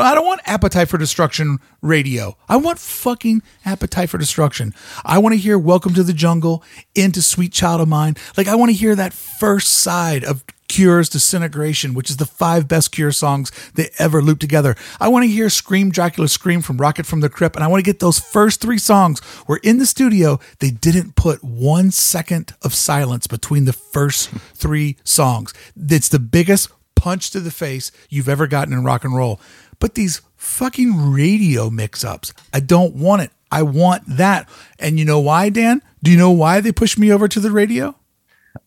I 0.00 0.14
don't 0.14 0.26
want 0.26 0.40
Appetite 0.44 0.88
for 0.88 0.98
Destruction 0.98 1.58
radio. 1.80 2.36
I 2.48 2.56
want 2.56 2.78
fucking 2.78 3.42
Appetite 3.64 4.10
for 4.10 4.18
Destruction. 4.18 4.74
I 5.04 5.18
want 5.18 5.34
to 5.34 5.38
hear 5.38 5.58
Welcome 5.58 5.94
to 5.94 6.02
the 6.02 6.12
Jungle, 6.12 6.62
Into 6.94 7.22
Sweet 7.22 7.52
Child 7.52 7.80
of 7.80 7.88
Mine. 7.88 8.14
Like, 8.36 8.46
I 8.46 8.56
want 8.56 8.70
to 8.70 8.76
hear 8.76 8.94
that 8.94 9.12
first 9.12 9.68
side 9.68 10.22
of 10.22 10.44
Cure's 10.68 11.08
Disintegration, 11.08 11.94
which 11.94 12.10
is 12.10 12.18
the 12.18 12.26
five 12.26 12.68
best 12.68 12.92
Cure 12.92 13.12
songs 13.12 13.50
they 13.74 13.88
ever 13.98 14.20
looped 14.20 14.40
together. 14.40 14.76
I 15.00 15.08
want 15.08 15.24
to 15.24 15.30
hear 15.30 15.48
Scream 15.48 15.90
Dracula 15.90 16.28
Scream 16.28 16.60
from 16.60 16.76
Rocket 16.76 17.06
from 17.06 17.20
the 17.20 17.30
Crypt, 17.30 17.56
and 17.56 17.64
I 17.64 17.68
want 17.68 17.82
to 17.82 17.90
get 17.90 18.00
those 18.00 18.18
first 18.18 18.60
three 18.60 18.78
songs 18.78 19.20
where 19.46 19.60
in 19.62 19.78
the 19.78 19.86
studio 19.86 20.40
they 20.58 20.70
didn't 20.70 21.16
put 21.16 21.42
one 21.42 21.90
second 21.90 22.54
of 22.62 22.74
silence 22.74 23.26
between 23.26 23.64
the 23.64 23.72
first 23.72 24.28
three 24.28 24.96
songs. 25.04 25.54
It's 25.76 26.08
the 26.08 26.18
biggest 26.18 26.70
punch 26.96 27.30
to 27.30 27.40
the 27.40 27.52
face 27.52 27.92
you've 28.08 28.28
ever 28.28 28.48
gotten 28.48 28.74
in 28.74 28.82
rock 28.82 29.04
and 29.04 29.14
roll. 29.14 29.40
But 29.78 29.94
these 29.94 30.22
fucking 30.36 31.12
radio 31.12 31.70
mix 31.70 32.04
ups, 32.04 32.32
I 32.52 32.60
don't 32.60 32.94
want 32.94 33.22
it. 33.22 33.30
I 33.50 33.62
want 33.62 34.04
that. 34.06 34.48
And 34.78 34.98
you 34.98 35.04
know 35.04 35.20
why, 35.20 35.48
Dan? 35.50 35.82
Do 36.02 36.10
you 36.10 36.16
know 36.16 36.30
why 36.30 36.60
they 36.60 36.72
pushed 36.72 36.98
me 36.98 37.12
over 37.12 37.28
to 37.28 37.40
the 37.40 37.50
radio? 37.50 37.94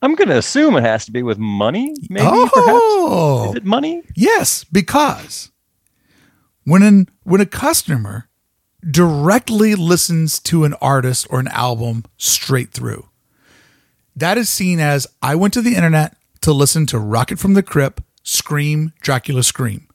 I'm 0.02 0.15
going 0.15 0.30
to 0.30 0.38
assume 0.38 0.78
it 0.78 0.84
has 0.84 1.06
to 1.06 1.12
be 1.12 1.24
with 1.24 1.38
money, 1.38 1.93
maybe. 2.10 2.28
Oh. 2.30 2.50
Perhaps. 2.54 3.50
Is 3.50 3.56
it 3.58 3.65
money? 3.65 4.04
Yes, 4.15 4.63
because 4.65 5.52
when 6.63 6.84
an, 6.84 7.10
when 7.24 7.41
a 7.41 7.45
customer 7.45 8.30
directly 8.89 9.76
listens 9.76 10.39
to 10.39 10.63
an 10.63 10.74
artist 10.76 11.28
or 11.30 11.39
an 11.39 11.50
album 11.50 12.06
straight 12.17 12.72
through, 12.72 13.10
that 14.15 14.38
is 14.38 14.50
seen 14.50 14.80
as 14.80 15.08
I 15.22 15.36
went 15.36 15.54
to 15.56 15.62
the 15.62 15.76
internet 15.76 16.15
to 16.41 16.54
listen 16.54 16.86
to 16.88 17.00
Rocket 17.00 17.39
from 17.39 17.54
the 17.54 17.63
Crypt, 17.63 18.02
Scream, 18.24 18.93
Dracula 19.02 19.43
Scream. 19.43 19.88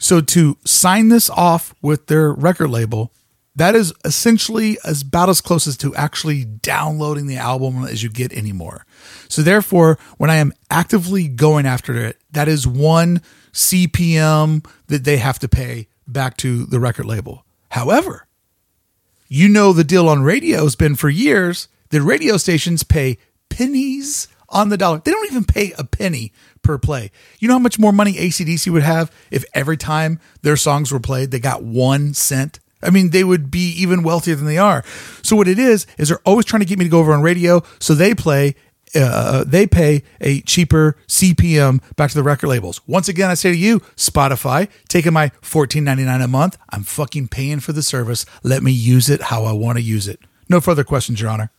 So 0.00 0.20
to 0.22 0.56
sign 0.64 1.08
this 1.08 1.30
off 1.30 1.74
with 1.82 2.06
their 2.06 2.32
record 2.32 2.70
label, 2.70 3.12
that 3.54 3.74
is 3.74 3.92
essentially 4.04 4.78
as 4.84 5.02
about 5.02 5.28
as 5.28 5.42
close 5.42 5.66
as 5.66 5.76
to 5.76 5.94
actually 5.94 6.44
downloading 6.44 7.26
the 7.26 7.36
album 7.36 7.84
as 7.84 8.02
you 8.02 8.08
get 8.08 8.32
anymore. 8.32 8.86
So 9.28 9.42
therefore, 9.42 9.98
when 10.16 10.30
I 10.30 10.36
am 10.36 10.54
actively 10.70 11.28
going 11.28 11.66
after 11.66 11.94
it, 11.96 12.18
that 12.32 12.48
is 12.48 12.66
one 12.66 13.20
CPM 13.52 14.66
that 14.86 15.04
they 15.04 15.18
have 15.18 15.38
to 15.40 15.48
pay 15.48 15.88
back 16.08 16.38
to 16.38 16.64
the 16.64 16.80
record 16.80 17.04
label. 17.06 17.44
However, 17.68 18.26
you 19.28 19.48
know 19.48 19.72
the 19.74 19.84
deal 19.84 20.08
on 20.08 20.22
radio 20.22 20.64
has 20.64 20.74
been 20.74 20.96
for 20.96 21.10
years. 21.10 21.68
that 21.90 22.02
radio 22.02 22.36
stations 22.36 22.82
pay 22.82 23.18
pennies 23.50 24.28
on 24.50 24.68
the 24.68 24.76
dollar. 24.76 25.00
They 25.04 25.10
don't 25.10 25.30
even 25.30 25.44
pay 25.44 25.72
a 25.78 25.84
penny 25.84 26.32
per 26.62 26.78
play. 26.78 27.10
You 27.38 27.48
know 27.48 27.54
how 27.54 27.60
much 27.60 27.78
more 27.78 27.92
money 27.92 28.14
ACDC 28.14 28.70
would 28.72 28.82
have 28.82 29.10
if 29.30 29.44
every 29.54 29.76
time 29.76 30.20
their 30.42 30.56
songs 30.56 30.92
were 30.92 31.00
played, 31.00 31.30
they 31.30 31.40
got 31.40 31.62
one 31.62 32.14
cent? 32.14 32.60
I 32.82 32.90
mean, 32.90 33.10
they 33.10 33.24
would 33.24 33.50
be 33.50 33.70
even 33.78 34.02
wealthier 34.02 34.34
than 34.34 34.46
they 34.46 34.58
are. 34.58 34.84
So 35.22 35.36
what 35.36 35.48
it 35.48 35.58
is 35.58 35.86
is 35.98 36.08
they're 36.08 36.18
always 36.24 36.46
trying 36.46 36.60
to 36.60 36.66
get 36.66 36.78
me 36.78 36.84
to 36.86 36.90
go 36.90 37.00
over 37.00 37.12
on 37.12 37.22
radio, 37.22 37.62
so 37.78 37.94
they 37.94 38.14
play. 38.14 38.54
Uh, 38.92 39.44
they 39.44 39.68
pay 39.68 40.02
a 40.20 40.40
cheaper 40.40 40.96
CPM 41.06 41.80
back 41.94 42.10
to 42.10 42.16
the 42.16 42.24
record 42.24 42.48
labels. 42.48 42.80
Once 42.88 43.08
again, 43.08 43.30
I 43.30 43.34
say 43.34 43.52
to 43.52 43.56
you, 43.56 43.78
Spotify, 43.94 44.68
taking 44.88 45.12
my 45.12 45.30
fourteen 45.42 45.84
ninety 45.84 46.02
nine 46.02 46.20
a 46.20 46.26
month, 46.26 46.58
I'm 46.70 46.82
fucking 46.82 47.28
paying 47.28 47.60
for 47.60 47.72
the 47.72 47.84
service. 47.84 48.26
Let 48.42 48.64
me 48.64 48.72
use 48.72 49.08
it 49.08 49.22
how 49.22 49.44
I 49.44 49.52
want 49.52 49.78
to 49.78 49.82
use 49.82 50.08
it. 50.08 50.18
No 50.48 50.60
further 50.60 50.82
questions, 50.82 51.20
Your 51.20 51.30
Honor. 51.30 51.52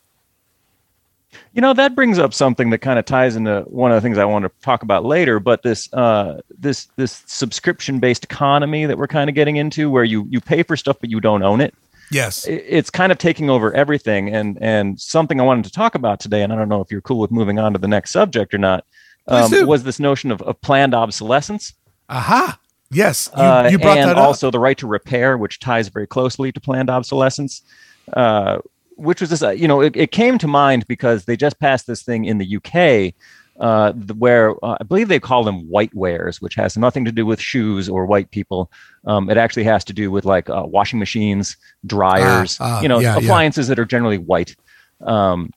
You 1.53 1.61
know 1.61 1.73
that 1.73 1.95
brings 1.95 2.19
up 2.19 2.33
something 2.33 2.69
that 2.71 2.79
kind 2.79 2.99
of 2.99 3.05
ties 3.05 3.35
into 3.35 3.61
one 3.61 3.91
of 3.91 3.95
the 3.95 4.01
things 4.01 4.17
I 4.17 4.25
want 4.25 4.45
to 4.45 4.51
talk 4.61 4.83
about 4.83 5.05
later. 5.05 5.39
But 5.39 5.63
this 5.63 5.91
uh, 5.93 6.41
this 6.59 6.87
this 6.95 7.23
subscription 7.27 7.99
based 7.99 8.23
economy 8.23 8.85
that 8.85 8.97
we're 8.97 9.07
kind 9.07 9.29
of 9.29 9.35
getting 9.35 9.57
into, 9.57 9.89
where 9.89 10.03
you 10.03 10.25
you 10.29 10.41
pay 10.41 10.63
for 10.63 10.75
stuff 10.75 10.97
but 10.99 11.09
you 11.09 11.19
don't 11.19 11.43
own 11.43 11.61
it. 11.61 11.73
Yes, 12.09 12.45
it's 12.47 12.89
kind 12.89 13.11
of 13.11 13.17
taking 13.17 13.49
over 13.49 13.73
everything. 13.73 14.33
And 14.33 14.57
and 14.61 14.99
something 14.99 15.39
I 15.39 15.43
wanted 15.43 15.63
to 15.65 15.71
talk 15.71 15.95
about 15.95 16.19
today, 16.19 16.41
and 16.43 16.51
I 16.51 16.57
don't 16.57 16.67
know 16.67 16.81
if 16.81 16.91
you're 16.91 17.01
cool 17.01 17.19
with 17.19 17.31
moving 17.31 17.59
on 17.59 17.71
to 17.73 17.79
the 17.79 17.87
next 17.87 18.11
subject 18.11 18.53
or 18.53 18.57
not, 18.57 18.85
um, 19.27 19.49
was 19.65 19.83
this 19.83 19.99
notion 19.99 20.31
of, 20.31 20.41
of 20.41 20.59
planned 20.61 20.93
obsolescence. 20.93 21.73
aha, 22.09 22.59
yes, 22.91 23.29
you, 23.35 23.41
Uh, 23.41 23.69
you 23.71 23.79
brought 23.79 23.97
and 23.97 24.09
that 24.09 24.17
up. 24.17 24.23
also 24.23 24.51
the 24.51 24.59
right 24.59 24.77
to 24.79 24.87
repair, 24.87 25.37
which 25.37 25.59
ties 25.59 25.87
very 25.87 26.07
closely 26.07 26.51
to 26.51 26.59
planned 26.59 26.89
obsolescence. 26.89 27.61
Uh, 28.11 28.57
which 29.01 29.21
was 29.21 29.29
this, 29.29 29.41
uh, 29.43 29.49
you 29.49 29.67
know, 29.67 29.81
it, 29.81 29.95
it 29.95 30.11
came 30.11 30.37
to 30.37 30.47
mind 30.47 30.85
because 30.87 31.25
they 31.25 31.35
just 31.35 31.59
passed 31.59 31.87
this 31.87 32.03
thing 32.03 32.25
in 32.25 32.37
the 32.37 32.57
UK, 32.57 33.13
uh, 33.59 33.93
where 34.17 34.51
uh, 34.65 34.77
I 34.79 34.83
believe 34.83 35.07
they 35.07 35.19
call 35.19 35.43
them 35.43 35.67
white 35.69 35.93
wares, 35.93 36.41
which 36.41 36.55
has 36.55 36.77
nothing 36.77 37.05
to 37.05 37.11
do 37.11 37.25
with 37.25 37.39
shoes 37.39 37.89
or 37.89 38.05
white 38.05 38.31
people. 38.31 38.71
Um, 39.05 39.29
it 39.29 39.37
actually 39.37 39.65
has 39.65 39.83
to 39.85 39.93
do 39.93 40.09
with 40.11 40.25
like 40.25 40.49
uh, 40.49 40.63
washing 40.65 40.99
machines, 40.99 41.57
dryers, 41.85 42.57
Ah, 42.59 42.77
ah, 42.77 42.81
you 42.81 42.87
know, 42.87 42.99
yeah, 42.99 43.13
yeah. 43.17 43.19
appliances 43.23 43.67
that 43.67 43.77
are 43.79 43.85
generally 43.85 44.17
white. 44.17 44.55
Um, 45.01 45.51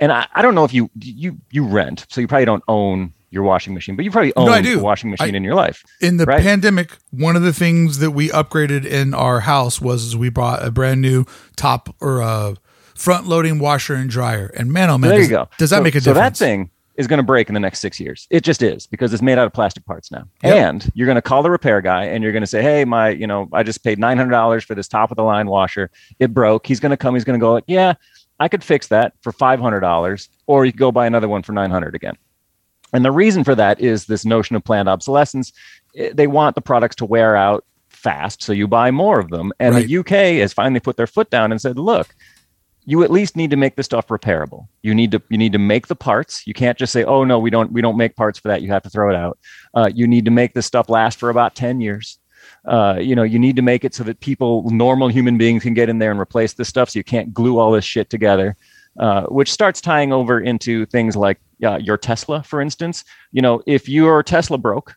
and 0.00 0.12
I, 0.12 0.26
I 0.34 0.42
don't 0.42 0.54
know 0.54 0.64
if 0.64 0.72
you 0.72 0.90
you 1.00 1.36
you 1.50 1.64
rent, 1.66 2.06
so 2.08 2.20
you 2.20 2.28
probably 2.28 2.44
don't 2.46 2.62
own 2.68 3.12
your 3.30 3.42
washing 3.42 3.74
machine, 3.74 3.94
but 3.94 4.04
you 4.04 4.10
probably 4.10 4.32
own 4.36 4.46
No, 4.46 4.52
I 4.52 4.62
do. 4.62 4.78
a 4.78 4.82
washing 4.82 5.10
machine 5.10 5.34
I- 5.34 5.36
in 5.36 5.44
your 5.44 5.54
life. 5.54 5.84
in 6.00 6.16
the 6.16 6.24
right? 6.24 6.42
pandemic, 6.42 6.96
one 7.10 7.36
of 7.36 7.42
the 7.42 7.52
things 7.52 7.98
that 7.98 8.12
we 8.12 8.28
upgraded 8.30 8.86
in 8.86 9.12
our 9.12 9.40
house 9.40 9.80
was 9.82 10.16
we 10.16 10.30
bought 10.30 10.64
a 10.64 10.70
brand 10.70 11.02
new 11.02 11.24
top 11.56 11.94
or 12.00 12.20
a 12.20 12.54
front 12.98 13.26
loading 13.26 13.58
washer 13.58 13.94
and 13.94 14.10
dryer. 14.10 14.52
And 14.56 14.72
man, 14.72 14.90
oh 14.90 14.98
man, 14.98 15.10
there 15.10 15.18
does, 15.18 15.28
you 15.30 15.36
go. 15.36 15.48
does 15.58 15.70
that 15.70 15.76
So- 15.76 15.82
make 15.82 15.94
a 15.94 16.00
difference? 16.00 16.16
so 16.16 16.20
that 16.22 16.36
thing 16.36 16.70
is 16.96 17.06
going 17.06 17.18
to 17.18 17.22
break 17.22 17.48
in 17.48 17.54
the 17.54 17.60
next 17.60 17.78
six 17.78 18.00
years. 18.00 18.26
It 18.28 18.42
just 18.42 18.60
is 18.60 18.86
because 18.88 19.12
it's 19.12 19.22
made 19.22 19.38
out 19.38 19.46
of 19.46 19.52
plastic 19.52 19.84
parts 19.86 20.10
now. 20.10 20.24
Yep. 20.42 20.56
And 20.56 20.90
you're 20.94 21.06
going 21.06 21.14
to 21.14 21.22
call 21.22 21.44
the 21.44 21.50
repair 21.50 21.80
guy 21.80 22.04
and 22.06 22.24
you're 22.24 22.32
going 22.32 22.42
to 22.42 22.46
say, 22.48 22.60
"Hey, 22.60 22.84
my, 22.84 23.10
you 23.10 23.26
know, 23.26 23.48
I 23.52 23.62
just 23.62 23.84
paid 23.84 23.98
nine 24.00 24.16
hundred 24.16 24.32
dollars 24.32 24.64
for 24.64 24.74
this 24.74 24.88
top 24.88 25.10
of 25.12 25.16
the 25.16 25.22
line 25.22 25.46
washer. 25.46 25.90
It 26.18 26.34
broke." 26.34 26.66
He's 26.66 26.80
going 26.80 26.90
to 26.90 26.96
come. 26.96 27.14
He's 27.14 27.24
going 27.24 27.38
to 27.38 27.42
go 27.42 27.52
like, 27.52 27.64
"Yeah, 27.68 27.94
I 28.40 28.48
could 28.48 28.64
fix 28.64 28.88
that 28.88 29.12
for 29.22 29.30
five 29.30 29.60
hundred 29.60 29.80
dollars, 29.80 30.28
or 30.48 30.64
you 30.66 30.72
could 30.72 30.80
go 30.80 30.90
buy 30.90 31.06
another 31.06 31.28
one 31.28 31.42
for 31.44 31.52
nine 31.52 31.70
hundred 31.70 31.94
again." 31.94 32.16
And 32.92 33.04
the 33.04 33.12
reason 33.12 33.44
for 33.44 33.54
that 33.54 33.80
is 33.80 34.06
this 34.06 34.24
notion 34.24 34.56
of 34.56 34.64
planned 34.64 34.88
obsolescence. 34.88 35.52
Eh, 35.94 36.10
They 36.12 36.26
want 36.26 36.56
the 36.56 36.62
products 36.62 36.96
to 36.96 37.04
wear 37.04 37.36
out 37.36 37.64
fast, 37.90 38.42
so 38.42 38.52
you 38.52 38.66
buy 38.66 38.90
more 38.90 39.20
of 39.20 39.30
them. 39.30 39.52
And 39.60 39.74
Right. 39.74 39.86
the 39.86 39.98
UK 39.98 40.38
has 40.40 40.52
finally 40.52 40.80
put 40.80 40.96
their 40.96 41.06
foot 41.06 41.30
down 41.30 41.52
and 41.52 41.60
said, 41.60 41.78
"Look, 41.78 42.08
you 42.90 43.02
at 43.04 43.10
least 43.10 43.36
need 43.36 43.50
to 43.50 43.56
make 43.56 43.76
the 43.76 43.82
stuff 43.82 44.06
repairable. 44.08 44.66
You 44.80 44.94
need 44.94 45.10
to 45.12 45.20
you 45.28 45.36
need 45.36 45.52
to 45.52 45.58
make 45.58 45.88
the 45.88 45.94
parts. 45.94 46.46
You 46.46 46.54
can't 46.54 46.78
just 46.78 46.90
say, 46.90 47.04
"Oh 47.04 47.22
no, 47.22 47.38
we 47.38 47.50
don't 47.50 47.70
we 47.70 47.82
don't 47.82 47.98
make 47.98 48.16
parts 48.16 48.38
for 48.38 48.48
that. 48.48 48.62
You 48.62 48.68
have 48.70 48.82
to 48.84 48.88
throw 48.88 49.10
it 49.10 49.16
out." 49.16 49.38
Uh, 49.74 49.90
you 49.94 50.06
need 50.06 50.24
to 50.24 50.30
make 50.30 50.54
this 50.54 50.64
stuff 50.64 50.88
last 50.88 51.18
for 51.18 51.28
about 51.28 51.54
ten 51.54 51.82
years. 51.82 52.18
Uh, 52.64 52.96
you 52.98 53.14
know, 53.14 53.24
you 53.24 53.38
need 53.38 53.56
to 53.56 53.62
make 53.62 53.84
it 53.84 53.94
so 53.94 54.02
that 54.04 54.20
people, 54.20 54.68
normal 54.70 55.08
human 55.08 55.36
beings, 55.36 55.62
can 55.64 55.74
get 55.74 55.90
in 55.90 55.98
there 55.98 56.10
and 56.10 56.18
replace 56.18 56.54
this 56.54 56.68
stuff. 56.68 56.88
So 56.88 56.98
you 56.98 57.04
can't 57.04 57.34
glue 57.34 57.58
all 57.58 57.70
this 57.72 57.84
shit 57.84 58.08
together. 58.08 58.56
Uh, 58.98 59.24
which 59.26 59.52
starts 59.52 59.80
tying 59.82 60.12
over 60.12 60.40
into 60.40 60.84
things 60.86 61.14
like 61.14 61.38
uh, 61.62 61.76
your 61.76 61.98
Tesla, 61.98 62.42
for 62.42 62.60
instance. 62.60 63.04
You 63.32 63.42
know, 63.42 63.60
if 63.66 63.86
your 63.88 64.22
Tesla 64.22 64.56
broke, 64.56 64.96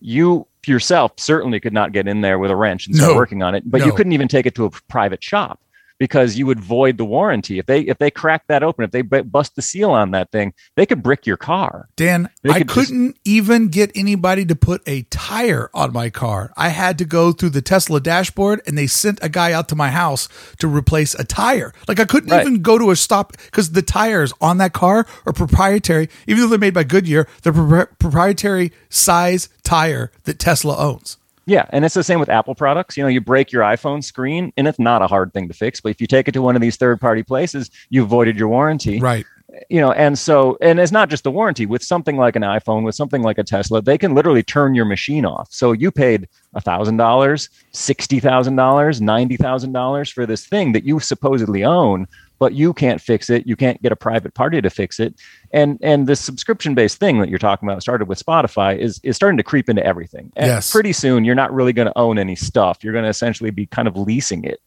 you 0.00 0.46
yourself 0.66 1.12
certainly 1.16 1.60
could 1.60 1.72
not 1.72 1.92
get 1.92 2.08
in 2.08 2.20
there 2.22 2.38
with 2.40 2.50
a 2.50 2.56
wrench 2.56 2.86
and 2.86 2.96
start 2.96 3.12
No. 3.12 3.16
working 3.16 3.42
on 3.42 3.54
it, 3.54 3.62
but 3.70 3.80
No. 3.80 3.86
you 3.86 3.92
couldn't 3.92 4.12
even 4.12 4.28
take 4.28 4.46
it 4.46 4.54
to 4.56 4.64
a 4.66 4.70
private 4.88 5.22
shop 5.24 5.60
because 6.00 6.36
you 6.36 6.46
would 6.46 6.58
void 6.58 6.96
the 6.98 7.04
warranty. 7.04 7.58
If 7.60 7.66
they 7.66 7.82
if 7.82 7.98
they 7.98 8.10
crack 8.10 8.44
that 8.48 8.64
open, 8.64 8.84
if 8.84 8.90
they 8.90 9.02
bu- 9.02 9.22
bust 9.22 9.54
the 9.54 9.62
seal 9.62 9.90
on 9.90 10.10
that 10.10 10.32
thing, 10.32 10.52
they 10.74 10.86
could 10.86 11.02
brick 11.02 11.26
your 11.26 11.36
car. 11.36 11.88
Dan, 11.94 12.28
They 12.42 12.50
I 12.50 12.58
could 12.58 12.68
just- 12.68 12.74
couldn't 12.88 13.16
even 13.24 13.68
get 13.68 13.92
anybody 13.94 14.44
to 14.46 14.56
put 14.56 14.82
a 14.88 15.02
tire 15.02 15.70
on 15.74 15.92
my 15.92 16.10
car. 16.10 16.52
I 16.56 16.70
had 16.70 16.98
to 16.98 17.04
go 17.04 17.30
through 17.30 17.50
the 17.50 17.62
Tesla 17.62 18.00
dashboard 18.00 18.62
and 18.66 18.76
they 18.76 18.86
sent 18.88 19.18
a 19.22 19.28
guy 19.28 19.52
out 19.52 19.68
to 19.68 19.76
my 19.76 19.90
house 19.90 20.28
to 20.58 20.66
replace 20.66 21.14
a 21.14 21.22
tire. 21.24 21.72
Like 21.86 22.00
I 22.00 22.06
couldn't 22.06 22.30
Right. 22.30 22.40
even 22.40 22.62
go 22.62 22.78
to 22.78 22.90
a 22.90 22.96
stop 22.96 23.36
because 23.44 23.72
the 23.72 23.82
tires 23.82 24.32
on 24.40 24.56
that 24.58 24.72
car 24.72 25.06
are 25.26 25.32
proprietary, 25.34 26.08
even 26.26 26.40
though 26.40 26.48
they're 26.48 26.58
made 26.58 26.74
by 26.74 26.84
Goodyear, 26.84 27.28
they're 27.42 27.52
propri- 27.52 27.88
proprietary 27.98 28.72
size 28.88 29.50
tire 29.62 30.10
that 30.24 30.38
Tesla 30.38 30.76
owns. 30.78 31.18
Yeah, 31.50 31.66
and 31.70 31.84
it's 31.84 31.96
the 31.96 32.04
same 32.04 32.20
with 32.20 32.28
Apple 32.28 32.54
products. 32.54 32.96
You 32.96 33.02
know, 33.02 33.08
you 33.08 33.20
break 33.20 33.50
your 33.50 33.64
iPhone 33.64 34.04
screen, 34.04 34.52
and 34.56 34.68
it's 34.68 34.78
not 34.78 35.02
a 35.02 35.08
hard 35.08 35.32
thing 35.32 35.48
to 35.48 35.54
fix. 35.54 35.80
But 35.80 35.88
if 35.88 36.00
you 36.00 36.06
take 36.06 36.28
it 36.28 36.32
to 36.32 36.42
one 36.42 36.54
of 36.54 36.62
these 36.62 36.76
third-party 36.76 37.24
places, 37.24 37.72
you 37.88 38.04
voided 38.04 38.38
your 38.38 38.46
warranty. 38.46 39.00
Right. 39.00 39.26
you 39.68 39.80
know 39.80 39.90
and 39.90 40.16
so 40.16 40.56
and 40.60 40.78
it's 40.78 40.92
not 40.92 41.08
just 41.10 41.24
the 41.24 41.30
warranty 41.32 41.66
with 41.66 41.82
something 41.82 42.16
like 42.16 42.36
an 42.36 42.42
iphone 42.42 42.84
with 42.84 42.94
something 42.94 43.22
like 43.22 43.36
a 43.36 43.42
tesla 43.42 43.82
they 43.82 43.98
can 43.98 44.14
literally 44.14 44.44
turn 44.44 44.76
your 44.76 44.84
machine 44.84 45.26
off 45.26 45.48
so 45.50 45.72
you 45.72 45.90
paid 45.90 46.28
$1000 46.54 47.48
$60000 47.72 49.00
$90000 49.00 50.12
for 50.12 50.24
this 50.24 50.46
thing 50.46 50.70
that 50.70 50.84
you 50.84 51.00
supposedly 51.00 51.64
own 51.64 52.06
but 52.40 52.54
you 52.54 52.72
can't 52.72 53.00
fix 53.00 53.30
it. 53.30 53.46
You 53.46 53.54
can't 53.54 53.80
get 53.82 53.92
a 53.92 53.96
private 53.96 54.34
party 54.34 54.60
to 54.60 54.70
fix 54.70 54.98
it. 54.98 55.14
And 55.52 55.78
and 55.82 56.08
this 56.08 56.20
subscription 56.20 56.74
based 56.74 56.98
thing 56.98 57.20
that 57.20 57.28
you're 57.28 57.38
talking 57.38 57.68
about 57.68 57.82
started 57.82 58.08
with 58.08 58.18
spotify 58.24 58.76
is 58.76 58.98
is 59.04 59.14
starting 59.14 59.36
to 59.36 59.44
creep 59.44 59.68
into 59.68 59.84
everything. 59.86 60.32
And 60.34 60.46
Yes. 60.48 60.72
pretty 60.72 60.92
soon 60.92 61.24
you're 61.24 61.36
not 61.36 61.52
really 61.54 61.72
going 61.72 61.86
to 61.86 61.96
own 61.96 62.18
any 62.18 62.34
stuff. 62.34 62.82
You're 62.82 62.92
going 62.94 63.04
to 63.04 63.10
essentially 63.10 63.50
be 63.50 63.66
kind 63.66 63.86
of 63.86 63.96
leasing 63.96 64.42
it. 64.42 64.60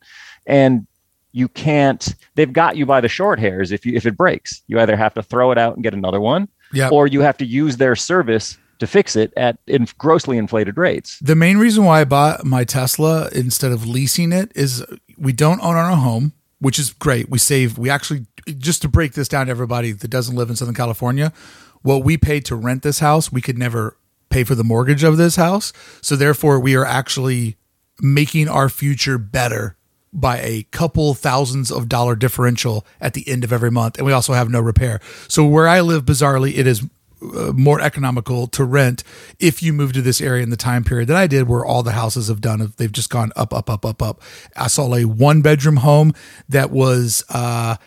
And 0.48 0.88
you 1.34 1.48
can't 1.50 2.16
they've 2.36 2.54
got 2.54 2.78
you 2.78 2.86
by 2.86 3.02
the 3.02 3.10
short 3.10 3.40
hairs 3.40 3.72
if 3.72 3.86
you 3.86 3.94
if 3.96 4.06
it 4.06 4.16
breaks. 4.16 4.62
You 4.68 4.80
either 4.80 4.96
have 4.96 5.14
to 5.16 5.24
throw 5.24 5.52
it 5.52 5.58
out 5.58 5.74
and 5.74 5.84
get 5.84 5.94
another 5.96 6.22
one 6.22 6.48
Yeah. 6.72 6.90
or 6.90 7.08
you 7.08 7.22
have 7.22 7.38
to 7.38 7.46
use 7.46 7.78
their 7.78 7.96
service 7.96 8.58
to 8.80 8.86
fix 8.88 9.16
it 9.16 9.34
at 9.36 9.58
in 9.66 9.88
grossly 9.98 10.38
inflated 10.38 10.78
rates. 10.78 11.18
The 11.22 11.36
main 11.36 11.58
reason 11.58 11.86
why 11.86 12.02
I 12.02 12.06
bought 12.06 12.46
my 12.46 12.64
Tesla 12.66 13.30
instead 13.32 13.72
of 13.72 13.88
leasing 13.88 14.32
it 14.32 14.52
is 14.56 14.84
we 15.18 15.32
don't 15.34 15.62
own 15.62 15.76
our 15.76 15.96
home, 15.96 16.34
which 16.64 16.80
is 16.80 16.94
great. 16.94 17.30
We 17.30 17.40
save, 17.40 17.78
we 17.78 17.90
actually, 17.90 18.26
just 18.58 18.82
to 18.84 18.88
break 18.88 19.14
this 19.14 19.28
down 19.28 19.48
to 19.48 19.52
everybody 19.52 19.92
that 19.92 20.08
doesn't 20.08 20.34
live 20.34 20.50
in 20.50 20.56
Southern 20.56 20.74
California, 20.74 21.34
what 21.82 22.06
we 22.06 22.16
pay 22.16 22.40
to 22.40 22.56
rent 22.56 22.84
this 22.84 23.00
house, 23.00 23.34
we 23.34 23.42
could 23.42 23.58
never 23.58 23.98
pay 24.30 24.46
for 24.46 24.56
the 24.56 24.64
mortgage 24.64 25.04
of 25.04 25.18
this 25.18 25.36
house. 25.36 25.74
So 26.02 26.16
therefore, 26.16 26.62
we 26.62 26.74
are 26.76 26.86
actually 26.86 27.58
making 28.00 28.48
our 28.48 28.70
future 28.70 29.18
better 29.18 29.76
by 30.14 30.40
a 30.40 30.64
couple 30.72 31.14
thousands 31.14 31.70
of 31.70 31.90
dollar 31.90 32.16
differential 32.16 32.88
at 33.02 33.14
the 33.14 33.28
end 33.28 33.44
of 33.44 33.52
every 33.52 33.72
month. 33.72 33.98
And 33.98 34.06
we 34.06 34.14
also 34.14 34.32
have 34.32 34.50
no 34.50 34.62
repair. 34.62 35.02
So 35.28 35.46
where 35.46 35.68
I 35.68 35.82
live, 35.82 36.06
bizarrely, 36.06 36.58
it 36.58 36.66
is 36.66 36.88
uh, 37.36 37.54
more 37.54 37.80
economical 37.82 38.48
to 38.48 38.64
rent 38.64 39.04
if 39.40 39.64
you 39.64 39.74
move 39.74 39.94
to 39.94 40.02
this 40.02 40.22
area 40.22 40.44
in 40.44 40.50
the 40.50 40.58
time 40.58 40.84
period 40.84 41.08
that 41.10 41.18
I 41.18 41.28
did, 41.28 41.48
where 41.48 41.66
all 41.66 41.84
the 41.84 41.92
houses 41.92 42.28
have 42.28 42.42
done. 42.42 42.74
They've 42.78 42.92
just 42.92 43.10
gone 43.10 43.32
up, 43.36 43.54
up, 43.54 43.70
up, 43.70 43.86
up, 43.86 44.02
up. 44.02 44.22
I 44.56 44.68
saw 44.68 44.94
a 44.94 45.06
one 45.06 45.42
bedroom 45.42 45.78
home 45.78 46.14
that 46.50 46.72
was 46.72 47.24
uh, 47.30 47.78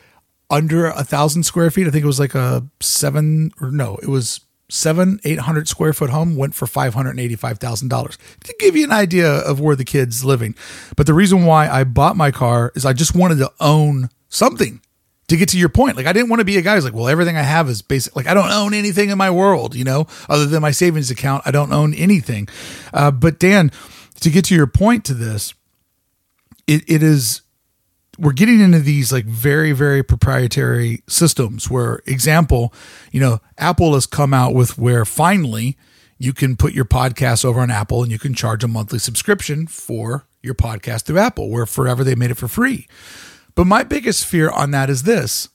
under 0.50 0.86
a 0.86 1.04
thousand 1.04 1.44
square 1.44 1.70
feet. 1.70 1.86
I 1.86 1.90
think 1.90 2.04
it 2.04 2.08
was 2.08 2.20
like 2.20 2.34
a 2.34 2.66
seven 2.80 3.52
or 3.60 3.70
no, 3.70 3.96
it 4.02 4.08
was 4.08 4.40
seven, 4.68 5.20
eight 5.24 5.40
hundred 5.40 5.68
square 5.68 5.92
foot 5.92 6.10
home 6.10 6.36
went 6.36 6.54
for 6.54 6.66
five 6.66 6.94
hundred 6.94 7.10
and 7.10 7.20
eighty 7.20 7.36
five 7.36 7.58
thousand 7.58 7.88
dollars 7.88 8.18
to 8.44 8.54
give 8.58 8.76
you 8.76 8.84
an 8.84 8.92
idea 8.92 9.30
of 9.30 9.60
where 9.60 9.76
the 9.76 9.84
kid's 9.84 10.24
living. 10.24 10.54
But 10.96 11.06
the 11.06 11.14
reason 11.14 11.44
why 11.44 11.68
I 11.68 11.84
bought 11.84 12.16
my 12.16 12.30
car 12.30 12.72
is 12.74 12.84
I 12.84 12.92
just 12.92 13.14
wanted 13.14 13.38
to 13.38 13.52
own 13.60 14.08
something 14.28 14.80
to 15.28 15.36
get 15.36 15.48
to 15.50 15.58
your 15.58 15.68
point. 15.68 15.96
Like 15.96 16.06
I 16.06 16.12
didn't 16.12 16.28
want 16.28 16.40
to 16.40 16.44
be 16.44 16.56
a 16.56 16.62
guy 16.62 16.74
who's 16.74 16.84
like, 16.84 16.94
well, 16.94 17.08
everything 17.08 17.36
I 17.36 17.42
have 17.42 17.68
is 17.68 17.82
basic. 17.82 18.14
Like 18.14 18.26
I 18.26 18.34
don't 18.34 18.50
own 18.50 18.74
anything 18.74 19.10
in 19.10 19.18
my 19.18 19.30
world, 19.30 19.74
you 19.74 19.84
know, 19.84 20.06
other 20.28 20.46
than 20.46 20.62
my 20.62 20.70
savings 20.70 21.10
account. 21.10 21.42
I 21.46 21.50
don't 21.50 21.72
own 21.72 21.94
anything. 21.94 22.48
Uh, 22.92 23.10
but 23.10 23.38
Dan, 23.38 23.72
to 24.20 24.30
get 24.30 24.44
to 24.46 24.54
your 24.54 24.66
point 24.66 25.04
to 25.06 25.14
this, 25.14 25.54
it, 26.66 26.82
it 26.88 27.02
is 27.02 27.42
we're 28.18 28.32
getting 28.32 28.60
into 28.60 28.78
these 28.78 29.12
like 29.12 29.24
very 29.24 29.72
very 29.72 30.02
proprietary 30.02 31.02
systems 31.08 31.70
where 31.70 32.00
example 32.06 32.72
you 33.12 33.20
know 33.20 33.40
apple 33.58 33.94
has 33.94 34.06
come 34.06 34.32
out 34.32 34.54
with 34.54 34.78
where 34.78 35.04
finally 35.04 35.76
you 36.18 36.32
can 36.32 36.56
put 36.56 36.72
your 36.72 36.84
podcast 36.84 37.44
over 37.44 37.60
on 37.60 37.70
apple 37.70 38.02
and 38.02 38.10
you 38.10 38.18
can 38.18 38.34
charge 38.34 38.64
a 38.64 38.68
monthly 38.68 38.98
subscription 38.98 39.66
for 39.66 40.26
your 40.42 40.54
podcast 40.54 41.02
through 41.02 41.18
apple 41.18 41.50
where 41.50 41.66
forever 41.66 42.02
they 42.02 42.14
made 42.14 42.30
it 42.30 42.36
for 42.36 42.48
free 42.48 42.86
but 43.56 43.66
my 43.66 43.82
biggest 43.82 44.24
fear 44.24 44.48
on 44.50 44.70
that 44.70 44.88
is 44.88 45.02
this 45.02 45.48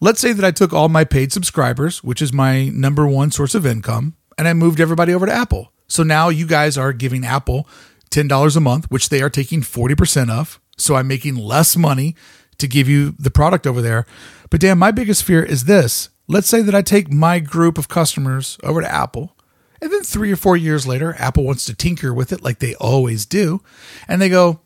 let's 0.00 0.20
say 0.20 0.32
that 0.32 0.44
i 0.44 0.50
took 0.50 0.72
all 0.72 0.88
my 0.88 1.04
paid 1.04 1.30
subscribers 1.30 2.02
which 2.02 2.22
is 2.22 2.32
my 2.32 2.68
number 2.70 3.06
one 3.06 3.30
source 3.30 3.54
of 3.54 3.66
income 3.66 4.16
and 4.38 4.48
i 4.48 4.54
moved 4.54 4.80
everybody 4.80 5.12
over 5.12 5.26
to 5.26 5.32
apple 5.32 5.70
so 5.86 6.02
now 6.02 6.30
you 6.30 6.46
guys 6.46 6.78
are 6.78 6.94
giving 6.94 7.26
apple 7.26 7.68
$10 8.10 8.56
a 8.56 8.60
month 8.60 8.90
which 8.90 9.10
they 9.10 9.20
are 9.22 9.30
taking 9.30 9.60
40% 9.60 10.30
of 10.30 10.58
so 10.76 10.96
I'm 10.96 11.06
making 11.06 11.36
less 11.36 11.76
money 11.76 12.16
to 12.58 12.66
give 12.66 12.88
you 12.88 13.14
the 13.18 13.30
product 13.30 13.66
over 13.66 13.80
there. 13.80 14.06
But 14.50 14.60
Dan, 14.60 14.78
my 14.78 14.90
biggest 14.90 15.24
fear 15.24 15.42
is 15.42 15.64
this. 15.64 16.10
Let's 16.28 16.48
say 16.48 16.62
that 16.62 16.74
I 16.74 16.82
take 16.82 17.12
my 17.12 17.38
group 17.40 17.78
of 17.78 17.88
customers 17.88 18.58
over 18.62 18.80
to 18.80 18.92
Apple, 18.92 19.36
and 19.80 19.90
then 19.90 20.02
three 20.02 20.32
or 20.32 20.36
four 20.36 20.56
years 20.56 20.86
later, 20.86 21.16
Apple 21.18 21.44
wants 21.44 21.64
to 21.66 21.74
tinker 21.74 22.14
with 22.14 22.32
it 22.32 22.42
like 22.42 22.60
they 22.60 22.74
always 22.76 23.26
do. 23.26 23.60
And 24.06 24.22
they 24.22 24.28
go, 24.28 24.60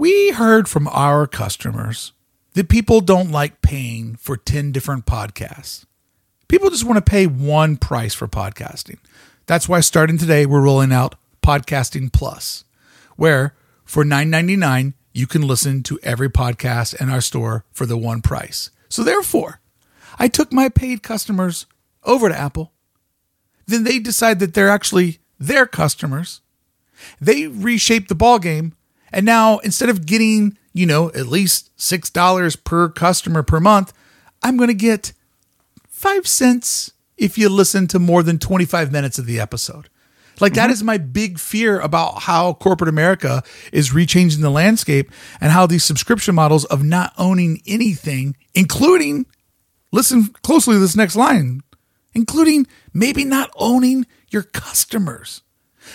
We 0.00 0.30
heard 0.30 0.68
from 0.68 0.86
our 0.92 1.26
customers 1.26 2.12
that 2.52 2.68
people 2.68 3.00
don't 3.00 3.32
like 3.32 3.62
paying 3.62 4.14
for 4.14 4.36
10 4.36 4.70
different 4.70 5.06
podcasts. 5.06 5.86
People 6.46 6.70
just 6.70 6.84
want 6.84 7.04
to 7.04 7.10
pay 7.10 7.26
one 7.26 7.76
price 7.76 8.14
for 8.14 8.28
podcasting. 8.28 9.00
That's 9.46 9.68
why 9.68 9.80
starting 9.80 10.16
today, 10.16 10.46
we're 10.46 10.62
rolling 10.62 10.92
out 10.92 11.16
Podcasting 11.42 12.12
Plus, 12.12 12.62
where 13.16 13.56
for 13.84 14.04
$9.99, 14.04 14.94
you 15.12 15.26
can 15.26 15.42
listen 15.42 15.82
to 15.82 15.98
every 16.04 16.30
podcast 16.30 16.94
in 17.02 17.10
our 17.10 17.20
store 17.20 17.64
for 17.72 17.84
the 17.84 17.98
one 17.98 18.22
price. 18.22 18.70
So 18.88 19.02
therefore, 19.02 19.60
I 20.16 20.28
took 20.28 20.52
my 20.52 20.68
paid 20.68 21.02
customers 21.02 21.66
over 22.04 22.28
to 22.28 22.38
Apple. 22.38 22.72
Then 23.66 23.82
they 23.82 23.98
decide 23.98 24.38
that 24.38 24.54
they're 24.54 24.70
actually 24.70 25.18
their 25.40 25.66
customers. 25.66 26.40
They 27.20 27.48
reshape 27.48 28.06
the 28.06 28.14
ball 28.14 28.38
game, 28.38 28.74
and 29.12 29.24
now 29.24 29.58
instead 29.58 29.88
of 29.88 30.06
getting, 30.06 30.56
you 30.72 30.86
know, 30.86 31.08
at 31.10 31.26
least 31.26 31.76
$6 31.76 32.64
per 32.64 32.88
customer 32.88 33.42
per 33.42 33.60
month, 33.60 33.92
I'm 34.42 34.56
going 34.56 34.68
to 34.68 34.74
get 34.74 35.12
5 35.88 36.26
cents 36.26 36.92
if 37.16 37.36
you 37.36 37.48
listen 37.48 37.86
to 37.88 37.98
more 37.98 38.22
than 38.22 38.38
25 38.38 38.92
minutes 38.92 39.18
of 39.18 39.26
the 39.26 39.40
episode. 39.40 39.88
Like 40.40 40.54
that 40.54 40.64
mm-hmm. 40.64 40.72
is 40.72 40.84
my 40.84 40.98
big 40.98 41.38
fear 41.38 41.80
about 41.80 42.22
how 42.22 42.54
corporate 42.54 42.88
America 42.88 43.42
is 43.72 43.90
rechanging 43.90 44.40
the 44.40 44.50
landscape 44.50 45.10
and 45.40 45.50
how 45.50 45.66
these 45.66 45.84
subscription 45.84 46.34
models 46.34 46.64
of 46.66 46.84
not 46.84 47.12
owning 47.18 47.60
anything, 47.66 48.36
including 48.54 49.26
listen 49.92 50.28
closely 50.42 50.74
to 50.74 50.80
this 50.80 50.96
next 50.96 51.16
line, 51.16 51.62
including 52.14 52.66
maybe 52.92 53.24
not 53.24 53.50
owning 53.56 54.06
your 54.30 54.42
customers 54.42 55.42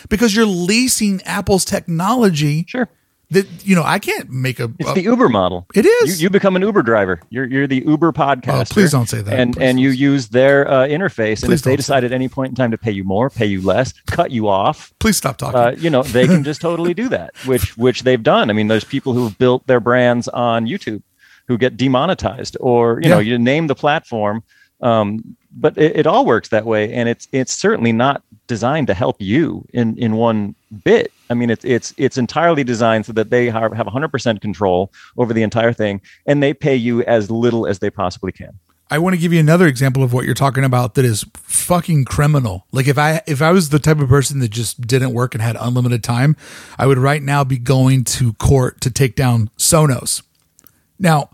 because 0.10 0.36
you're 0.36 0.46
leasing 0.46 1.22
Apple's 1.24 1.66
technology. 1.66 2.66
Sure. 2.68 2.90
That 3.34 3.48
you 3.66 3.76
know, 3.76 3.84
I 3.84 4.00
can't 4.00 4.30
make 4.30 4.60
a. 4.60 4.72
It's 4.80 4.90
a- 4.90 4.94
the 4.94 5.02
Uber 5.04 5.30
model. 5.30 5.68
It 5.76 5.86
is. 5.86 6.22
You, 6.22 6.26
you 6.26 6.30
become 6.30 6.56
an 6.56 6.62
Uber 6.62 6.82
driver. 6.82 7.20
You're 7.30 7.46
you're 7.46 7.68
the 7.68 7.84
Uber 7.86 8.12
podcaster. 8.14 8.62
Oh, 8.72 8.74
please 8.74 8.92
don't 8.92 9.08
say 9.10 9.22
that. 9.22 9.40
And 9.40 9.54
Please 9.54 9.62
and 9.64 9.80
you 9.80 9.90
use 9.90 10.30
their 10.30 10.68
uh, 10.68 10.88
interface. 10.88 11.42
And 11.44 11.50
Please 11.50 11.60
if 11.60 11.64
they 11.64 11.76
decide 11.76 12.04
at 12.04 12.12
any 12.12 12.30
point 12.30 12.50
in 12.52 12.56
time 12.56 12.72
to 12.72 12.78
pay 12.78 12.92
you 12.92 13.04
more, 13.04 13.30
pay 13.30 13.46
you 13.46 13.62
less, 13.62 13.94
cut 14.08 14.32
you 14.32 14.48
off, 14.48 14.94
please 15.00 15.18
stop 15.18 15.38
talking. 15.38 15.60
uh, 15.60 15.76
you 15.78 15.90
know 15.90 16.04
they 16.04 16.26
can 16.28 16.44
just 16.50 16.62
totally 16.62 16.94
do 16.94 17.10
that. 17.10 17.32
Which 17.46 17.78
which 17.78 18.04
they've 18.04 18.24
done. 18.24 18.50
I 18.50 18.54
mean, 18.54 18.68
there's 18.70 18.84
people 18.86 19.14
who've 19.14 19.38
built 19.38 19.68
their 19.68 19.80
brands 19.80 20.28
on 20.30 20.66
YouTube 20.66 21.02
who 21.48 21.58
get 21.58 21.76
demonetized, 21.76 22.56
or 22.62 23.02
you 23.02 23.10
know, 23.10 23.20
you 23.20 23.38
name 23.38 23.68
the 23.68 23.76
platform. 23.76 24.44
Um, 24.82 25.36
but 25.56 25.78
it, 25.78 25.98
it 25.98 26.08
all 26.08 26.26
works 26.26 26.50
that 26.50 26.66
way, 26.66 26.92
and 26.92 27.08
it's 27.10 27.28
it's 27.32 27.54
certainly 27.54 27.92
not 27.92 28.24
designed 28.48 28.88
to 28.88 28.94
help 28.94 29.18
you 29.20 29.66
in 29.74 29.98
in 29.98 30.16
one 30.16 30.56
bit. 30.84 31.12
I 31.30 31.34
mean, 31.34 31.50
it's 31.50 31.64
it's 31.66 31.94
it's 31.98 32.18
entirely 32.18 32.64
designed 32.64 33.06
so 33.06 33.14
that 33.14 33.30
they 33.30 33.50
have 33.50 33.74
have 33.74 33.88
100% 33.88 34.42
control 34.42 34.92
over 35.18 35.34
the 35.34 35.44
entire 35.44 35.74
thing, 35.74 36.02
and 36.26 36.42
they 36.42 36.54
pay 36.54 36.76
you 36.76 37.04
as 37.04 37.30
little 37.30 37.68
as 37.68 37.80
they 37.80 37.90
possibly 37.90 38.32
can. 38.32 38.58
I 38.92 39.00
want 39.00 39.16
to 39.16 39.20
give 39.20 39.34
you 39.34 39.40
another 39.40 39.66
example 39.66 40.04
of 40.04 40.14
what 40.14 40.26
you're 40.26 40.36
talking 40.36 40.64
about 40.64 40.94
that 40.96 41.06
is 41.06 41.26
fucking 41.34 42.06
criminal. 42.06 42.68
Like 42.72 42.88
if 42.88 42.98
I 42.98 43.22
if 43.26 43.42
I 43.42 43.52
was 43.52 43.70
the 43.70 43.80
type 43.80 44.00
of 44.00 44.10
person 44.10 44.40
that 44.40 44.52
just 44.52 44.82
didn't 44.82 45.14
work 45.14 45.34
and 45.34 45.42
had 45.42 45.56
unlimited 45.60 46.04
time, 46.04 46.36
I 46.78 46.86
would 46.86 46.98
right 46.98 47.22
now 47.22 47.44
be 47.44 47.58
going 47.58 48.04
to 48.06 48.34
court 48.34 48.82
to 48.82 48.92
take 48.92 49.16
down 49.16 49.50
Sonos. 49.58 50.22
Now, 51.00 51.32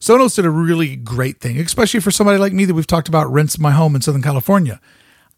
Sonos 0.00 0.36
did 0.36 0.44
a 0.44 0.50
really 0.50 0.96
great 0.96 1.40
thing, 1.40 1.58
especially 1.58 2.00
for 2.00 2.10
somebody 2.10 2.38
like 2.38 2.52
me 2.52 2.64
that 2.64 2.74
we've 2.74 2.86
talked 2.86 3.08
about 3.08 3.32
rents 3.32 3.58
my 3.58 3.70
home 3.70 3.94
in 3.94 4.02
Southern 4.02 4.22
California. 4.22 4.80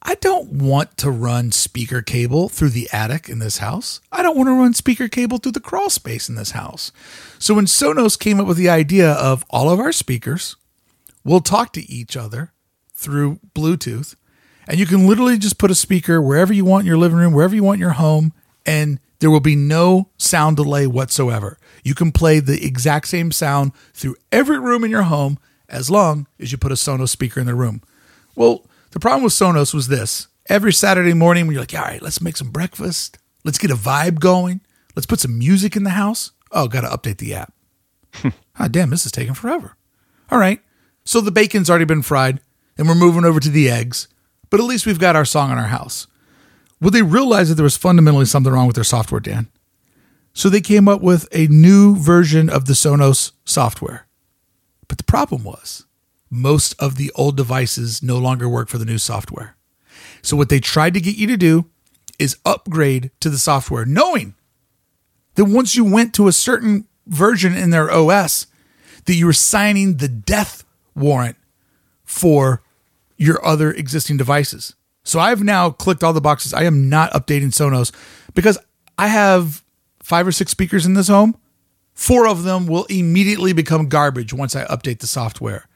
I 0.03 0.15
don't 0.17 0.53
want 0.53 0.97
to 0.99 1.11
run 1.11 1.51
speaker 1.51 2.03
cable 2.03 2.49
through 2.49 2.71
the 2.71 2.89
attic 2.93 3.29
in 3.29 3.41
this 3.41 3.59
house. 3.59 4.01
I 4.13 4.23
don't 4.23 4.37
want 4.37 4.49
to 4.49 4.53
run 4.53 4.75
speaker 4.75 5.09
cable 5.09 5.39
through 5.39 5.53
the 5.53 5.61
crawl 5.61 5.91
space 5.91 6.29
in 6.29 6.37
this 6.37 6.53
house. 6.53 6.93
So 7.39 7.55
when 7.55 7.67
Sonos 7.67 8.19
came 8.19 8.41
up 8.41 8.47
with 8.47 8.57
the 8.57 8.69
idea 8.69 9.11
of 9.13 9.45
all 9.51 9.71
of 9.71 9.81
our 9.81 9.93
speakers 9.93 10.57
will 11.25 11.41
talk 11.41 11.73
to 11.73 11.91
each 11.91 12.17
other 12.17 12.53
through 12.95 13.41
Bluetooth. 13.55 14.15
And 14.67 14.79
you 14.79 14.87
can 14.87 15.07
literally 15.07 15.39
just 15.39 15.59
put 15.59 15.71
a 15.71 15.75
speaker 15.75 16.21
wherever 16.21 16.53
you 16.53 16.65
want 16.65 16.83
in 16.83 16.87
your 16.87 16.99
living 16.99 17.19
room, 17.19 17.33
wherever 17.33 17.55
you 17.55 17.65
want 17.65 17.77
in 17.77 17.81
your 17.81 17.93
home, 17.93 18.33
and 18.67 19.01
there 19.21 19.31
will 19.31 19.41
be 19.41 19.57
no 19.57 20.11
sound 20.17 20.57
delay 20.57 20.87
whatsoever. 20.87 21.59
You 21.83 21.95
can 21.95 22.13
play 22.13 22.41
the 22.41 22.65
exact 22.65 23.09
same 23.09 23.33
sound 23.33 23.73
through 23.93 24.17
every 24.31 24.59
room 24.59 24.85
in 24.85 24.91
your 24.91 25.03
home 25.03 25.39
as 25.69 25.91
long 25.91 26.27
as 26.39 26.53
you 26.53 26.59
put 26.59 26.73
a 26.73 26.77
Sonos 26.77 27.11
speaker 27.11 27.41
in 27.41 27.47
the 27.47 27.55
room. 27.55 27.83
Well, 28.35 28.67
the 28.91 29.01
problem 29.01 29.25
with 29.25 29.33
Sonos 29.33 29.75
was 29.75 29.89
this 29.89 30.29
every 30.49 30.73
Saturday 30.73 31.15
morning 31.15 31.47
when 31.47 31.55
you're 31.55 31.63
like, 31.63 31.75
all 31.75 31.83
right, 31.83 32.03
let's 32.03 32.21
make 32.21 32.37
some 32.37 32.51
breakfast, 32.51 33.19
let's 33.45 33.59
get 33.59 33.71
a 33.71 33.77
vibe 33.77 34.21
going, 34.21 34.61
let's 34.95 35.07
put 35.07 35.21
some 35.21 35.39
music 35.39 35.77
in 35.77 35.85
the 35.85 35.91
house. 35.91 36.33
Oh, 36.51 36.69
got 36.69 36.81
to 36.83 36.89
update 36.89 37.19
the 37.19 37.35
app. 37.35 37.53
ah, 38.59 38.69
damn, 38.69 38.91
this 38.91 39.05
is 39.05 39.13
taking 39.13 39.35
forever. 39.35 39.77
All 40.31 40.39
right. 40.39 40.61
So 41.05 41.21
the 41.21 41.31
bacon's 41.31 41.69
already 41.69 41.85
been 41.85 42.03
fried 42.03 42.41
and 42.77 42.89
we're 42.89 42.95
moving 42.95 43.25
over 43.25 43.41
to 43.41 43.51
the 43.51 43.69
eggs, 43.69 44.09
but 44.51 44.61
at 44.61 44.67
least 44.67 44.87
we've 44.87 44.99
got 44.99 45.17
our 45.17 45.25
song 45.25 45.51
in 45.51 45.59
our 45.59 45.67
house. 45.67 46.07
Well, 46.81 46.91
they 46.91 47.03
realized 47.03 47.51
that 47.51 47.57
there 47.57 47.65
was 47.65 47.77
fundamentally 47.77 48.25
something 48.25 48.53
wrong 48.53 48.67
with 48.67 48.77
their 48.77 48.85
software, 48.85 49.21
Dan. 49.21 49.49
So 50.33 50.49
they 50.49 50.61
came 50.61 50.87
up 50.89 51.01
with 51.01 51.27
a 51.33 51.49
new 51.49 51.97
version 51.97 52.49
of 52.49 52.67
the 52.67 52.75
Sonos 52.75 53.33
software. 53.45 54.07
But 54.87 54.99
the 54.99 55.05
problem 55.05 55.43
was 55.45 55.87
most 56.31 56.75
of 56.79 56.97
the 56.97 57.11
old 57.15 57.37
devices 57.37 58.03
no 58.03 58.19
longer 58.19 58.49
work 58.49 58.69
for 58.69 58.79
the 58.79 58.85
new 58.85 58.99
software. 58.99 59.57
So 60.23 60.37
what 60.37 60.49
they 60.49 60.61
tried 60.61 60.95
to 60.95 61.01
get 61.01 61.17
you 61.17 61.27
to 61.27 61.37
do 61.37 61.67
is 62.19 62.37
upgrade 62.45 63.11
to 63.21 63.31
the 63.31 63.39
software, 63.39 63.85
knowing 63.85 64.35
that 65.35 65.47
once 65.47 65.75
you 65.75 65.85
went 65.85 66.15
to 66.15 66.29
a 66.29 66.33
certain 66.33 66.87
version 67.07 67.55
in 67.55 67.71
their 67.71 67.91
OS, 67.91 68.47
that 69.05 69.15
you 69.15 69.27
were 69.27 69.33
signing 69.33 69.97
the 69.97 70.09
death 70.09 70.65
warrant 70.95 71.37
for 72.05 72.63
your 73.17 73.45
other 73.45 73.73
existing 73.73 74.17
devices. 74.17 74.75
So 75.09 75.19
I've 75.19 75.43
now 75.43 75.71
clicked 75.71 76.05
all 76.05 76.13
the 76.13 76.21
boxes. 76.21 76.53
I 76.53 76.65
am 76.65 76.91
not 76.91 77.11
updating 77.13 77.51
Sonos 77.51 77.93
because 78.35 78.59
I 78.99 79.09
have 79.09 79.65
five 80.03 80.27
or 80.27 80.33
six 80.33 80.51
speakers 80.51 80.85
in 80.85 80.93
this 80.93 81.09
home. 81.09 81.35
Four 81.95 82.29
of 82.29 82.43
them 82.43 82.67
will 82.67 82.85
immediately 82.85 83.55
become 83.55 83.89
garbage 83.89 84.35
once 84.35 84.55
I 84.55 84.67
update 84.67 84.99
the 84.99 85.07
software. 85.07 85.67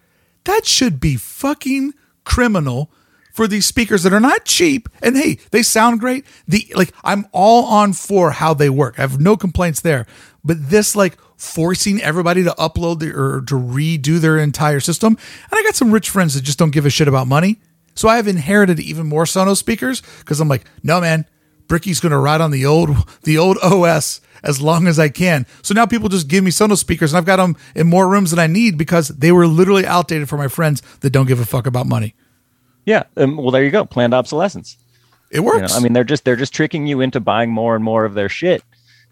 That 0.44 0.66
should 0.66 1.00
be 1.00 1.16
fucking 1.16 1.94
criminal 2.24 2.90
for 3.32 3.48
these 3.48 3.64
speakers 3.64 4.02
that 4.02 4.12
are 4.12 4.20
not 4.20 4.44
cheap. 4.44 4.86
And 5.02 5.16
hey, 5.16 5.38
they 5.50 5.62
sound 5.62 6.00
great. 6.00 6.26
The 6.46 6.70
like 6.74 6.92
I'm 7.02 7.26
all 7.32 7.64
on 7.64 7.94
for 7.94 8.32
how 8.32 8.52
they 8.52 8.68
work. 8.68 8.98
I 8.98 9.02
have 9.02 9.18
no 9.18 9.38
complaints 9.38 9.80
there. 9.80 10.06
But 10.44 10.68
this 10.68 10.94
like 10.94 11.16
forcing 11.38 12.02
everybody 12.02 12.44
to 12.44 12.50
upload 12.58 12.98
the, 12.98 13.12
or 13.18 13.40
to 13.46 13.54
redo 13.54 14.20
their 14.20 14.36
entire 14.36 14.80
system. 14.80 15.16
And 15.50 15.58
I 15.58 15.62
got 15.62 15.74
some 15.74 15.90
rich 15.90 16.10
friends 16.10 16.34
that 16.34 16.42
just 16.42 16.58
don't 16.58 16.70
give 16.70 16.84
a 16.84 16.90
shit 16.90 17.08
about 17.08 17.26
money. 17.26 17.58
So 17.94 18.08
I 18.08 18.16
have 18.16 18.28
inherited 18.28 18.80
even 18.80 19.06
more 19.06 19.24
Sonos 19.24 19.58
speakers 19.58 20.02
because 20.20 20.40
I'm 20.40 20.48
like, 20.48 20.64
no 20.82 21.00
man, 21.00 21.26
Bricky's 21.68 22.00
gonna 22.00 22.18
ride 22.18 22.40
on 22.40 22.50
the 22.50 22.66
old 22.66 22.90
the 23.22 23.38
old 23.38 23.58
OS 23.62 24.20
as 24.42 24.60
long 24.60 24.86
as 24.86 24.98
I 24.98 25.08
can. 25.08 25.46
So 25.62 25.74
now 25.74 25.86
people 25.86 26.08
just 26.08 26.28
give 26.28 26.42
me 26.44 26.50
Sonos 26.50 26.78
speakers 26.78 27.12
and 27.12 27.18
I've 27.18 27.24
got 27.24 27.36
them 27.36 27.56
in 27.74 27.86
more 27.86 28.08
rooms 28.08 28.30
than 28.30 28.38
I 28.38 28.46
need 28.46 28.76
because 28.76 29.08
they 29.08 29.32
were 29.32 29.46
literally 29.46 29.86
outdated 29.86 30.28
for 30.28 30.36
my 30.36 30.48
friends 30.48 30.82
that 31.00 31.10
don't 31.10 31.26
give 31.26 31.40
a 31.40 31.44
fuck 31.44 31.66
about 31.66 31.86
money. 31.86 32.14
Yeah. 32.84 33.04
Um, 33.16 33.36
well, 33.36 33.50
there 33.50 33.64
you 33.64 33.70
go. 33.70 33.84
Planned 33.84 34.14
obsolescence. 34.14 34.76
It 35.30 35.40
works. 35.40 35.56
You 35.56 35.68
know, 35.68 35.74
I 35.76 35.80
mean, 35.80 35.92
they're 35.92 36.04
just 36.04 36.24
they're 36.24 36.36
just 36.36 36.52
tricking 36.52 36.86
you 36.86 37.00
into 37.00 37.20
buying 37.20 37.50
more 37.50 37.74
and 37.74 37.84
more 37.84 38.04
of 38.04 38.14
their 38.14 38.28
shit. 38.28 38.62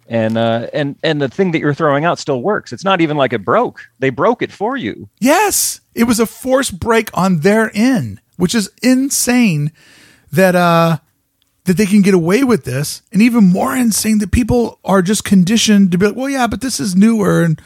And 0.06 0.36
uh, 0.36 0.66
and 0.74 0.96
and 1.02 1.22
the 1.22 1.28
thing 1.28 1.52
that 1.52 1.60
you're 1.60 1.72
throwing 1.72 2.04
out 2.04 2.18
still 2.18 2.42
works. 2.42 2.72
It's 2.72 2.84
not 2.84 3.00
even 3.00 3.16
like 3.16 3.32
it 3.32 3.44
broke. 3.44 3.80
They 4.00 4.10
broke 4.10 4.42
it 4.42 4.50
for 4.50 4.76
you. 4.76 5.08
Yes, 5.20 5.80
it 5.94 6.04
was 6.04 6.18
a 6.18 6.26
forced 6.26 6.80
break 6.80 7.16
on 7.16 7.40
their 7.40 7.70
end, 7.74 8.20
which 8.40 8.54
is 8.54 8.70
insane. 8.82 9.72
That 10.32 10.54
uh, 10.54 10.98
that 11.64 11.76
they 11.76 11.86
can 11.86 12.02
get 12.02 12.14
away 12.14 12.42
with 12.42 12.64
this, 12.64 13.02
and 13.12 13.20
even 13.22 13.44
more 13.44 13.76
insane 13.76 14.18
that 14.18 14.32
people 14.32 14.78
are 14.84 15.02
just 15.02 15.24
conditioned 15.24 15.92
to 15.92 15.98
be 15.98 16.06
like, 16.06 16.16
well, 16.16 16.28
yeah, 16.28 16.46
but 16.46 16.60
this 16.60 16.80
is 16.80 16.96
newer 16.96 17.42
and 17.42 17.60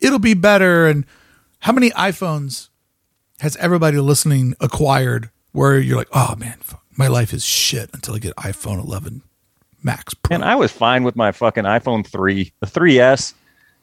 it'll 0.00 0.18
be 0.18 0.34
better. 0.34 0.86
And 0.86 1.04
how 1.60 1.72
many 1.72 1.90
iPhones 1.90 2.68
has 3.40 3.56
everybody 3.56 3.98
listening 3.98 4.54
acquired 4.60 5.30
where 5.52 5.78
you're 5.78 5.96
like, 5.96 6.08
oh 6.12 6.34
man, 6.36 6.58
my 6.96 7.08
life 7.08 7.32
is 7.32 7.44
shit 7.44 7.90
until 7.92 8.14
I 8.14 8.18
get 8.18 8.34
iPhone 8.36 8.82
11 8.82 9.22
Max 9.82 10.14
Pro. 10.14 10.34
And 10.34 10.44
I 10.44 10.54
was 10.54 10.72
fine 10.72 11.04
with 11.04 11.16
my 11.16 11.32
fucking 11.32 11.64
iPhone 11.64 12.06
3, 12.06 12.52
the 12.60 12.66
3S. 12.66 13.34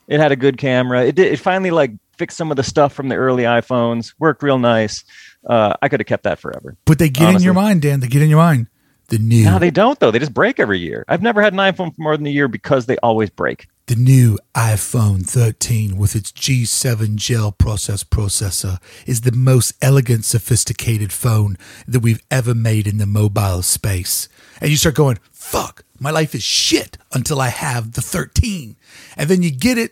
It 0.08 0.20
had 0.20 0.32
a 0.32 0.36
good 0.36 0.58
camera. 0.58 1.06
It 1.06 1.16
did, 1.16 1.32
it 1.32 1.40
finally 1.40 1.72
like 1.72 1.92
fixed 2.18 2.38
some 2.38 2.52
of 2.52 2.58
the 2.58 2.64
stuff 2.64 2.94
from 2.94 3.10
the 3.10 3.16
early 3.16 3.44
iPhones. 3.44 4.14
Worked 4.20 4.44
real 4.44 4.60
nice. 4.60 5.04
Uh, 5.46 5.74
I 5.82 5.90
could 5.90 6.00
have 6.00 6.08
kept 6.08 6.24
that 6.24 6.40
forever. 6.40 6.78
but 6.86 7.00
they 7.00 7.10
get 7.10 7.36
in 7.36 7.42
your 7.42 7.54
mind, 7.54 7.82
Dan. 7.82 8.00
They 8.00 8.08
get 8.08 8.22
in 8.22 8.30
your 8.30 8.40
mind. 8.40 8.68
The 9.10 9.18
new, 9.18 9.44
No, 9.44 9.60
they 9.60 9.70
don't 9.70 10.00
though. 10.00 10.12
They 10.12 10.20
just 10.20 10.34
break 10.34 10.60
every 10.60 10.80
year. 10.80 11.04
I've 11.10 11.22
never 11.22 11.42
had 11.42 11.52
an 11.54 11.60
iPhone 11.60 11.94
for 11.94 12.02
more 12.02 12.16
than 12.16 12.26
a 12.26 12.30
year 12.30 12.48
because 12.48 12.86
they 12.86 12.98
always 13.04 13.30
break. 13.30 13.68
the 13.88 13.96
new 13.98 14.40
iPhone 14.56 15.28
13 15.28 15.98
with 15.98 16.16
its 16.16 16.32
G7 16.32 17.16
gel 17.16 17.52
process 17.52 18.02
processor 18.06 18.80
is 19.06 19.22
the 19.22 19.34
most 19.34 19.74
elegant, 19.82 20.24
sophisticated 20.24 21.12
phone 21.12 21.58
that 21.86 22.00
we've 22.00 22.24
ever 22.32 22.56
made 22.56 22.88
in 22.88 22.98
the 22.98 23.06
mobile 23.06 23.62
space. 23.62 24.30
And 24.62 24.72
you 24.72 24.78
start 24.78 24.96
going, 24.96 25.20
fuck, 25.34 25.84
my 26.00 26.10
life 26.10 26.34
is 26.34 26.44
shit 26.44 26.98
until 27.12 27.42
I 27.42 27.50
have 27.50 27.92
the 27.92 28.02
13. 28.02 28.78
And 29.18 29.30
then 29.30 29.44
you 29.44 29.52
get 29.52 29.78
it, 29.78 29.92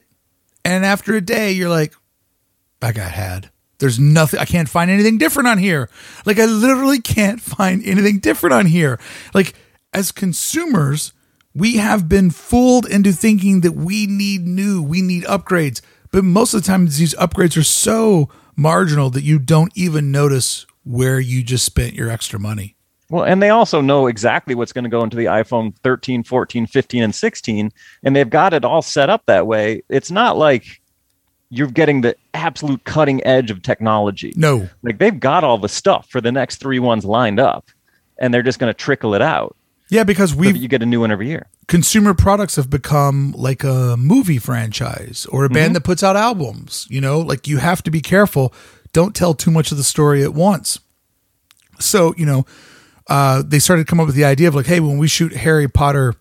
and 0.63 0.85
after 0.85 1.13
a 1.15 1.21
day, 1.21 1.51
you're 1.51 1.69
like, 1.69 1.93
I 2.81 2.93
got 2.93 3.11
had. 3.11 3.50
There's 3.81 3.99
nothing, 3.99 4.39
I 4.39 4.45
can't 4.45 4.69
find 4.69 4.91
anything 4.91 5.17
different 5.17 5.49
on 5.49 5.57
here. 5.57 5.89
Like, 6.25 6.39
I 6.39 6.45
literally 6.45 7.01
can't 7.01 7.41
find 7.41 7.83
anything 7.83 8.19
different 8.19 8.53
on 8.53 8.67
here. 8.67 8.99
Like, 9.33 9.55
as 9.91 10.11
consumers, 10.11 11.13
we 11.55 11.77
have 11.77 12.07
been 12.07 12.29
fooled 12.29 12.87
into 12.87 13.11
thinking 13.11 13.61
that 13.61 13.73
we 13.73 14.05
need 14.05 14.45
new, 14.45 14.83
we 14.83 15.01
need 15.01 15.23
upgrades. 15.23 15.81
But 16.11 16.23
most 16.23 16.53
of 16.53 16.61
the 16.61 16.67
time, 16.67 16.85
these 16.85 17.15
upgrades 17.15 17.57
are 17.57 17.63
so 17.63 18.29
marginal 18.55 19.09
that 19.09 19.23
you 19.23 19.39
don't 19.39 19.71
even 19.75 20.11
notice 20.11 20.67
where 20.83 21.19
you 21.19 21.43
just 21.43 21.65
spent 21.65 21.93
your 21.93 22.09
extra 22.09 22.39
money. 22.39 22.75
Well, 23.09 23.25
and 23.25 23.41
they 23.41 23.49
also 23.49 23.81
know 23.81 24.07
exactly 24.07 24.55
what's 24.55 24.73
going 24.73 24.85
to 24.85 24.89
go 24.89 25.03
into 25.03 25.17
the 25.17 25.25
iPhone 25.25 25.75
13, 25.83 26.23
14, 26.23 26.67
15, 26.67 27.03
and 27.03 27.15
16, 27.15 27.71
and 28.03 28.15
they've 28.15 28.29
got 28.29 28.53
it 28.53 28.63
all 28.63 28.81
set 28.81 29.09
up 29.09 29.25
that 29.25 29.47
way. 29.47 29.81
It's 29.89 30.11
not 30.11 30.37
like 30.37 30.80
you're 31.51 31.67
getting 31.67 32.01
the 32.01 32.15
absolute 32.33 32.83
cutting 32.85 33.23
edge 33.27 33.51
of 33.51 33.61
technology. 33.61 34.33
No. 34.35 34.69
Like 34.81 34.97
they've 34.97 35.19
got 35.19 35.43
all 35.43 35.57
the 35.57 35.69
stuff 35.69 36.09
for 36.09 36.21
the 36.21 36.31
next 36.31 36.55
three 36.57 36.79
ones 36.79 37.05
lined 37.05 37.39
up, 37.39 37.69
and 38.17 38.33
they're 38.33 38.41
just 38.41 38.57
going 38.57 38.69
to 38.69 38.73
trickle 38.73 39.13
it 39.13 39.21
out. 39.21 39.55
Yeah, 39.89 40.05
because 40.05 40.33
we've 40.33 40.53
that 40.53 40.59
you 40.59 40.69
get 40.69 40.81
a 40.81 40.85
new 40.85 41.01
one 41.01 41.11
every 41.11 41.27
year. 41.27 41.47
consumer 41.67 42.13
products 42.13 42.55
have 42.55 42.69
become 42.69 43.33
like 43.37 43.65
a 43.65 43.97
movie 43.97 44.37
franchise 44.37 45.27
or 45.29 45.43
a 45.43 45.49
band 45.49 45.75
that 45.75 45.83
puts 45.83 46.01
out 46.01 46.15
albums. 46.15 46.87
You 46.89 47.01
know, 47.01 47.19
like 47.19 47.45
you 47.45 47.57
have 47.57 47.83
to 47.83 47.91
be 47.91 47.99
careful. 47.99 48.53
Don't 48.93 49.13
tell 49.13 49.33
too 49.33 49.51
much 49.51 49.71
of 49.71 49.77
the 49.77 49.83
story 49.83 50.23
at 50.23 50.33
once. 50.33 50.79
So, 51.79 52.13
you 52.15 52.25
know, 52.25 52.45
uh, 53.07 53.43
they 53.45 53.59
started 53.59 53.85
to 53.85 53.89
come 53.89 53.99
up 53.99 54.05
with 54.05 54.15
the 54.15 54.23
idea 54.23 54.47
of 54.47 54.55
like, 54.55 54.67
hey, 54.67 54.79
when 54.79 54.97
we 54.97 55.09
shoot 55.09 55.33
Harry 55.33 55.67
Potter 55.67 56.15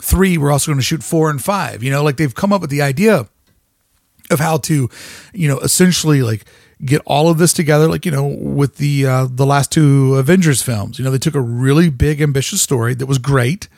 three, 0.00 0.36
we're 0.36 0.50
also 0.50 0.72
going 0.72 0.80
to 0.80 0.84
shoot 0.84 1.04
four 1.04 1.30
and 1.30 1.40
five. 1.40 1.84
You 1.84 1.92
know, 1.92 2.02
like 2.02 2.16
they've 2.16 2.34
come 2.34 2.52
up 2.52 2.60
with 2.60 2.70
the 2.70 2.82
idea 2.82 3.28
of 4.30 4.40
how 4.40 4.58
to, 4.58 4.88
you 5.32 5.48
know, 5.48 5.58
essentially 5.60 6.22
like 6.22 6.44
get 6.84 7.02
all 7.06 7.28
of 7.28 7.38
this 7.38 7.52
together. 7.52 7.88
Like 7.88 8.04
you 8.04 8.12
know, 8.12 8.26
with 8.26 8.76
the 8.76 9.06
uh, 9.06 9.28
the 9.30 9.46
last 9.46 9.72
two 9.72 10.16
Avengers 10.16 10.62
films, 10.62 10.98
you 10.98 11.04
know, 11.04 11.10
they 11.10 11.18
took 11.18 11.34
a 11.34 11.40
really 11.40 11.90
big, 11.90 12.20
ambitious 12.20 12.60
story 12.62 12.94
that 12.94 13.06
was 13.06 13.18
great, 13.18 13.68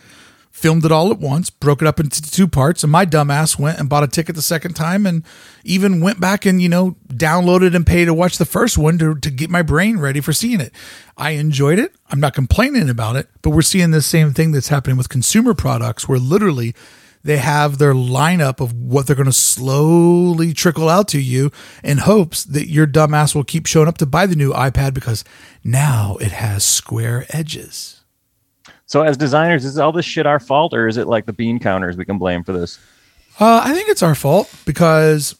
filmed 0.50 0.84
it 0.84 0.92
all 0.92 1.10
at 1.10 1.18
once, 1.18 1.50
broke 1.50 1.82
it 1.82 1.88
up 1.88 2.00
into 2.00 2.22
two 2.22 2.48
parts, 2.48 2.82
and 2.82 2.92
my 2.92 3.04
dumbass 3.04 3.58
went 3.58 3.78
and 3.78 3.88
bought 3.88 4.04
a 4.04 4.08
ticket 4.08 4.34
the 4.34 4.42
second 4.42 4.74
time, 4.74 5.06
and 5.06 5.22
even 5.64 6.00
went 6.00 6.20
back 6.20 6.46
and 6.46 6.60
you 6.60 6.68
know 6.68 6.96
downloaded 7.08 7.74
and 7.74 7.86
paid 7.86 8.06
to 8.06 8.14
watch 8.14 8.38
the 8.38 8.44
first 8.44 8.78
one 8.78 8.98
to 8.98 9.14
to 9.16 9.30
get 9.30 9.50
my 9.50 9.62
brain 9.62 9.98
ready 9.98 10.20
for 10.20 10.32
seeing 10.32 10.60
it. 10.60 10.72
I 11.16 11.32
enjoyed 11.32 11.78
it. 11.78 11.94
I'm 12.10 12.20
not 12.20 12.34
complaining 12.34 12.88
about 12.88 13.16
it, 13.16 13.28
but 13.42 13.50
we're 13.50 13.62
seeing 13.62 13.90
the 13.90 14.02
same 14.02 14.32
thing 14.32 14.52
that's 14.52 14.68
happening 14.68 14.96
with 14.96 15.08
consumer 15.08 15.54
products, 15.54 16.08
where 16.08 16.18
literally 16.18 16.74
they 17.24 17.38
have 17.38 17.78
their 17.78 17.94
lineup 17.94 18.60
of 18.60 18.72
what 18.74 19.06
they're 19.06 19.16
going 19.16 19.26
to 19.26 19.32
slowly 19.32 20.52
trickle 20.52 20.88
out 20.88 21.08
to 21.08 21.20
you 21.20 21.50
in 21.82 21.98
hopes 21.98 22.44
that 22.44 22.68
your 22.68 22.86
dumbass 22.86 23.34
will 23.34 23.44
keep 23.44 23.66
showing 23.66 23.88
up 23.88 23.98
to 23.98 24.06
buy 24.06 24.26
the 24.26 24.36
new 24.36 24.52
iPad 24.52 24.94
because 24.94 25.24
now 25.64 26.16
it 26.20 26.32
has 26.32 26.62
square 26.62 27.26
edges. 27.30 28.02
So, 28.86 29.02
as 29.02 29.16
designers, 29.16 29.64
is 29.64 29.78
all 29.78 29.92
this 29.92 30.04
shit 30.04 30.26
our 30.26 30.38
fault, 30.38 30.74
or 30.74 30.86
is 30.86 30.98
it 30.98 31.06
like 31.06 31.24
the 31.24 31.32
bean 31.32 31.58
counters 31.58 31.96
we 31.96 32.04
can 32.04 32.18
blame 32.18 32.44
for 32.44 32.52
this? 32.52 32.78
Uh, 33.40 33.62
I 33.64 33.72
think 33.72 33.88
it's 33.88 34.02
our 34.02 34.14
fault 34.14 34.54
because 34.66 35.34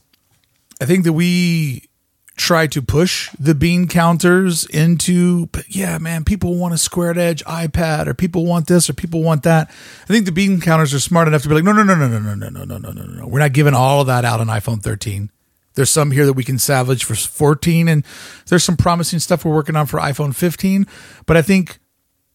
I 0.80 0.86
think 0.86 1.04
that 1.04 1.12
we 1.12 1.88
try 2.36 2.66
to 2.66 2.82
push 2.82 3.30
the 3.38 3.54
bean 3.54 3.86
counters 3.86 4.66
into, 4.66 5.48
yeah, 5.68 5.98
man, 5.98 6.24
people 6.24 6.56
want 6.56 6.74
a 6.74 6.78
squared 6.78 7.16
edge 7.16 7.44
iPad 7.44 8.06
or 8.06 8.14
people 8.14 8.44
want 8.44 8.66
this 8.66 8.90
or 8.90 8.92
people 8.92 9.22
want 9.22 9.44
that. 9.44 9.70
I 10.02 10.06
think 10.06 10.26
the 10.26 10.32
bean 10.32 10.60
counters 10.60 10.92
are 10.92 11.00
smart 11.00 11.28
enough 11.28 11.42
to 11.42 11.48
be 11.48 11.54
like, 11.54 11.64
no, 11.64 11.72
no, 11.72 11.84
no, 11.84 11.94
no, 11.94 12.08
no, 12.08 12.18
no, 12.18 12.34
no, 12.34 12.48
no, 12.48 12.64
no, 12.64 12.78
no, 12.78 12.90
no, 12.90 13.04
no. 13.04 13.26
We're 13.26 13.38
not 13.38 13.52
giving 13.52 13.74
all 13.74 14.00
of 14.00 14.08
that 14.08 14.24
out 14.24 14.40
on 14.40 14.48
iPhone 14.48 14.82
13. 14.82 15.30
There's 15.74 15.90
some 15.90 16.10
here 16.10 16.26
that 16.26 16.34
we 16.34 16.44
can 16.44 16.58
salvage 16.58 17.04
for 17.04 17.14
14, 17.14 17.88
and 17.88 18.04
there's 18.46 18.64
some 18.64 18.76
promising 18.76 19.18
stuff 19.18 19.44
we're 19.44 19.54
working 19.54 19.76
on 19.76 19.86
for 19.86 19.98
iPhone 19.98 20.34
15. 20.34 20.86
But 21.26 21.36
I 21.36 21.42
think, 21.42 21.78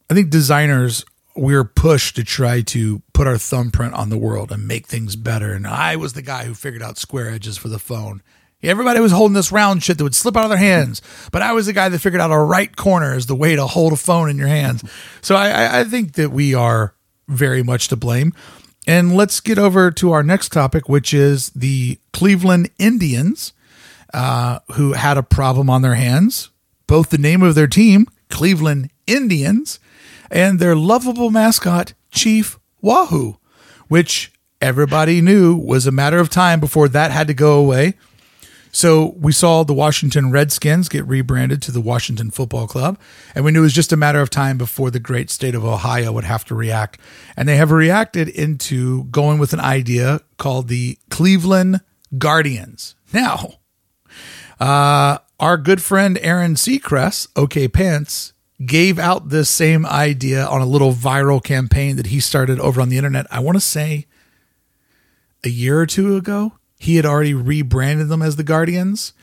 I 0.10 0.14
think 0.14 0.30
designers 0.30 1.06
we're 1.36 1.64
pushed 1.64 2.18
to 2.18 2.24
try 2.24 2.62
to 2.62 3.02
put 3.14 3.28
our 3.28 3.38
thumbprint 3.38 3.94
on 3.94 4.10
the 4.10 4.18
world 4.18 4.52
and 4.52 4.68
make 4.68 4.88
things 4.88 5.16
better. 5.16 5.54
And 5.54 5.66
I 5.66 5.96
was 5.96 6.14
the 6.14 6.22
guy 6.22 6.44
who 6.44 6.54
figured 6.54 6.84
out 6.84 6.98
square 6.98 7.30
edges 7.30 7.58
for 7.58 7.70
the 7.70 7.80
phone. 7.80 8.22
Everybody 8.62 9.00
was 9.00 9.14
holding 9.14 9.36
this 9.36 9.52
round 9.54 9.84
shit 9.84 9.98
that 9.98 10.04
would 10.04 10.16
slip 10.16 10.36
out 10.36 10.44
of 10.44 10.50
their 10.50 10.58
hands, 10.58 11.02
but 11.32 11.42
I 11.42 11.54
was 11.54 11.68
the 11.68 11.74
guy 11.74 11.88
that 11.88 12.00
figured 12.00 12.22
out 12.22 12.32
a 12.32 12.38
right 12.38 12.76
corner 12.76 13.16
is 13.16 13.26
the 13.28 13.36
way 13.36 13.56
to 13.56 13.66
hold 13.66 13.94
a 13.94 13.98
phone 13.98 14.30
in 14.30 14.38
your 14.38 14.50
hands. 14.50 14.84
So 15.22 15.36
I- 15.36 15.80
I, 15.80 15.84
think 15.86 16.14
that 16.14 16.32
we 16.32 16.54
are 16.54 16.94
very 17.30 17.64
much 17.64 17.88
to 17.88 17.96
blame. 17.96 18.34
And 18.86 19.16
let's 19.16 19.40
get 19.40 19.58
over 19.58 19.92
to 19.92 20.12
our 20.12 20.24
next 20.24 20.52
topic, 20.52 20.90
which 20.90 21.14
is 21.14 21.52
the 21.52 22.00
Cleveland 22.12 22.70
Indians, 22.78 23.54
uh, 24.14 24.60
who 24.74 24.94
had 24.94 25.18
a 25.18 25.24
problem 25.24 25.70
on 25.70 25.82
their 25.82 25.96
hands. 25.96 26.50
Both 26.88 27.12
the 27.12 27.18
name 27.18 27.44
of 27.44 27.56
their 27.56 27.68
team, 27.68 28.08
Cleveland 28.30 28.90
Indians, 29.08 29.80
and 30.32 30.60
their 30.60 30.76
lovable 30.76 31.30
mascot, 31.30 31.94
Chief 32.12 32.60
Wahoo, 32.82 33.38
which 33.88 34.34
everybody 34.60 35.22
knew 35.22 35.56
was 35.56 35.86
a 35.88 35.92
matter 35.92 36.18
of 36.20 36.30
time 36.30 36.60
before 36.60 36.90
that 36.90 37.12
had 37.12 37.28
to 37.28 37.34
go 37.34 37.58
away. 37.60 37.94
So 38.72 39.16
we 39.18 39.32
saw 39.32 39.64
the 39.64 39.74
Washington 39.74 40.32
Redskins 40.32 40.90
get 40.90 41.06
rebranded 41.06 41.62
to 41.64 41.72
the 41.72 41.82
Washington 41.82 42.30
Football 42.30 42.68
Club, 42.68 43.00
and 43.34 43.44
we 43.44 43.52
knew 43.52 43.60
it 43.60 43.64
was 43.64 43.74
just 43.74 43.92
a 43.92 43.98
matter 43.98 44.22
of 44.22 44.30
time 44.30 44.58
before 44.58 44.92
the 44.92 45.00
great 45.00 45.30
state 45.30 45.56
of 45.56 45.66
Ohio 45.66 46.12
would 46.12 46.24
have 46.24 46.46
to 46.46 46.56
react. 46.56 47.00
And 47.36 47.48
they 47.48 47.58
have 47.58 47.72
reacted 47.72 48.30
into 48.30 49.06
going 49.06 49.40
with 49.40 49.54
an 49.54 49.60
idea 49.60 50.22
called 50.38 50.68
the 50.68 50.98
Cleveland 51.10 51.82
Guardians. 52.18 52.96
Now, 53.12 53.56
uh, 54.60 55.20
our 55.40 55.58
good 55.58 55.82
friend 55.82 56.20
Aaron 56.22 56.56
Seacrest, 56.56 57.28
OK 57.36 57.68
Pants, 57.68 58.34
gave 58.66 59.00
out 59.00 59.30
this 59.30 59.50
same 59.50 59.86
idea 59.86 60.46
on 60.46 60.62
a 60.62 60.66
little 60.66 60.94
viral 60.94 61.42
campaign 61.44 61.96
that 61.96 62.08
he 62.08 62.20
started 62.20 62.60
over 62.60 62.82
on 62.82 62.90
the 62.90 62.98
internet. 62.98 63.26
I 63.32 63.40
want 63.40 63.56
to 63.56 63.62
say 63.62 64.06
a 65.44 65.50
year 65.50 65.80
or 65.80 65.86
two 65.86 66.18
ago. 66.18 66.54
He 66.80 66.96
had 66.96 67.06
already 67.06 67.34
rebranded 67.34 68.08
them 68.08 68.22
as 68.22 68.38
the 68.38 68.44
Guardians, 68.44 69.14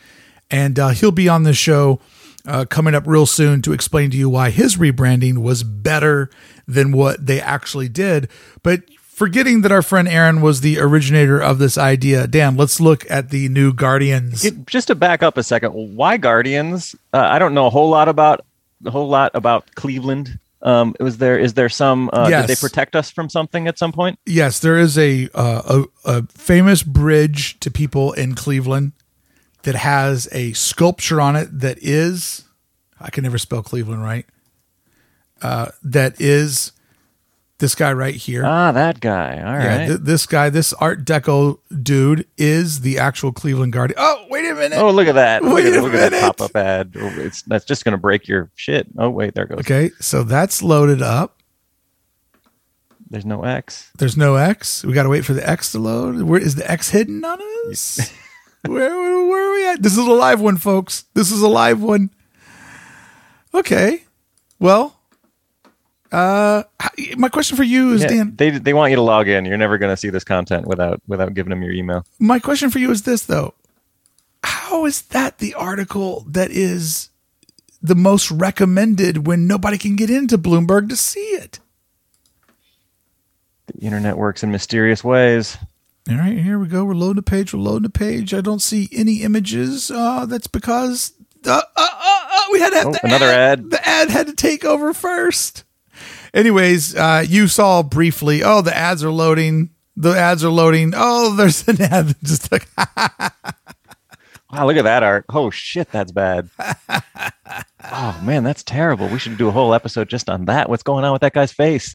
and 0.51 0.79
uh, 0.79 0.89
he'll 0.91 1.11
be 1.11 1.29
on 1.29 1.43
the 1.45 1.55
show 1.55 2.01
uh, 2.47 2.67
coming 2.67 2.95
up 2.95 3.05
real 3.07 3.27
soon 3.27 3.63
to 3.63 3.73
explain 3.73 4.11
to 4.11 4.17
you 4.17 4.29
why 4.29 4.51
his 4.51 4.77
rebranding 4.77 5.39
was 5.39 5.63
better 5.65 6.31
than 6.69 6.93
what 6.93 7.25
they 7.27 7.41
actually 7.41 7.89
did. 7.89 8.29
But 8.63 8.83
forgetting 9.01 9.63
that 9.63 9.73
our 9.73 9.81
friend 9.83 10.07
Aaron 10.07 10.43
was 10.43 10.61
the 10.61 10.79
originator 10.79 11.41
of 11.41 11.59
this 11.59 11.79
idea, 11.79 12.27
Dan, 12.27 12.57
let's 12.57 12.79
look 12.79 13.11
at 13.11 13.31
the 13.31 13.49
new 13.49 13.73
Guardians. 13.73 14.45
It- 14.45 14.67
just 14.67 14.89
to 14.89 14.95
back 14.95 15.23
up 15.23 15.39
a 15.39 15.43
second, 15.43 15.71
why 15.71 16.19
Guardians? 16.19 16.95
Uh, 17.13 17.19
I 17.27 17.39
don't 17.39 17.55
know 17.55 17.67
a 17.67 17.71
whole 17.71 17.89
lot 17.89 18.09
about 18.09 18.45
a 18.85 18.91
whole 18.91 19.09
lot 19.09 19.31
about 19.35 19.75
Cleveland. 19.75 20.39
Um, 20.67 20.95
was 20.99 21.19
there 21.19 21.39
is 21.39 21.55
there 21.55 21.69
some? 21.69 22.11
Uh, 22.12 22.27
Yes. 22.29 22.47
Did 22.47 22.57
they 22.57 22.61
protect 22.61 22.97
us 22.97 23.11
from 23.11 23.31
something 23.31 23.69
at 23.69 23.79
some 23.79 23.93
point? 23.93 24.19
Yes, 24.27 24.59
there 24.59 24.77
is 24.77 24.99
a, 24.99 25.29
uh, 25.33 25.85
a 26.05 26.12
a 26.19 26.27
famous 26.27 26.83
bridge 26.83 27.59
to 27.61 27.71
people 27.71 28.12
in 28.12 28.35
Cleveland 28.35 28.93
that 29.62 29.77
has 29.77 30.29
a 30.33 30.53
sculpture 30.55 31.21
on 31.21 31.37
it 31.37 31.61
that 31.61 31.79
is 31.81 32.45
I 33.01 33.11
can 33.11 33.23
never 33.23 33.39
spell 33.39 33.62
Cleveland 33.62 34.03
right. 34.03 34.27
Uh, 35.41 35.69
that 35.83 36.21
is 36.21 36.73
this 37.59 37.75
guy 37.75 37.93
right 37.93 38.15
here. 38.15 38.45
Ah, 38.45 38.71
that 38.73 39.01
guy. 39.01 39.39
All 39.39 39.57
right. 39.57 39.65
yeah, 39.81 39.87
th- 39.87 40.01
this 40.01 40.27
guy, 40.27 40.51
this 40.51 40.73
Art 40.75 41.05
Deco 41.05 41.59
dude, 41.83 42.27
is 42.37 42.81
the 42.83 42.99
actual 42.99 43.33
Cleveland 43.33 43.73
Guardian. 43.73 43.97
Oh, 43.99 44.27
wait 44.29 44.45
a 44.45 44.55
minute. 44.55 44.79
Oh, 44.79 44.91
look 44.91 45.09
at 45.09 45.15
that! 45.15 45.43
Look 45.43 45.55
Wait 45.55 45.67
at, 45.67 45.77
a 45.77 45.81
look 45.83 45.95
at 45.95 46.11
that 46.11 46.13
minute. 46.13 46.37
pop-up 46.37 46.55
ad. 46.57 46.93
Oh, 46.97 47.07
It's 47.19 47.43
that's 47.43 47.65
just 47.65 47.85
going 47.85 47.93
to 47.93 47.99
break 47.99 48.29
your 48.29 48.51
shit. 48.57 48.87
Oh 48.99 49.09
wait, 49.11 49.35
there 49.35 49.45
it 49.45 49.49
goes. 49.49 49.59
Okay, 49.61 49.91
so 50.01 50.23
that's 50.23 50.63
loaded 50.63 51.01
up. 51.03 51.41
There's 53.09 53.25
no 53.25 53.45
X. 53.45 53.91
There's 53.99 54.17
no 54.17 54.35
X. 54.35 54.85
We 54.85 54.93
got 54.93 55.05
to 55.05 55.09
wait 55.09 55.25
for 55.25 55.33
the 55.33 55.49
X 55.49 55.73
to 55.73 55.79
load. 55.79 56.21
Where 56.23 56.41
is 56.41 56.57
the 56.57 56.69
X 56.71 56.91
hidden 56.91 57.25
on 57.25 57.39
us? 57.71 57.99
where, 58.67 58.91
where 58.97 59.27
where 59.27 59.49
are 59.49 59.55
we 59.55 59.69
at? 59.69 59.83
This 59.83 59.93
is 59.93 59.99
a 59.99 60.03
live 60.11 60.41
one, 60.41 60.57
folks. 60.57 61.05
This 61.15 61.31
is 61.31 61.41
a 61.41 61.49
live 61.49 61.81
one. 61.81 62.11
Okay. 63.55 64.05
Well, 64.59 64.95
uh, 66.13 66.63
my 67.17 67.29
question 67.29 67.57
for 67.57 67.63
you 67.65 67.93
is, 67.93 68.03
Yeah, 68.03 68.09
Dan. 68.09 68.37
they 68.37 68.51
they 68.51 68.73
want 68.75 68.91
you 68.91 68.97
to 68.97 69.03
log 69.03 69.29
in. 69.29 69.45
You're 69.45 69.57
never 69.59 69.79
going 69.79 69.93
to 69.93 69.97
see 69.97 70.11
this 70.11 70.25
content 70.25 70.67
without 70.67 71.01
without 71.07 71.35
giving 71.35 71.51
them 71.51 71.63
your 71.63 71.73
email. 71.73 72.05
My 72.19 72.39
question 72.39 72.71
for 72.71 72.79
you 72.79 72.91
is 72.91 73.03
this, 73.03 73.25
though: 73.27 73.55
How 74.45 74.85
is 74.87 75.03
that 75.03 75.39
the 75.39 75.55
article 75.55 76.25
that 76.29 76.51
is 76.51 77.11
the 77.83 77.95
most 77.95 78.31
recommended 78.31 79.27
when 79.27 79.47
nobody 79.47 79.79
can 79.79 79.97
get 79.97 80.11
into 80.11 80.39
Bloomberg 80.39 80.89
to 80.89 80.97
see 80.97 81.21
it? 81.21 81.61
The 83.67 83.79
internet 83.81 84.17
works 84.17 84.43
in 84.43 84.51
mysterious 84.51 85.03
ways. 85.03 85.59
All 86.09 86.17
right, 86.17 86.39
here 86.39 86.59
we 86.59 86.69
go. 86.69 86.85
We're 86.85 86.95
loading 86.95 87.17
the 87.17 87.23
page. 87.23 87.53
We're 87.53 87.59
loading 87.61 87.83
the 87.83 87.91
page. 87.91 88.33
I 88.33 88.41
don't 88.41 88.63
see 88.63 88.89
any 88.93 89.23
images. 89.23 89.91
Uh, 89.91 90.25
that's 90.27 90.47
because 90.47 91.13
uh, 91.45 91.51
uh, 91.51 91.61
uh, 91.77 91.89
uh, 92.31 92.41
we 92.53 92.61
had 92.61 92.71
to 92.71 92.77
have 92.77 92.87
Oh, 92.87 92.93
the 92.93 93.01
another 93.07 93.27
ad. 93.27 93.71
The 93.71 93.87
ad 93.89 94.11
had 94.11 94.29
to 94.29 94.33
take 94.35 94.65
over 94.65 94.95
first. 94.95 95.65
Anyways, 96.35 96.95
uh, 96.95 97.24
you 97.27 97.49
saw 97.49 97.83
briefly. 97.83 98.43
Oh, 98.43 98.62
the 98.62 98.77
ads 98.77 99.03
are 99.05 99.11
loading. 99.11 99.70
The 99.97 100.12
ads 100.12 100.45
are 100.45 100.51
loading. 100.51 100.93
Oh, 100.95 101.35
there's 101.35 101.66
an 101.68 101.81
ad. 101.81 102.14
Just 102.22 102.53
like 102.53 102.68
Wow, 104.53 104.66
look 104.66 104.77
at 104.77 104.85
that 104.85 105.03
art. 105.03 105.24
Oh 105.29 105.51
shit, 105.51 105.91
that's 105.91 106.12
bad. 106.12 106.49
oh 107.93 108.20
man, 108.22 108.45
that's 108.45 108.62
terrible. 108.62 109.09
We 109.09 109.18
should 109.18 109.37
do 109.37 109.49
a 109.49 109.53
whole 109.53 109.74
episode 109.74 110.09
just 110.09 110.31
on 110.31 110.45
that. 110.47 110.68
What's 110.68 110.83
going 110.83 111.05
on 111.05 111.12
with 111.12 111.22
that 111.22 111.33
guy's 111.33 111.53
face? 111.53 111.95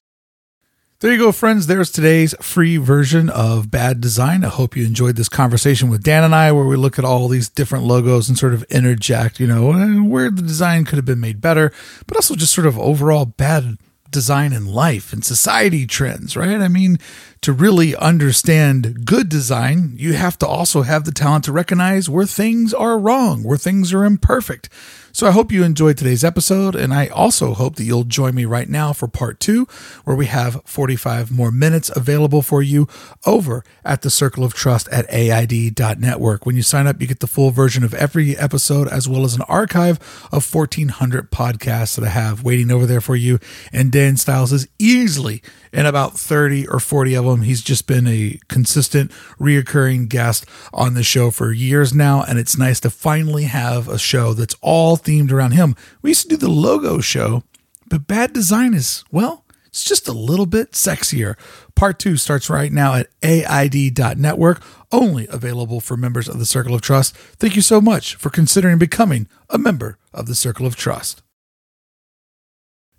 There 1.00 1.12
you 1.12 1.18
go, 1.18 1.32
friends. 1.32 1.66
There's 1.66 1.90
today's 1.90 2.36
free 2.42 2.78
version 2.78 3.28
of 3.32 3.72
Bad 3.72 4.02
Design. 4.02 4.46
I 4.46 4.50
hope 4.50 4.76
you 4.76 4.86
enjoyed 4.86 5.16
this 5.16 5.30
conversation 5.30 5.90
with 5.90 6.04
Dan 6.04 6.24
and 6.24 6.36
I, 6.36 6.52
where 6.52 6.66
we 6.66 6.76
look 6.76 7.00
at 7.00 7.06
all 7.06 7.28
these 7.28 7.50
different 7.50 7.86
logos 7.86 8.30
and 8.30 8.38
sort 8.38 8.54
of 8.54 8.62
interject, 8.64 9.40
you 9.40 9.48
know, 9.48 9.72
where 10.04 10.30
the 10.30 10.44
design 10.44 10.86
could 10.86 10.98
have 10.98 11.06
been 11.06 11.20
made 11.20 11.42
better, 11.42 11.72
but 12.06 12.18
also 12.18 12.36
just 12.36 12.54
sort 12.54 12.68
of 12.68 12.78
overall 12.78 13.26
bad 13.26 13.80
design 14.12 14.54
in 14.54 14.66
life 14.66 15.14
and 15.14 15.24
society 15.24 15.88
trends, 15.88 16.36
right? 16.36 16.60
I 16.60 16.68
mean, 16.68 17.00
to 17.42 17.52
really 17.52 17.96
understand 17.96 19.04
good 19.04 19.28
design, 19.28 19.94
you 19.96 20.14
have 20.14 20.38
to 20.38 20.48
also 20.48 20.84
have 20.84 21.06
the 21.06 21.12
talent 21.12 21.44
to 21.46 21.52
recognize 21.52 22.08
where 22.08 22.26
things 22.26 22.72
are 22.72 23.00
wrong, 23.00 23.44
where 23.44 23.58
things 23.58 23.92
are 23.92 24.06
imperfect. 24.06 24.70
So 25.14 25.28
I 25.28 25.32
hope 25.32 25.52
you 25.52 25.64
enjoyed 25.64 25.98
today's 25.98 26.24
episode, 26.24 26.74
and 26.74 26.94
I 26.94 27.08
also 27.08 27.54
hope 27.54 27.76
that 27.76 27.84
you'll 27.84 28.06
join 28.06 28.34
me 28.34 28.46
right 28.46 28.70
now 28.70 28.94
for 28.94 29.10
part 29.10 29.42
two, 29.42 29.68
where 30.06 30.16
we 30.16 30.28
have 30.28 30.62
45 30.64 31.32
more 31.32 31.52
minutes 31.52 31.92
available 31.94 32.42
for 32.42 32.62
you 32.62 32.88
over 33.26 33.64
at 33.84 34.04
the 34.04 34.10
Circle 34.10 34.46
of 34.46 34.54
Trust 34.54 34.88
at 34.88 35.12
AID.network. 35.12 36.46
When 36.46 36.56
you 36.56 36.64
sign 36.64 36.88
up, 36.88 37.02
you 37.02 37.08
get 37.08 37.20
the 37.20 37.28
full 37.28 37.52
version 37.52 37.84
of 37.84 37.94
every 37.94 38.38
episode, 38.38 38.88
as 38.88 39.10
well 39.10 39.26
as 39.26 39.36
an 39.36 39.42
archive 39.44 39.98
of 40.32 40.54
1,400 40.54 41.30
podcasts 41.30 41.96
that 41.96 42.06
I 42.06 42.10
have 42.10 42.44
waiting 42.44 42.72
over 42.72 42.86
there 42.86 43.02
for 43.02 43.18
you. 43.18 43.40
And 43.74 43.92
Dan 43.92 44.16
Stiles 44.16 44.54
is 44.54 44.68
easily 44.80 45.42
in 45.74 45.86
about 45.86 46.18
30 46.18 46.68
or 46.68 46.80
40 46.80 47.16
of 47.16 47.26
them. 47.26 47.31
He's 47.40 47.62
just 47.62 47.88
been 47.88 48.06
a 48.06 48.38
consistent, 48.50 49.12
reoccurring 49.40 50.10
guest 50.10 50.46
on 50.74 50.94
the 50.94 51.04
show 51.04 51.32
for 51.32 51.54
years 51.54 51.94
now, 51.94 52.24
and 52.24 52.38
it's 52.38 52.58
nice 52.58 52.82
to 52.82 52.90
finally 52.90 53.46
have 53.46 53.88
a 53.88 53.98
show 53.98 54.34
that's 54.34 54.56
all 54.62 54.98
themed 54.98 55.32
around 55.32 55.52
him. 55.52 55.76
We 56.02 56.12
used 56.12 56.24
to 56.24 56.28
do 56.28 56.38
the 56.38 56.50
logo 56.52 57.00
show, 57.00 57.44
but 57.88 58.08
bad 58.08 58.34
design 58.34 58.74
is, 58.74 59.06
well, 59.10 59.46
it's 59.68 59.86
just 59.86 60.10
a 60.10 60.14
little 60.14 60.46
bit 60.46 60.74
sexier. 60.74 61.36
Part 61.76 61.98
two 61.98 62.18
starts 62.18 62.50
right 62.50 62.74
now 62.74 62.94
at 62.96 63.08
AID.network, 63.24 64.62
only 64.92 65.28
available 65.30 65.80
for 65.80 65.96
members 65.96 66.28
of 66.28 66.40
the 66.40 66.46
Circle 66.46 66.76
of 66.76 66.82
Trust. 66.82 67.16
Thank 67.16 67.56
you 67.56 67.62
so 67.62 67.80
much 67.80 68.16
for 68.16 68.30
considering 68.30 68.78
becoming 68.78 69.30
a 69.50 69.58
member 69.58 69.98
of 70.14 70.26
the 70.26 70.36
Circle 70.36 70.68
of 70.68 70.76
Trust. 70.76 71.24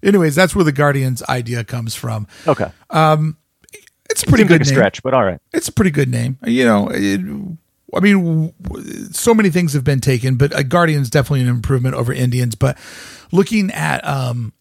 Anyways, 0.03 0.35
that's 0.35 0.57
where 0.57 0.65
the 0.65 0.73
Guardians 0.73 1.23
idea 1.29 1.63
comes 1.63 1.95
from. 1.95 2.27
Okay, 2.49 2.73
um, 2.91 3.37
It's 4.13 4.23
a 4.23 4.27
pretty 4.27 4.43
seems 4.43 4.49
good 4.49 4.55
like 4.55 4.61
a 4.61 4.65
name. 4.71 4.75
stretch, 4.75 5.03
but 5.03 5.15
all 5.15 5.25
right. 5.25 5.41
It's 5.53 5.69
a 5.69 5.73
pretty 5.73 5.91
good 5.91 6.09
name. 6.09 6.39
You 6.45 6.65
know, 6.65 6.89
it, 6.93 7.21
I 7.95 8.01
mean, 8.01 8.55
so 9.11 9.35
many 9.35 9.51
things 9.51 9.73
have 9.73 9.85
been 9.85 10.01
taken, 10.01 10.37
but 10.37 10.53
uh, 10.55 10.63
Guardian's 10.63 11.11
definitely 11.11 11.43
an 11.43 11.49
improvement 11.49 11.95
over 11.95 12.13
Indians. 12.13 12.55
But 12.55 12.79
looking 13.33 13.71
at 13.73 14.07
um, 14.07 14.53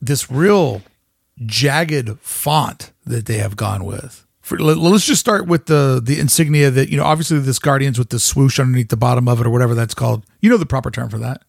this 0.00 0.30
real 0.30 0.82
jagged 1.44 2.18
font 2.20 2.92
that 3.04 3.26
they 3.26 3.38
have 3.38 3.56
gone 3.56 3.84
with. 3.84 4.26
For, 4.40 4.58
let, 4.58 4.76
let's 4.76 5.06
just 5.06 5.20
start 5.20 5.46
with 5.46 5.66
the 5.66 6.00
the 6.02 6.18
insignia 6.18 6.70
that 6.70 6.88
you 6.88 6.96
know. 6.96 7.04
Obviously, 7.04 7.38
this 7.38 7.60
Guardians 7.60 7.98
with 7.98 8.08
the 8.10 8.18
swoosh 8.18 8.58
underneath 8.58 8.88
the 8.88 8.96
bottom 8.96 9.28
of 9.28 9.40
it, 9.40 9.46
or 9.46 9.50
whatever 9.50 9.74
that's 9.74 9.94
called. 9.94 10.24
You 10.40 10.50
know 10.50 10.56
the 10.56 10.66
proper 10.66 10.90
term 10.90 11.08
for 11.08 11.18
that. 11.18 11.42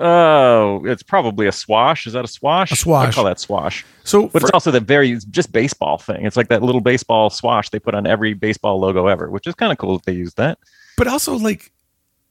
Oh, 0.00 0.84
it's 0.86 1.02
probably 1.02 1.46
a 1.48 1.52
swash. 1.52 2.06
Is 2.06 2.12
that 2.12 2.24
a 2.24 2.28
swash? 2.28 2.70
A 2.70 2.76
swash. 2.76 3.08
I 3.08 3.12
call 3.14 3.24
that 3.24 3.40
swash. 3.40 3.84
So, 4.04 4.28
But 4.28 4.42
for- 4.42 4.46
it's 4.46 4.50
also 4.52 4.70
the 4.70 4.80
very 4.80 5.18
just 5.30 5.50
baseball 5.52 5.98
thing. 5.98 6.24
It's 6.24 6.36
like 6.36 6.48
that 6.48 6.62
little 6.62 6.80
baseball 6.80 7.30
swash 7.30 7.70
they 7.70 7.78
put 7.80 7.94
on 7.94 8.06
every 8.06 8.34
baseball 8.34 8.78
logo 8.78 9.06
ever, 9.08 9.28
which 9.30 9.46
is 9.46 9.54
kind 9.54 9.72
of 9.72 9.78
cool 9.78 9.94
that 9.98 10.06
they 10.06 10.12
use 10.12 10.34
that. 10.34 10.58
but 10.96 11.06
also 11.06 11.34
like 11.34 11.72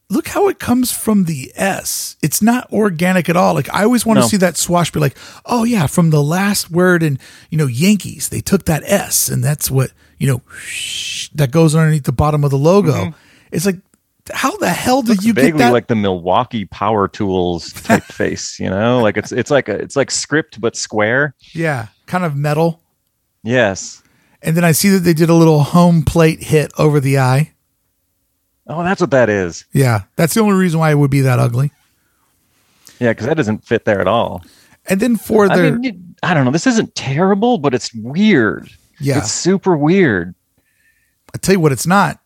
look 0.10 0.28
how 0.30 0.48
it 0.48 0.58
comes 0.60 0.90
from 0.92 1.26
the 1.26 1.52
S. 1.56 2.16
It's 2.22 2.42
not 2.42 2.72
organic 2.72 3.28
at 3.28 3.36
all. 3.36 3.54
Like 3.54 3.74
I 3.74 3.84
always 3.84 4.06
want 4.06 4.18
to 4.18 4.22
No. 4.22 4.28
see 4.28 4.38
that 4.38 4.56
swash 4.56 4.90
be 4.92 5.02
like, 5.02 5.18
oh 5.46 5.66
yeah, 5.66 5.86
from 5.88 6.10
the 6.12 6.24
last 6.24 6.72
word 6.72 7.04
in 7.04 7.20
you 7.50 7.58
know 7.58 7.68
Yankees, 7.68 8.30
they 8.30 8.40
took 8.40 8.64
that 8.66 8.84
S, 8.86 9.28
and 9.28 9.44
that's 9.44 9.70
what 9.70 9.92
you 10.18 10.28
know 10.28 10.42
that 11.36 11.52
goes 11.52 11.76
underneath 11.76 12.04
the 12.06 12.14
bottom 12.14 12.46
of 12.46 12.52
the 12.52 12.58
logo. 12.58 12.94
Mm-hmm. 12.94 13.18
It's 13.52 13.66
like, 13.66 13.78
how 14.34 14.56
the 14.58 14.70
hell 14.70 15.02
did 15.02 15.24
you 15.24 15.34
get 15.34 15.42
Vaguely 15.46 15.60
that? 15.60 15.74
like 15.74 15.88
the 15.88 15.96
Milwaukee 15.96 16.66
Power 16.66 17.08
Tools 17.08 17.72
type 17.84 18.04
face, 18.04 18.60
you 18.60 18.70
know? 18.70 19.00
Like 19.02 19.18
it's 19.18 19.32
it's 19.32 19.52
like 19.52 19.70
a 19.70 19.74
it's 19.76 19.96
like 19.96 20.12
script 20.12 20.60
but 20.62 20.76
square. 20.76 21.36
yeah, 21.54 21.88
kind 22.06 22.24
of 22.26 22.36
metal. 22.36 22.82
Yes. 23.44 24.02
And 24.42 24.56
then 24.56 24.64
I 24.64 24.72
see 24.72 24.90
that 24.90 25.00
they 25.00 25.14
did 25.14 25.30
a 25.30 25.34
little 25.34 25.62
home 25.62 26.04
plate 26.04 26.42
hit 26.44 26.72
over 26.78 27.00
the 27.00 27.18
eye. 27.20 27.54
Oh, 28.68 28.84
that's 28.84 29.02
what 29.02 29.12
that 29.12 29.30
is. 29.30 29.66
Yeah, 29.74 30.02
that's 30.16 30.34
the 30.34 30.42
only 30.42 30.56
reason 30.56 30.80
why 30.80 30.92
it 30.92 30.96
would 30.96 31.12
be 31.12 31.22
that 31.22 31.40
ugly. 31.40 31.72
Yeah, 33.00 33.12
because 33.12 33.26
that 33.28 33.38
doesn't 33.38 33.64
fit 33.66 33.86
there 33.86 34.02
at 34.02 34.08
all. 34.08 34.44
And 34.88 35.00
then 35.00 35.16
for 35.18 35.52
I 35.52 35.56
their 35.56 35.78
mean, 35.78 36.16
I 36.24 36.34
don't 36.34 36.46
know. 36.46 36.52
This 36.52 36.68
isn't 36.68 36.94
terrible, 36.96 37.58
but 37.58 37.74
it's 37.74 37.94
weird. 37.94 38.70
yeah, 39.00 39.20
It's 39.20 39.32
super 39.32 39.76
weird. 39.78 40.34
I 41.34 41.38
tell 41.38 41.54
you 41.54 41.60
what, 41.60 41.72
it's 41.72 41.88
not. 41.88 42.20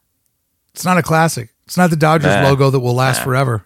It's 0.74 0.86
not 0.86 0.98
a 0.98 1.04
classic. 1.04 1.50
It's 1.66 1.78
not 1.78 1.90
the 1.90 1.96
Dodgers 1.96 2.36
Nah. 2.36 2.44
logo 2.50 2.70
that 2.70 2.80
will 2.80 2.96
last 2.96 3.24
forever. 3.24 3.64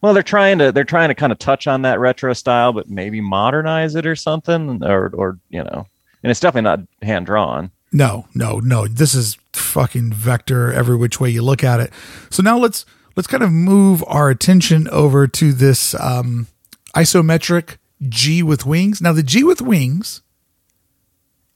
Well, 0.00 0.12
they're 0.14 0.22
trying 0.22 0.58
to 0.58 0.70
they're 0.72 0.84
trying 0.84 1.08
to 1.08 1.14
kind 1.14 1.32
of 1.32 1.38
touch 1.38 1.66
on 1.66 1.82
that 1.82 1.98
retro 1.98 2.32
style, 2.34 2.72
but 2.72 2.90
maybe 2.90 3.20
modernize 3.20 3.94
it 3.94 4.06
or 4.06 4.14
something, 4.16 4.82
or 4.84 5.08
or 5.14 5.38
you 5.48 5.62
know, 5.64 5.86
and 6.22 6.30
it's 6.30 6.40
definitely 6.40 6.68
not 6.70 6.80
hand 7.06 7.26
drawn. 7.26 7.70
No, 7.90 8.26
no, 8.34 8.58
no. 8.58 8.86
This 8.86 9.14
is 9.14 9.38
fucking 9.52 10.12
vector 10.12 10.72
every 10.72 10.96
which 10.96 11.20
way 11.20 11.30
you 11.30 11.42
look 11.42 11.64
at 11.64 11.80
it. 11.80 11.90
So 12.30 12.42
now 12.42 12.58
let's 12.58 12.84
let's 13.16 13.26
kind 13.26 13.42
of 13.42 13.50
move 13.52 14.04
our 14.06 14.28
attention 14.28 14.88
over 14.88 15.26
to 15.26 15.52
this 15.52 15.94
um 15.98 16.48
isometric 16.94 17.76
G 18.06 18.42
with 18.42 18.66
wings. 18.66 19.00
Now, 19.00 19.12
the 19.12 19.22
G 19.22 19.42
with 19.42 19.62
wings 19.62 20.20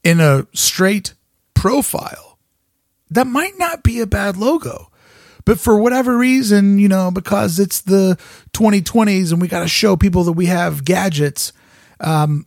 in 0.03 0.19
a 0.19 0.47
straight 0.53 1.13
profile, 1.53 2.39
that 3.11 3.27
might 3.27 3.57
not 3.59 3.83
be 3.83 3.99
a 3.99 4.07
bad 4.07 4.37
logo. 4.37 4.88
But 5.45 5.59
for 5.59 5.77
whatever 5.77 6.17
reason, 6.17 6.79
you 6.79 6.87
know, 6.87 7.11
because 7.11 7.59
it's 7.59 7.81
the 7.81 8.17
2020s 8.53 9.31
and 9.31 9.41
we 9.41 9.47
got 9.47 9.61
to 9.61 9.67
show 9.67 9.95
people 9.95 10.23
that 10.25 10.33
we 10.33 10.47
have 10.47 10.85
gadgets, 10.85 11.53
um, 11.99 12.45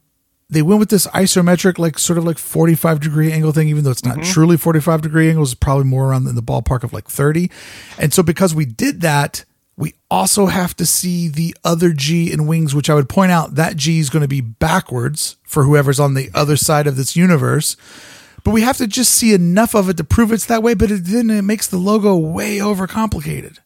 they 0.50 0.62
went 0.62 0.80
with 0.80 0.90
this 0.90 1.06
isometric, 1.08 1.78
like 1.78 1.98
sort 1.98 2.18
of 2.18 2.24
like 2.24 2.36
45 2.38 3.00
degree 3.00 3.32
angle 3.32 3.52
thing, 3.52 3.68
even 3.68 3.84
though 3.84 3.90
it's 3.90 4.04
not 4.04 4.18
Mm-hmm. 4.18 4.30
truly 4.32 4.56
45 4.58 5.00
degree 5.00 5.28
angles, 5.30 5.52
it's 5.52 5.58
probably 5.58 5.84
more 5.84 6.08
around 6.08 6.26
in 6.26 6.34
the 6.34 6.42
ballpark 6.42 6.84
of 6.84 6.92
like 6.92 7.08
30. 7.08 7.50
And 7.98 8.12
so 8.12 8.22
because 8.22 8.54
we 8.54 8.66
did 8.66 9.00
that, 9.00 9.44
we 9.78 9.94
also 10.10 10.46
have 10.46 10.76
to 10.76 10.84
see 10.84 11.28
the 11.28 11.56
other 11.64 11.94
G 11.94 12.30
in 12.30 12.46
wings, 12.46 12.74
which 12.74 12.90
I 12.90 12.94
would 12.94 13.08
point 13.08 13.32
out 13.32 13.54
that 13.54 13.76
G 13.76 13.98
is 13.98 14.10
going 14.10 14.20
to 14.20 14.28
be 14.28 14.42
backwards 14.42 15.38
for 15.44 15.64
whoever's 15.64 15.98
on 15.98 16.12
the 16.12 16.30
other 16.34 16.56
side 16.58 16.86
of 16.86 16.96
this 16.96 17.16
universe. 17.16 17.74
But 18.44 18.52
we 18.52 18.62
have 18.62 18.76
to 18.78 18.86
just 18.86 19.12
see 19.12 19.34
enough 19.34 19.74
of 19.74 19.88
it 19.88 19.96
to 19.98 20.04
prove 20.04 20.32
it's 20.32 20.46
that 20.46 20.62
way. 20.62 20.74
But 20.74 20.90
it, 20.90 21.04
then 21.04 21.30
it 21.30 21.42
makes 21.42 21.66
the 21.66 21.76
logo 21.78 22.16
way 22.16 22.58
overcomplicated. 22.58 23.58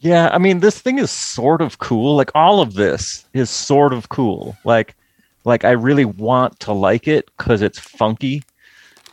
Yeah, 0.00 0.30
I 0.32 0.38
mean, 0.38 0.60
this 0.60 0.80
thing 0.80 0.98
is 0.98 1.10
sort 1.10 1.60
of 1.60 1.78
cool. 1.78 2.16
Like 2.16 2.30
all 2.34 2.60
of 2.60 2.74
this 2.74 3.24
is 3.34 3.50
sort 3.50 3.92
of 3.92 4.08
cool. 4.08 4.56
Like, 4.64 4.96
like 5.44 5.64
I 5.64 5.72
really 5.72 6.04
want 6.04 6.58
to 6.60 6.72
like 6.72 7.06
it 7.06 7.30
because 7.36 7.62
it's 7.62 7.78
funky, 7.78 8.42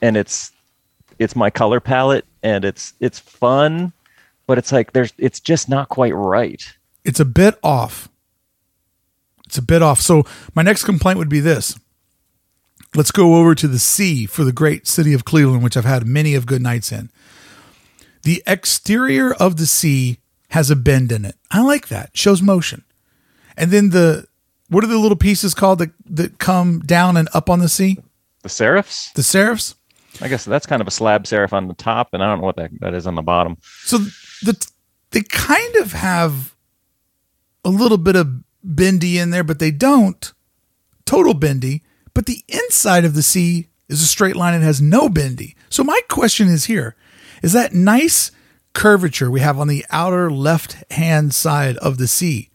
and 0.02 0.16
it's 0.16 0.52
it's 1.20 1.36
my 1.36 1.50
color 1.50 1.80
palette, 1.80 2.26
and 2.44 2.64
it's 2.64 2.94
it's 3.00 3.20
fun, 3.20 3.92
but 4.46 4.58
it's 4.58 4.72
like 4.72 4.94
there's 4.94 5.14
it's 5.18 5.40
just 5.40 5.68
not 5.68 5.90
quite 5.90 6.16
right. 6.16 6.64
It's 7.04 7.20
a 7.20 7.26
bit 7.26 7.58
off. 7.64 8.10
It's 9.46 9.58
a 9.58 9.62
bit 9.62 9.82
off. 9.82 10.02
So 10.02 10.24
my 10.56 10.62
next 10.62 10.84
complaint 10.84 11.20
would 11.20 11.30
be 11.30 11.40
this. 11.40 11.78
Let's 12.98 13.12
go 13.12 13.36
over 13.36 13.54
to 13.54 13.68
the 13.68 13.78
C 13.78 14.26
for 14.26 14.44
the 14.44 14.52
great 14.52 14.88
city 14.88 15.14
of 15.14 15.24
Cleveland, 15.24 15.62
which 15.62 15.78
I've 15.78 15.86
had 15.86 16.08
many 16.08 16.34
of 16.34 16.48
good 16.48 16.64
nights 16.64 16.92
in. 16.92 17.12
The 18.24 18.42
exterior 18.48 19.36
of 19.36 19.58
the 19.58 19.68
C 19.68 20.18
has 20.50 20.72
a 20.72 20.76
bend 20.76 21.12
in 21.12 21.24
it. 21.24 21.36
I 21.52 21.62
like 21.62 21.90
that. 21.90 22.18
Shows 22.18 22.42
motion. 22.42 22.84
And 23.56 23.70
then 23.70 23.92
the 23.92 24.26
what 24.70 24.84
are 24.84 24.88
the 24.88 24.98
little 24.98 25.16
pieces 25.16 25.54
called 25.54 25.78
that 25.78 25.92
that 26.10 26.40
come 26.40 26.80
down 26.80 27.18
and 27.18 27.30
up 27.36 27.52
on 27.52 27.60
the 27.60 27.70
C? 27.70 28.00
The 28.42 28.50
serifs, 28.50 29.14
The 29.14 29.22
serifs? 29.22 29.76
I 30.20 30.28
guess 30.28 30.44
that's 30.44 30.66
kind 30.66 30.82
of 30.82 30.88
a 30.88 30.92
slab 30.92 31.26
serif 31.26 31.54
on 31.54 31.68
the 31.68 31.76
top, 31.76 32.10
and 32.14 32.24
I 32.24 32.28
don't 32.28 32.40
know 32.40 32.48
what 32.48 32.56
that, 32.56 32.72
that 32.80 32.96
is 32.96 33.06
on 33.06 33.14
the 33.14 33.22
bottom. 33.22 33.58
So 33.84 34.00
the 34.42 34.68
they 35.12 35.22
kind 35.22 35.76
of 35.76 35.92
have 35.92 36.56
a 37.64 37.70
little 37.70 38.00
bit 38.00 38.16
of 38.16 38.42
bendy 38.64 39.20
in 39.20 39.30
there, 39.30 39.44
but 39.44 39.60
they 39.60 39.70
don't 39.70 40.34
total 41.06 41.36
bendy. 41.36 41.84
But 42.18 42.26
the 42.26 42.44
inside 42.48 43.06
of 43.06 43.14
the 43.14 43.22
C 43.22 43.68
is 43.88 44.02
a 44.02 44.08
straight 44.08 44.36
line 44.36 44.56
and 44.56 44.64
has 44.64 44.82
no 44.82 45.08
bendy. 45.08 45.56
So 45.70 45.84
my 45.84 46.02
question 46.10 46.48
is 46.48 46.66
here: 46.66 46.96
is 47.44 47.54
that 47.54 47.76
nice 47.76 48.32
curvature 48.74 49.30
we 49.30 49.42
have 49.42 49.60
on 49.60 49.68
the 49.68 49.86
outer 49.92 50.32
left 50.32 50.84
hand 50.92 51.36
side 51.36 51.78
of 51.78 52.00
the 52.00 52.08
C? 52.08 52.50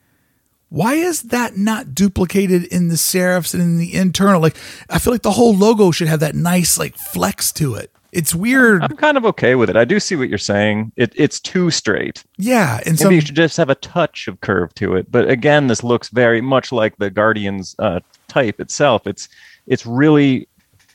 Why 0.68 0.94
is 0.94 1.22
that 1.22 1.56
not 1.56 1.94
duplicated 1.94 2.64
in 2.64 2.88
the 2.88 2.96
serifs 2.96 3.54
and 3.54 3.62
in 3.62 3.78
the 3.78 3.94
internal? 3.94 4.42
Like 4.42 4.56
I 4.90 4.98
feel 4.98 5.12
like 5.12 5.22
the 5.22 5.30
whole 5.30 5.54
logo 5.54 5.92
should 5.92 6.08
have 6.08 6.18
that 6.18 6.34
nice 6.34 6.76
like 6.76 6.96
flex 6.96 7.52
to 7.52 7.76
it. 7.76 7.92
It's 8.10 8.34
weird. 8.34 8.82
I'm 8.82 8.96
kind 8.96 9.16
of 9.16 9.24
okay 9.24 9.54
with 9.54 9.70
it. 9.70 9.76
I 9.76 9.86
do 9.86 10.00
see 10.00 10.16
what 10.16 10.28
you're 10.28 10.38
saying. 10.38 10.92
It, 10.96 11.12
it's 11.14 11.40
too 11.40 11.70
straight. 11.70 12.24
Yeah, 12.36 12.78
and 12.78 12.86
Maybe 12.88 12.96
some 12.96 13.12
you 13.12 13.20
should 13.22 13.36
just 13.36 13.56
have 13.56 13.70
a 13.70 13.74
touch 13.76 14.28
of 14.28 14.40
curve 14.42 14.74
to 14.74 14.96
it. 14.96 15.10
But 15.10 15.30
again, 15.30 15.68
this 15.68 15.82
looks 15.82 16.08
very 16.10 16.42
much 16.42 16.72
like 16.72 16.96
the 16.98 17.10
Guardian's 17.10 17.74
uh, 17.78 18.00
type 18.28 18.60
itself. 18.60 19.06
It's 19.06 19.30
it's 19.66 19.86
really 19.86 20.48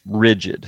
rigid. 0.05 0.67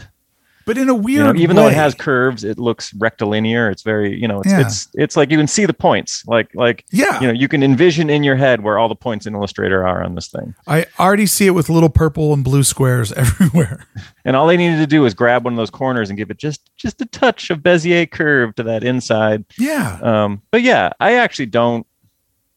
but 0.66 0.78
in 0.78 0.88
a 0.88 0.93
You 0.93 1.00
weird 1.02 1.36
know, 1.36 1.41
even 1.41 1.56
though 1.56 1.66
it 1.68 1.74
has 1.74 1.95
curves, 1.95 2.43
it 2.43 2.60
looks 2.60 2.93
rectilinear. 2.93 3.72
It's 3.72 3.82
very, 3.82 4.16
you 4.16 4.28
know, 4.28 4.41
it's 4.41 4.52
Yeah. 4.52 4.62
it's 4.62 4.88
it's 4.93 5.18
like 5.18 5.32
you 5.32 5.38
can 5.38 5.47
see 5.47 5.66
the 5.66 5.74
points. 5.74 6.24
Like 6.28 6.54
like 6.54 6.86
Yeah. 6.91 7.20
you 7.20 7.26
know, 7.28 7.34
you 7.34 7.47
can 7.47 7.64
envision 7.64 8.08
in 8.12 8.24
your 8.24 8.36
head 8.36 8.62
where 8.62 8.78
all 8.78 8.88
the 8.88 8.95
points 8.95 9.26
in 9.26 9.34
Illustrator 9.34 9.88
are 9.88 10.04
on 10.04 10.14
this 10.14 10.28
thing. 10.28 10.54
I 10.68 10.86
already 11.00 11.26
see 11.26 11.47
it 11.47 11.52
with 11.56 11.70
little 11.70 11.89
purple 11.89 12.34
and 12.36 12.43
blue 12.43 12.62
squares 12.64 13.12
everywhere. 13.24 13.88
And 14.26 14.36
all 14.36 14.45
they 14.45 14.58
needed 14.58 14.78
to 14.78 14.86
do 14.86 15.02
was 15.02 15.16
grab 15.16 15.43
one 15.43 15.54
of 15.54 15.58
those 15.58 15.72
corners 15.72 16.10
and 16.10 16.18
give 16.18 16.30
it 16.30 16.38
just 16.38 16.62
just 16.76 17.02
a 17.02 17.06
touch 17.08 17.50
of 17.50 17.60
Bezier 17.62 18.06
curve 18.12 18.54
to 18.56 18.64
that 18.64 18.84
inside. 18.84 19.45
Yeah. 19.58 19.97
Um, 20.04 20.43
but 20.52 20.62
yeah, 20.62 20.91
I 21.00 21.16
actually 21.16 21.47
don't. 21.47 21.88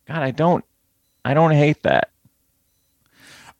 God, 0.07 0.19
I 0.23 0.33
don't. 0.33 0.65
I 1.25 1.33
don't 1.33 1.53
hate 1.53 1.83
that. 1.85 2.11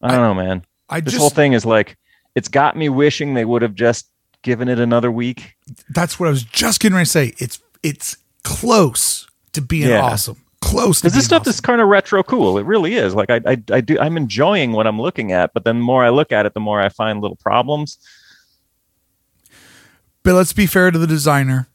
I 0.03 0.11
don't 0.11 0.21
know, 0.21 0.35
man. 0.35 0.65
I 0.93 1.01
This 1.01 1.15
just 1.15 1.21
whole 1.21 1.31
thing 1.31 1.53
is 1.55 1.65
like, 1.67 1.97
it's 2.35 2.49
got 2.49 2.77
me 2.77 2.89
wishing 2.89 3.35
they 3.35 3.45
would 3.45 3.63
have 3.63 3.75
just 3.75 4.09
given 4.43 4.69
it 4.69 4.79
another 4.79 5.11
week. 5.11 5.55
that's 5.91 6.19
what 6.21 6.27
I 6.27 6.31
was 6.31 6.43
just 6.45 6.81
getting 6.81 6.95
ready 6.97 7.07
to 7.07 7.11
say. 7.11 7.35
It's 7.39 7.61
it's 7.83 8.17
close 8.45 9.27
to 9.53 9.61
being 9.61 9.89
Yeah. 9.89 10.01
awesome. 10.03 10.37
Close 10.61 11.01
Because 11.01 11.15
this 11.15 11.25
stuff 11.25 11.41
awesome. 11.43 11.51
is 11.51 11.61
kind 11.61 11.81
of 11.81 11.89
retro 11.89 12.23
cool. 12.23 12.57
It 12.59 12.65
really 12.67 12.95
is. 12.95 13.15
Like 13.15 13.31
I, 13.31 13.41
I, 13.47 13.63
I 13.73 13.81
do. 13.81 13.99
I'm 13.99 14.17
enjoying 14.17 14.73
what 14.73 14.87
I'm 14.87 15.01
looking 15.01 15.33
at, 15.33 15.53
but 15.55 15.65
then 15.65 15.79
the 15.79 15.85
more 15.85 16.05
I 16.05 16.09
look 16.11 16.31
at 16.33 16.47
it, 16.47 16.55
the 16.55 16.61
more 16.61 16.81
I 16.81 16.89
find 16.89 17.21
little 17.21 17.37
problems. 17.37 17.99
But 20.23 20.35
let's 20.35 20.53
be 20.53 20.67
fair 20.67 20.91
to 20.91 20.99
the 20.99 21.07
designer. 21.07 21.69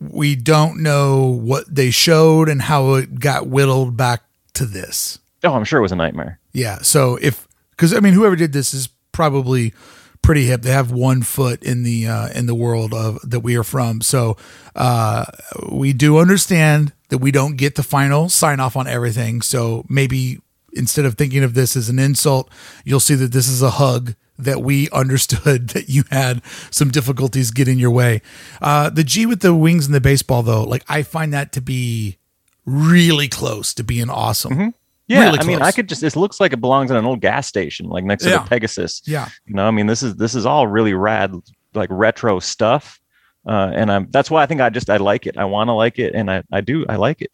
We 0.00 0.36
don't 0.36 0.82
know 0.82 1.24
what 1.26 1.64
they 1.74 1.90
showed 1.90 2.48
and 2.48 2.62
how 2.62 2.94
it 2.94 3.18
got 3.18 3.48
whittled 3.48 3.96
back 3.96 4.22
to 4.54 4.64
this. 4.64 5.18
Oh, 5.44 5.54
I'm 5.54 5.64
sure 5.64 5.78
it 5.80 5.82
was 5.82 5.92
a 5.92 5.96
nightmare. 5.96 6.38
Yeah. 6.52 6.78
So 6.82 7.16
if 7.20 7.47
because 7.78 7.94
I 7.94 8.00
mean 8.00 8.12
whoever 8.12 8.34
did 8.34 8.52
this 8.52 8.74
is 8.74 8.88
probably 9.12 9.72
pretty 10.20 10.44
hip. 10.44 10.62
They 10.62 10.72
have 10.72 10.90
one 10.90 11.22
foot 11.22 11.62
in 11.62 11.84
the 11.84 12.08
uh, 12.08 12.28
in 12.30 12.46
the 12.46 12.54
world 12.54 12.92
of 12.92 13.18
that 13.22 13.40
we 13.40 13.56
are 13.56 13.64
from. 13.64 14.00
So 14.00 14.36
uh, 14.74 15.24
we 15.70 15.92
do 15.92 16.18
understand 16.18 16.92
that 17.08 17.18
we 17.18 17.30
don't 17.30 17.56
get 17.56 17.76
the 17.76 17.82
final 17.82 18.28
sign 18.28 18.60
off 18.60 18.76
on 18.76 18.86
everything. 18.86 19.40
So 19.42 19.86
maybe 19.88 20.40
instead 20.72 21.04
of 21.04 21.14
thinking 21.14 21.44
of 21.44 21.54
this 21.54 21.76
as 21.76 21.88
an 21.88 21.98
insult, 21.98 22.50
you'll 22.84 23.00
see 23.00 23.14
that 23.14 23.32
this 23.32 23.48
is 23.48 23.62
a 23.62 23.70
hug 23.70 24.14
that 24.38 24.60
we 24.60 24.90
understood 24.92 25.70
that 25.70 25.88
you 25.88 26.04
had 26.10 26.42
some 26.70 26.90
difficulties 26.90 27.50
getting 27.50 27.78
your 27.78 27.90
way. 27.90 28.20
Uh, 28.60 28.90
the 28.90 29.04
G 29.04 29.24
with 29.24 29.40
the 29.40 29.54
wings 29.54 29.86
and 29.86 29.94
the 29.94 30.00
baseball 30.00 30.42
though, 30.42 30.64
like 30.64 30.84
I 30.88 31.02
find 31.02 31.32
that 31.32 31.52
to 31.52 31.60
be 31.60 32.18
really 32.66 33.28
close 33.28 33.72
to 33.74 33.84
being 33.84 34.10
awesome. 34.10 34.74
Yeah, 35.08 35.24
Really 35.24 35.38
I 35.40 35.44
mean. 35.44 35.62
I 35.62 35.72
could 35.72 35.88
just. 35.88 36.00
This 36.02 36.14
looks 36.16 36.38
like 36.38 36.52
it 36.52 36.60
belongs 36.60 36.90
in 36.90 36.96
an 36.96 37.04
old 37.06 37.20
gas 37.20 37.46
station, 37.46 37.86
like 37.88 38.04
next 38.04 38.24
to 38.24 38.30
Yeah. 38.30 38.42
the 38.42 38.48
Pegasus. 38.48 39.00
Yeah. 39.06 39.28
You 39.46 39.54
know, 39.54 39.66
I 39.66 39.70
mean, 39.70 39.86
this 39.86 40.02
is 40.02 40.16
this 40.16 40.34
is 40.34 40.44
all 40.44 40.66
really 40.66 40.92
rad, 40.92 41.34
like 41.74 41.88
retro 41.90 42.38
stuff, 42.40 43.00
uh, 43.46 43.72
and 43.74 43.90
I'm 43.90 44.10
that's 44.10 44.30
why 44.30 44.42
I 44.42 44.46
think 44.46 44.60
I 44.60 44.68
just 44.68 44.90
I 44.90 44.98
like 44.98 45.26
it. 45.26 45.38
I 45.38 45.46
want 45.46 45.68
to 45.68 45.72
like 45.72 45.98
it, 45.98 46.14
and 46.14 46.30
I 46.30 46.42
I 46.52 46.60
do 46.60 46.84
I 46.88 46.96
like 46.96 47.22
it. 47.22 47.32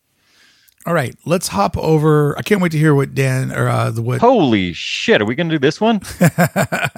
All 0.87 0.95
right, 0.95 1.17
let's 1.27 1.49
hop 1.49 1.77
over. 1.77 2.39
I 2.39 2.43
can't 2.43 2.61
wait 2.61 2.71
to 2.73 2.79
hear 2.79 2.95
what 2.95 3.13
Dan 3.15 3.51
or 3.51 3.69
uh, 3.69 3.91
the 3.91 4.03
what. 4.03 4.21
Holy 4.21 4.73
shit! 4.73 5.21
Are 5.21 5.25
we 5.25 5.35
gonna 5.35 5.51
do 5.51 5.59
this 5.59 5.81
one? 5.81 6.01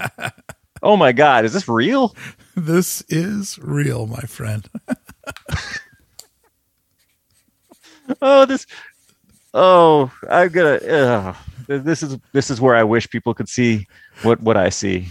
oh 0.82 0.96
my 0.98 1.12
god, 1.12 1.44
is 1.46 1.52
this 1.54 1.68
real? 1.68 2.14
This 2.54 3.02
is 3.08 3.58
real, 3.62 4.06
my 4.06 4.20
friend. 4.22 4.68
Oh, 8.22 8.44
this. 8.44 8.66
Oh, 9.58 10.12
I'm 10.28 10.50
gonna. 10.50 10.74
Uh, 10.74 11.34
this 11.66 12.02
is 12.02 12.18
this 12.32 12.50
is 12.50 12.60
where 12.60 12.76
I 12.76 12.82
wish 12.84 13.08
people 13.08 13.32
could 13.32 13.48
see 13.48 13.88
what 14.22 14.38
what 14.42 14.58
I 14.58 14.68
see. 14.68 15.08